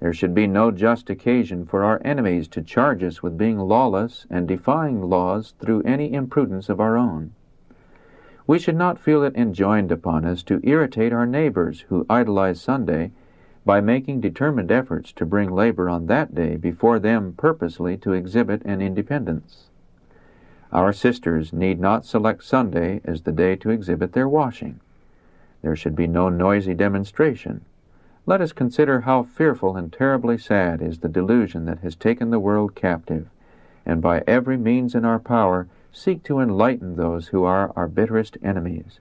There 0.00 0.12
should 0.12 0.34
be 0.34 0.46
no 0.46 0.70
just 0.70 1.08
occasion 1.10 1.64
for 1.66 1.84
our 1.84 2.00
enemies 2.04 2.48
to 2.48 2.62
charge 2.62 3.02
us 3.02 3.22
with 3.22 3.38
being 3.38 3.58
lawless 3.58 4.26
and 4.30 4.48
defying 4.48 5.02
laws 5.02 5.54
through 5.58 5.82
any 5.82 6.12
imprudence 6.12 6.68
of 6.68 6.80
our 6.80 6.96
own. 6.96 7.32
We 8.46 8.58
should 8.58 8.76
not 8.76 8.98
feel 8.98 9.22
it 9.22 9.36
enjoined 9.36 9.90
upon 9.90 10.24
us 10.24 10.42
to 10.44 10.60
irritate 10.62 11.12
our 11.12 11.26
neighbors 11.26 11.86
who 11.88 12.04
idolize 12.10 12.60
Sunday 12.60 13.12
by 13.64 13.80
making 13.80 14.20
determined 14.20 14.70
efforts 14.70 15.12
to 15.12 15.24
bring 15.24 15.50
labor 15.50 15.88
on 15.88 16.06
that 16.06 16.34
day 16.34 16.56
before 16.56 16.98
them 16.98 17.32
purposely 17.36 17.96
to 17.96 18.12
exhibit 18.12 18.62
an 18.62 18.82
independence. 18.82 19.64
Our 20.72 20.92
sisters 20.92 21.52
need 21.52 21.80
not 21.80 22.04
select 22.04 22.44
Sunday 22.44 23.00
as 23.04 23.22
the 23.22 23.32
day 23.32 23.56
to 23.56 23.70
exhibit 23.70 24.12
their 24.12 24.28
washing. 24.28 24.80
There 25.62 25.76
should 25.76 25.96
be 25.96 26.06
no 26.06 26.28
noisy 26.28 26.74
demonstration. 26.74 27.64
Let 28.26 28.40
us 28.40 28.52
consider 28.52 29.02
how 29.02 29.22
fearful 29.22 29.76
and 29.76 29.92
terribly 29.92 30.36
sad 30.36 30.82
is 30.82 30.98
the 30.98 31.08
delusion 31.08 31.64
that 31.66 31.78
has 31.78 31.94
taken 31.94 32.30
the 32.30 32.40
world 32.40 32.74
captive, 32.74 33.28
and 33.86 34.02
by 34.02 34.24
every 34.26 34.56
means 34.56 34.94
in 34.94 35.04
our 35.04 35.18
power 35.18 35.68
seek 35.92 36.22
to 36.24 36.40
enlighten 36.40 36.96
those 36.96 37.28
who 37.28 37.44
are 37.44 37.72
our 37.76 37.86
bitterest 37.86 38.36
enemies. 38.42 38.98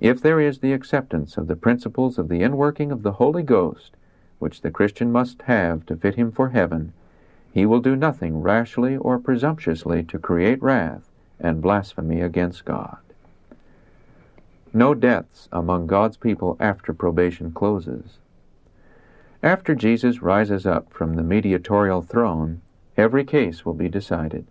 If 0.00 0.20
there 0.20 0.40
is 0.40 0.58
the 0.58 0.72
acceptance 0.72 1.36
of 1.36 1.46
the 1.46 1.56
principles 1.56 2.18
of 2.18 2.28
the 2.28 2.40
inworking 2.40 2.90
of 2.90 3.02
the 3.02 3.12
Holy 3.12 3.42
Ghost, 3.42 3.96
which 4.38 4.60
the 4.60 4.70
Christian 4.70 5.12
must 5.12 5.42
have 5.42 5.86
to 5.86 5.96
fit 5.96 6.16
him 6.16 6.32
for 6.32 6.50
heaven, 6.50 6.92
he 7.52 7.64
will 7.64 7.80
do 7.80 7.94
nothing 7.94 8.42
rashly 8.42 8.96
or 8.96 9.18
presumptuously 9.18 10.02
to 10.04 10.18
create 10.18 10.60
wrath 10.60 11.08
and 11.38 11.62
blasphemy 11.62 12.20
against 12.20 12.64
God. 12.64 12.98
No 14.72 14.92
deaths 14.92 15.48
among 15.52 15.86
God's 15.86 16.16
people 16.16 16.56
after 16.58 16.92
probation 16.92 17.52
closes. 17.52 18.18
After 19.40 19.74
Jesus 19.74 20.20
rises 20.20 20.66
up 20.66 20.92
from 20.92 21.14
the 21.14 21.22
mediatorial 21.22 22.02
throne, 22.02 22.60
every 22.96 23.24
case 23.24 23.64
will 23.64 23.74
be 23.74 23.88
decided, 23.88 24.46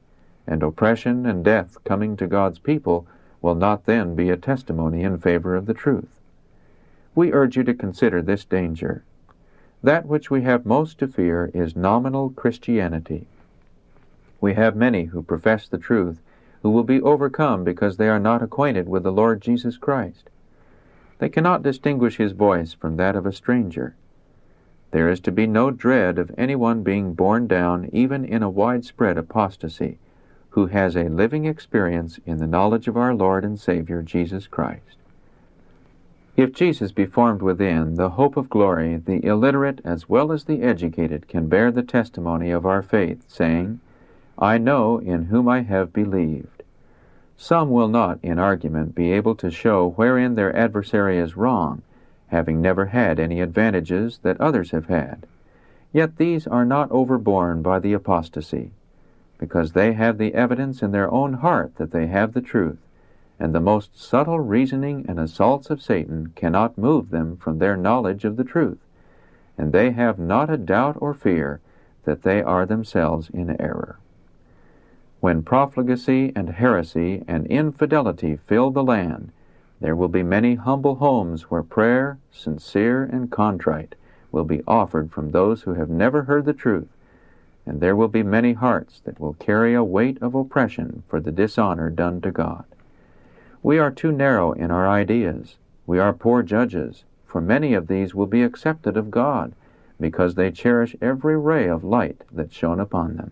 and 0.48 0.64
oppression 0.64 1.26
and 1.26 1.44
death 1.44 1.78
coming 1.84 2.16
to 2.18 2.28
God's 2.28 2.60
people 2.60 3.06
will 3.44 3.54
not 3.54 3.86
then 3.86 4.16
be 4.16 4.30
a 4.30 4.38
testimony 4.38 5.04
in 5.04 5.18
favor 5.20 5.54
of 5.54 5.66
the 5.66 5.74
truth. 5.74 6.22
We 7.14 7.34
urge 7.34 7.58
you 7.58 7.64
to 7.66 7.74
consider 7.74 8.22
this 8.22 8.46
danger. 8.46 9.04
That 9.84 10.08
which 10.08 10.32
we 10.32 10.44
have 10.44 10.66
most 10.66 10.98
to 11.00 11.08
fear 11.08 11.52
is 11.54 11.76
nominal 11.76 12.30
Christianity. 12.30 13.28
We 14.40 14.54
have 14.54 14.78
many 14.78 15.06
who 15.06 15.22
profess 15.22 15.68
the 15.68 15.78
truth 15.78 16.22
who 16.62 16.72
will 16.72 16.86
be 16.86 17.02
overcome 17.02 17.66
because 17.66 17.98
they 17.98 18.08
are 18.08 18.20
not 18.20 18.42
acquainted 18.42 18.88
with 18.88 19.04
the 19.04 19.12
Lord 19.12 19.42
Jesus 19.42 19.76
Christ. 19.76 20.30
They 21.20 21.28
cannot 21.28 21.64
distinguish 21.64 22.16
his 22.16 22.32
voice 22.32 22.72
from 22.72 22.96
that 22.96 23.18
of 23.18 23.26
a 23.26 23.34
stranger. 23.34 23.94
There 24.92 25.10
is 25.10 25.20
to 25.20 25.32
be 25.34 25.48
no 25.48 25.70
dread 25.70 26.18
of 26.18 26.32
anyone 26.38 26.82
being 26.82 27.14
borne 27.14 27.48
down 27.48 27.90
even 27.92 28.24
in 28.24 28.42
a 28.42 28.50
widespread 28.50 29.18
apostasy 29.18 29.98
who 30.54 30.68
has 30.68 30.96
a 30.96 31.10
living 31.10 31.46
experience 31.46 32.20
in 32.28 32.38
the 32.38 32.46
knowledge 32.46 32.88
of 32.88 32.96
our 32.96 33.16
Lord 33.16 33.44
and 33.44 33.60
Savior 33.60 34.04
Jesus 34.04 34.46
Christ. 34.46 34.98
If 36.38 36.54
Jesus 36.54 36.92
be 36.92 37.08
formed 37.08 37.42
within, 37.42 37.96
the 37.96 38.12
hope 38.12 38.38
of 38.38 38.52
glory, 38.52 38.98
the 38.98 39.26
illiterate 39.26 39.82
as 39.84 40.08
well 40.08 40.32
as 40.32 40.44
the 40.44 40.62
educated 40.62 41.28
can 41.28 41.48
bear 41.48 41.72
the 41.72 41.82
testimony 41.82 42.52
of 42.52 42.68
our 42.68 42.84
faith, 42.84 43.26
saying, 43.28 43.80
I 44.38 44.60
know 44.60 45.00
in 45.00 45.26
whom 45.26 45.50
I 45.50 45.62
have 45.62 45.92
believed. 45.92 46.62
Some 47.36 47.72
will 47.72 47.88
not, 47.88 48.20
in 48.22 48.38
argument, 48.38 48.94
be 48.94 49.12
able 49.12 49.34
to 49.36 49.50
show 49.50 49.90
wherein 49.96 50.36
their 50.36 50.56
adversary 50.56 51.18
is 51.18 51.36
wrong, 51.36 51.82
having 52.28 52.62
never 52.62 52.86
had 52.86 53.20
any 53.20 53.42
advantages 53.42 54.20
that 54.22 54.40
others 54.40 54.70
have 54.70 54.86
had. 54.86 55.26
Yet 55.92 56.18
these 56.18 56.46
are 56.46 56.66
not 56.66 56.92
overborne 56.92 57.64
by 57.64 57.80
the 57.80 57.94
apostasy 57.94 58.72
because 59.38 59.72
they 59.72 59.94
have 59.94 60.18
the 60.18 60.34
evidence 60.34 60.82
in 60.82 60.92
their 60.92 61.12
own 61.12 61.34
heart 61.34 61.76
that 61.76 61.92
they 61.92 62.08
have 62.08 62.34
the 62.34 62.42
truth, 62.42 62.80
and 63.40 63.54
the 63.54 63.60
most 63.60 64.00
subtle 64.00 64.40
reasoning 64.40 65.06
and 65.08 65.20
assaults 65.20 65.70
of 65.70 65.82
Satan 65.82 66.32
cannot 66.36 66.78
move 66.78 67.10
them 67.10 67.36
from 67.38 67.60
their 67.60 67.76
knowledge 67.76 68.26
of 68.26 68.38
the 68.38 68.44
truth, 68.44 68.80
and 69.58 69.72
they 69.72 69.92
have 69.92 70.20
not 70.20 70.50
a 70.50 70.58
doubt 70.58 70.98
or 71.00 71.14
fear 71.14 71.60
that 72.04 72.24
they 72.24 72.42
are 72.42 72.66
themselves 72.66 73.30
in 73.30 73.60
error. 73.62 73.98
When 75.20 75.42
profligacy 75.42 76.32
and 76.36 76.50
heresy 76.50 77.24
and 77.28 77.48
infidelity 77.48 78.36
fill 78.36 78.72
the 78.72 78.84
land, 78.84 79.32
there 79.80 79.96
will 79.96 80.10
be 80.10 80.24
many 80.24 80.56
humble 80.56 80.96
homes 80.96 81.44
where 81.50 81.64
prayer, 81.64 82.18
sincere 82.32 83.04
and 83.04 83.32
contrite, 83.32 83.96
will 84.32 84.44
be 84.44 84.64
offered 84.68 85.12
from 85.12 85.32
those 85.32 85.64
who 85.64 85.74
have 85.74 85.90
never 85.90 86.24
heard 86.24 86.46
the 86.46 86.54
truth 86.54 86.88
and 87.66 87.80
there 87.80 87.96
will 87.96 88.08
be 88.08 88.24
many 88.24 88.54
hearts 88.54 89.00
that 89.06 89.20
will 89.20 89.34
carry 89.34 89.74
a 89.74 89.84
weight 89.84 90.22
of 90.22 90.36
oppression 90.36 91.04
for 91.08 91.20
the 91.20 91.32
dishonor 91.32 91.90
done 91.90 92.22
to 92.22 92.32
God. 92.32 92.66
We 93.62 93.80
are 93.80 93.92
too 93.92 94.12
narrow 94.12 94.52
in 94.52 94.72
our 94.72 94.88
ideas. 94.88 95.56
We 95.86 96.00
are 96.00 96.14
poor 96.14 96.44
judges, 96.44 97.06
for 97.26 97.40
many 97.42 97.74
of 97.74 97.88
these 97.88 98.14
will 98.14 98.28
be 98.28 98.44
accepted 98.44 98.98
of 98.98 99.12
God, 99.12 99.54
because 100.00 100.36
they 100.36 100.52
cherish 100.52 100.96
every 101.02 101.38
ray 101.38 101.68
of 101.68 101.84
light 101.84 102.24
that 102.32 102.54
shone 102.54 102.80
upon 102.80 103.16
them. 103.16 103.32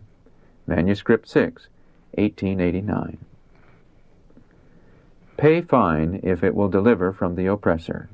Manuscript 0.65 1.27
6, 1.27 1.67
1889. 2.15 3.17
Pay 5.35 5.61
fine 5.61 6.19
if 6.23 6.43
it 6.43 6.55
will 6.55 6.69
deliver 6.69 7.11
from 7.11 7.35
the 7.35 7.47
oppressor. 7.47 8.09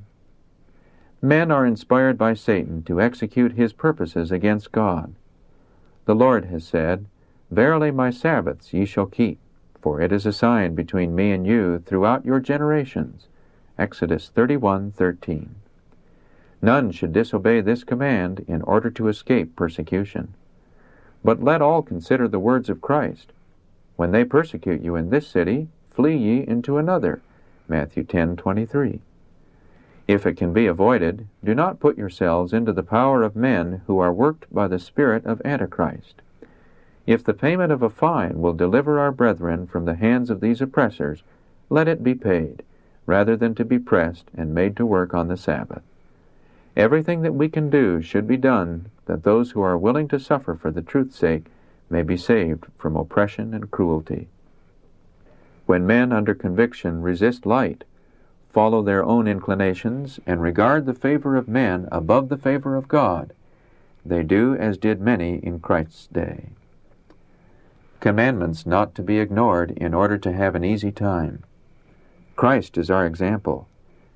Men 1.22 1.52
are 1.52 1.66
inspired 1.66 2.18
by 2.18 2.34
Satan 2.34 2.84
to 2.84 3.02
execute 3.02 3.54
his 3.54 3.74
purposes 3.74 4.32
against 4.32 4.72
God. 4.72 5.14
The 6.08 6.16
Lord 6.16 6.46
has 6.46 6.64
said, 6.64 7.06
Verily 7.52 7.92
my 7.92 8.12
Sabbaths 8.12 8.74
ye 8.74 8.86
shall 8.86 9.08
keep, 9.08 9.40
for 9.82 10.00
it 10.00 10.14
is 10.14 10.26
a 10.26 10.32
sign 10.32 10.74
between 10.74 11.14
me 11.14 11.34
and 11.34 11.46
you 11.46 11.80
throughout 11.80 12.24
your 12.24 12.40
generations. 12.40 13.28
Exodus 13.78 14.32
31:13. 14.34 15.50
None 16.62 16.92
should 16.92 17.12
disobey 17.12 17.60
this 17.60 17.84
command 17.84 18.46
in 18.48 18.62
order 18.62 18.90
to 18.90 19.10
escape 19.10 19.58
persecution. 19.58 20.34
But 21.26 21.44
let 21.44 21.62
all 21.62 21.82
consider 21.82 22.30
the 22.30 22.40
words 22.40 22.70
of 22.70 22.80
Christ. 22.80 23.34
When 23.98 24.12
they 24.12 24.24
persecute 24.24 24.82
you 24.82 24.96
in 24.96 25.10
this 25.10 25.28
city, 25.28 25.68
flee 25.90 26.16
ye 26.16 26.48
into 26.48 26.78
another. 26.78 27.20
Matthew 27.68 28.06
10:23. 28.06 29.02
If 30.08 30.26
it 30.26 30.38
can 30.38 30.54
be 30.54 30.68
avoided, 30.68 31.28
do 31.44 31.54
not 31.54 31.82
put 31.82 31.98
yourselves 31.98 32.54
into 32.54 32.72
the 32.72 32.84
power 32.84 33.24
of 33.24 33.36
men 33.36 33.82
who 33.88 34.00
are 34.00 34.14
worked 34.14 34.52
by 34.54 34.70
the 34.70 34.80
spirit 34.80 35.26
of 35.26 35.42
Antichrist. 35.44 36.22
If 37.06 37.24
the 37.24 37.34
payment 37.34 37.74
of 37.74 37.82
a 37.84 37.90
fine 37.90 38.40
will 38.40 38.54
deliver 38.54 39.00
our 39.00 39.12
brethren 39.12 39.68
from 39.68 39.86
the 39.86 39.96
hands 39.96 40.30
of 40.30 40.40
these 40.40 40.62
oppressors, 40.62 41.24
let 41.70 41.88
it 41.88 42.04
be 42.04 42.16
paid. 42.16 42.64
rather 43.08 43.38
than 43.38 43.56
to 43.56 43.66
be 43.66 43.80
pressed 43.80 44.30
and 44.36 44.54
made 44.54 44.76
to 44.76 44.86
work 44.86 45.14
on 45.14 45.30
the 45.30 45.38
Sabbath. 45.38 45.82
Everything 46.76 47.22
that 47.22 47.34
we 47.34 47.50
can 47.50 47.70
do 47.70 48.02
should 48.02 48.28
be 48.28 48.38
done 48.38 48.88
that 49.06 49.24
those 49.24 49.52
who 49.52 49.62
are 49.62 49.78
willing 49.78 50.08
to 50.10 50.20
suffer 50.20 50.54
for 50.56 50.70
the 50.70 50.82
truth's 50.82 51.16
sake 51.16 51.46
may 51.90 52.04
be 52.04 52.18
saved 52.18 52.66
from 52.78 52.96
oppression 52.96 53.54
and 53.54 53.72
cruelty. 53.72 54.28
When 55.66 55.88
men 55.88 56.12
under 56.12 56.36
conviction 56.36 57.02
resist 57.02 57.46
light, 57.46 57.84
follow 58.58 58.82
their 58.82 59.06
own 59.06 59.28
inclinations, 59.28 60.20
and 60.26 60.42
regard 60.42 60.88
the 60.88 60.94
favor 60.96 61.36
of 61.36 61.48
men 61.48 61.88
above 61.92 62.28
the 62.28 62.40
favor 62.40 62.76
of 62.76 62.88
God, 62.88 63.32
they 64.04 64.24
do 64.24 64.56
as 64.56 64.80
did 64.80 65.00
many 65.00 65.36
in 65.44 65.60
Christ's 65.60 66.08
day. 66.08 66.50
Commandments 68.00 68.66
not 68.66 68.96
to 68.96 69.04
be 69.04 69.20
ignored 69.20 69.70
in 69.78 69.94
order 69.94 70.18
to 70.18 70.34
have 70.34 70.56
an 70.56 70.64
easy 70.64 70.92
time. 70.92 71.44
Christ 72.36 72.80
is 72.80 72.90
our 72.90 73.06
example. 73.06 73.68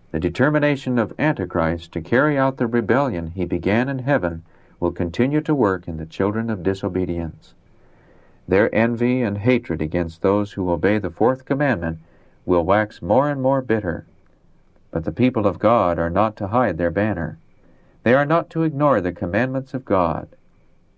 The 0.10 0.20
determination 0.20 0.98
of 0.98 1.14
Antichrist 1.20 1.92
to 1.92 2.02
carry 2.02 2.36
out 2.36 2.58
the 2.58 2.66
rebellion 2.66 3.34
he 3.36 3.46
began 3.46 3.88
in 3.88 4.00
heaven 4.00 4.42
will 4.80 4.92
continue 4.92 5.42
to 5.42 5.54
work 5.54 5.88
in 5.88 5.98
the 5.98 6.08
children 6.08 6.50
of 6.50 6.64
disobedience. 6.64 7.54
Their 8.48 8.74
envy 8.74 9.22
and 9.22 9.38
hatred 9.38 9.84
against 9.84 10.24
those 10.24 10.54
who 10.54 10.72
obey 10.72 10.98
the 10.98 11.12
fourth 11.12 11.46
commandment 11.46 12.00
will 12.44 12.64
wax 12.64 13.04
more 13.04 13.30
and 13.30 13.40
more 13.40 13.62
bitter. 13.62 14.08
But 14.92 15.06
the 15.06 15.12
people 15.12 15.48
of 15.48 15.58
God 15.58 15.98
are 15.98 16.10
not 16.10 16.36
to 16.38 16.48
hide 16.48 16.78
their 16.78 16.92
banner. 16.92 17.40
They 18.04 18.14
are 18.14 18.26
not 18.26 18.50
to 18.52 18.64
ignore 18.64 19.00
the 19.00 19.14
commandments 19.14 19.74
of 19.74 19.86
God, 19.86 20.28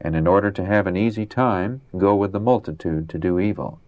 and 0.02 0.16
in 0.16 0.26
order 0.26 0.52
to 0.52 0.66
have 0.66 0.88
an 0.88 0.98
easy 0.98 1.26
time, 1.26 1.82
go 1.96 2.16
with 2.16 2.32
the 2.32 2.40
multitude 2.40 3.08
to 3.10 3.20
do 3.20 3.40
evil. 3.40 3.80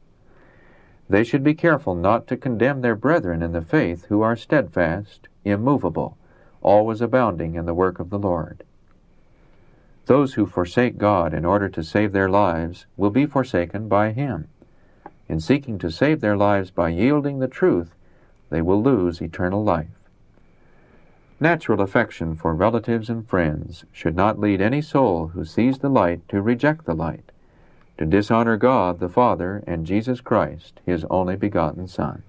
They 1.10 1.24
should 1.24 1.44
be 1.44 1.54
careful 1.54 1.96
not 1.96 2.28
to 2.28 2.38
condemn 2.38 2.82
their 2.82 2.96
brethren 2.96 3.42
in 3.42 3.52
the 3.52 3.62
faith 3.62 4.06
who 4.06 4.22
are 4.22 4.36
steadfast, 4.36 5.28
immovable, 5.44 6.18
always 6.62 7.02
abounding 7.02 7.56
in 7.56 7.66
the 7.66 7.74
work 7.74 8.00
of 8.00 8.10
the 8.10 8.20
Lord. 8.20 8.64
Those 10.06 10.36
who 10.36 10.46
forsake 10.46 10.98
God 10.98 11.34
in 11.34 11.46
order 11.46 11.70
to 11.70 11.84
save 11.84 12.12
their 12.12 12.30
lives 12.30 12.86
will 12.96 13.10
be 13.10 13.26
forsaken 13.26 13.88
by 13.88 14.12
Him. 14.12 14.48
In 15.28 15.40
seeking 15.40 15.80
to 15.80 15.90
save 15.90 16.22
their 16.22 16.38
lives 16.38 16.70
by 16.70 16.90
yielding 16.90 17.40
the 17.40 17.48
truth, 17.48 17.96
they 18.50 18.62
will 18.62 18.82
lose 18.82 19.22
eternal 19.22 19.64
life. 19.64 19.95
Natural 21.40 21.82
affection 21.82 22.34
for 22.34 22.56
relatives 22.56 23.10
and 23.10 23.28
friends 23.28 23.84
should 23.92 24.16
not 24.16 24.40
lead 24.40 24.62
any 24.62 24.82
soul 24.82 25.28
who 25.28 25.44
sees 25.44 25.80
the 25.80 25.90
light 25.90 26.26
to 26.30 26.42
reject 26.42 26.86
the 26.86 26.94
light, 26.94 27.30
to 27.98 28.06
dishonor 28.06 28.56
God 28.56 29.00
the 29.00 29.10
Father 29.10 29.62
and 29.68 29.86
Jesus 29.86 30.22
Christ, 30.22 30.80
His 30.86 31.04
only 31.10 31.36
begotten 31.36 31.90
Son. 31.90 32.24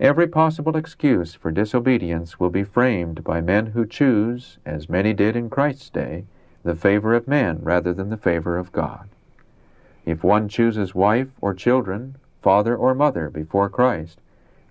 Every 0.00 0.26
possible 0.26 0.76
excuse 0.76 1.34
for 1.34 1.52
disobedience 1.52 2.40
will 2.40 2.50
be 2.50 2.64
framed 2.64 3.22
by 3.22 3.40
men 3.40 3.66
who 3.66 3.86
choose, 3.86 4.58
as 4.66 4.88
many 4.88 5.12
did 5.12 5.36
in 5.36 5.48
Christ's 5.48 5.88
day, 5.88 6.24
the 6.64 6.74
favor 6.74 7.14
of 7.14 7.28
men 7.28 7.60
rather 7.62 7.92
than 7.92 8.10
the 8.10 8.16
favor 8.16 8.58
of 8.58 8.72
God. 8.72 9.08
If 10.04 10.24
one 10.24 10.48
chooses 10.48 10.96
wife 10.96 11.28
or 11.40 11.54
children, 11.54 12.16
father 12.42 12.74
or 12.74 12.92
mother 12.96 13.30
before 13.30 13.68
Christ, 13.68 14.18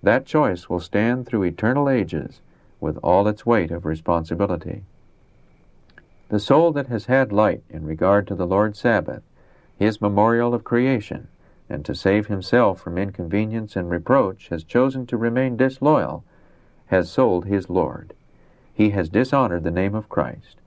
that 0.03 0.26
choice 0.26 0.68
will 0.70 0.82
stand 0.82 1.26
through 1.26 1.43
eternal 1.43 1.89
ages 1.89 2.41
with 2.80 2.97
all 2.97 3.28
its 3.28 3.45
weight 3.45 3.71
of 3.71 3.86
responsibility. 3.86 4.84
The 6.30 6.39
soul 6.39 6.71
that 6.73 6.88
has 6.88 7.05
had 7.05 7.32
light 7.32 7.63
in 7.69 7.86
regard 7.86 8.28
to 8.28 8.36
the 8.36 8.47
Lord's 8.47 8.80
Sabbath, 8.80 9.23
his 9.80 10.01
memorial 10.01 10.53
of 10.53 10.63
creation, 10.63 11.28
and 11.69 11.86
to 11.86 11.95
save 11.95 12.28
himself 12.28 12.82
from 12.82 12.97
inconvenience 12.97 13.75
and 13.75 13.89
reproach 13.89 14.49
has 14.49 14.63
chosen 14.63 15.05
to 15.07 15.17
remain 15.17 15.57
disloyal, 15.57 16.23
has 16.88 17.09
sold 17.09 17.45
his 17.45 17.69
Lord. 17.69 18.13
He 18.73 18.91
has 18.91 19.09
dishonored 19.09 19.63
the 19.63 19.71
name 19.71 19.95
of 19.95 20.09
Christ. 20.09 20.57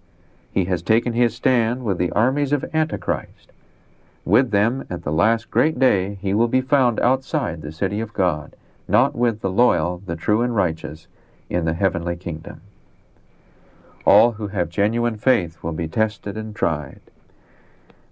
He 0.52 0.64
has 0.64 0.82
taken 0.82 1.12
his 1.12 1.34
stand 1.34 1.84
with 1.84 1.98
the 1.98 2.11
armies 2.12 2.52
of 2.52 2.64
Antichrist. 2.74 3.52
With 4.24 4.50
them 4.50 4.84
at 4.90 5.04
the 5.04 5.12
last 5.12 5.50
great 5.50 5.78
day 5.78 6.18
he 6.20 6.34
will 6.34 6.48
be 6.48 6.61
found 6.61 7.00
outside 7.00 7.62
the 7.62 7.72
city 7.72 8.00
of 8.00 8.12
God, 8.12 8.56
not 8.88 9.14
with 9.14 9.40
the 9.40 9.50
loyal, 9.50 10.02
the 10.04 10.16
true 10.16 10.42
and 10.42 10.54
righteous, 10.54 11.06
in 11.51 11.64
the 11.64 11.74
heavenly 11.74 12.16
kingdom. 12.16 12.61
All 14.05 14.32
who 14.32 14.48
have 14.48 14.70
genuine 14.70 15.16
faith 15.16 15.62
will 15.62 15.72
be 15.72 15.88
tested 15.88 16.36
and 16.36 16.55
tried. 16.55 17.01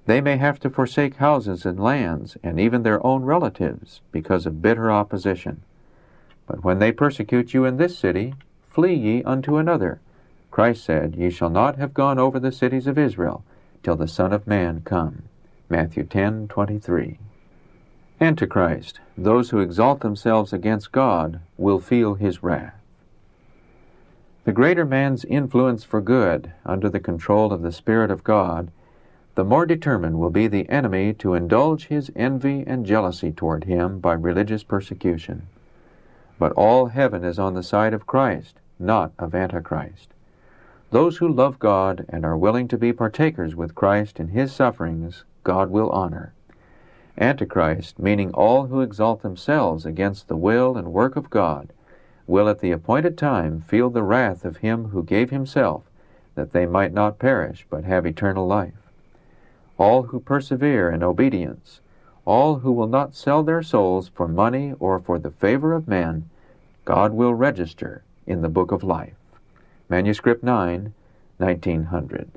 They 0.07 0.21
may 0.21 0.37
have 0.37 0.59
to 0.61 0.71
forsake 0.71 1.17
houses 1.17 1.67
and 1.67 1.79
lands 1.79 2.37
and 2.43 2.59
even 2.59 2.83
their 2.83 3.05
own 3.07 3.25
relatives 3.25 4.01
because 4.11 4.47
of 4.47 4.63
bitter 4.63 4.91
opposition. 4.91 5.63
But 6.47 6.65
when 6.65 6.79
they 6.79 6.93
persecute 6.93 7.53
you 7.53 7.65
in 7.65 7.77
this 7.77 7.99
city, 7.99 8.35
flee 8.71 8.95
ye 8.95 9.23
unto 9.23 9.57
another. 9.57 10.01
Christ 10.51 10.83
said, 10.83 11.15
Ye 11.15 11.31
shall 11.31 11.51
not 11.51 11.77
have 11.77 11.93
gone 11.93 12.19
over 12.19 12.41
the 12.41 12.53
cities 12.53 12.87
of 12.87 12.99
Israel 12.99 13.45
till 13.83 13.97
the 13.97 14.09
Son 14.09 14.33
of 14.33 14.47
Man 14.47 14.81
come. 14.85 15.25
Matthew 15.69 16.05
10:23. 16.05 17.19
Antichrist, 18.21 19.01
those 19.17 19.51
who 19.51 19.61
exalt 19.61 20.01
themselves 20.01 20.53
against 20.53 20.91
God, 20.91 21.41
will 21.57 21.79
feel 21.79 22.15
his 22.15 22.43
wrath. 22.43 22.78
The 24.49 24.55
greater 24.55 24.87
man's 24.87 25.27
influence 25.27 25.85
for 25.85 26.01
good, 26.01 26.53
under 26.65 26.89
the 26.89 27.01
control 27.01 27.53
of 27.53 27.61
the 27.61 27.71
Spirit 27.71 28.11
of 28.11 28.25
God, 28.25 28.71
the 29.35 29.45
more 29.45 29.67
determined 29.67 30.19
will 30.19 30.31
be 30.31 30.47
the 30.47 30.67
enemy 30.71 31.13
to 31.19 31.35
indulge 31.35 31.89
his 31.89 32.11
envy 32.17 32.65
and 32.67 32.87
jealousy 32.87 33.31
toward 33.31 33.65
him 33.65 33.99
by 33.99 34.15
religious 34.15 34.63
persecution. 34.63 35.49
But 36.39 36.53
all 36.53 36.87
heaven 36.87 37.25
is 37.25 37.39
on 37.39 37.53
the 37.53 37.63
side 37.63 37.93
of 37.93 38.07
Christ, 38.07 38.59
not 38.79 39.13
of 39.19 39.35
Antichrist. 39.35 40.15
Those 40.93 41.19
who 41.19 41.29
love 41.29 41.59
God 41.59 42.07
and 42.09 42.25
are 42.25 42.35
willing 42.35 42.69
to 42.69 42.79
be 42.79 42.91
partakers 42.91 43.55
with 43.55 43.75
Christ 43.75 44.19
in 44.19 44.29
his 44.29 44.51
sufferings, 44.51 45.25
God 45.45 45.69
will 45.69 45.91
honor. 45.91 46.33
Antichrist, 47.19 47.99
meaning 47.99 48.31
all 48.31 48.69
who 48.69 48.81
exalt 48.81 49.21
themselves 49.21 49.85
against 49.85 50.27
the 50.27 50.39
will 50.39 50.79
and 50.79 50.91
work 50.91 51.17
of 51.17 51.29
God, 51.29 51.71
will 52.29 52.49
at 52.49 52.61
the 52.61 52.71
appointed 52.71 53.19
time 53.19 53.61
feel 53.63 53.91
the 53.91 54.03
wrath 54.05 54.45
of 54.45 54.59
him 54.59 54.91
who 54.91 55.03
gave 55.03 55.31
himself, 55.31 55.83
that 56.37 56.53
they 56.53 56.67
might 56.67 56.93
not 56.93 57.19
perish, 57.19 57.67
but 57.69 57.83
have 57.83 58.07
eternal 58.07 58.47
life. 58.47 58.93
All 59.79 60.05
who 60.05 60.21
persevere 60.21 60.91
in 60.91 61.03
obedience, 61.03 61.81
all 62.25 62.57
who 62.57 62.71
will 62.71 62.87
not 62.87 63.15
sell 63.15 63.43
their 63.43 63.63
souls 63.63 64.09
for 64.09 64.29
money 64.29 64.75
or 64.79 65.01
for 65.01 65.19
the 65.19 65.31
favor 65.31 65.73
of 65.73 65.89
men, 65.89 66.29
God 66.85 67.13
will 67.13 67.35
register 67.35 68.03
in 68.27 68.43
the 68.43 68.49
book 68.49 68.71
of 68.71 68.85
life. 68.85 69.17
Manuscript 69.89 70.45
9, 70.45 70.93
1900. 71.39 72.31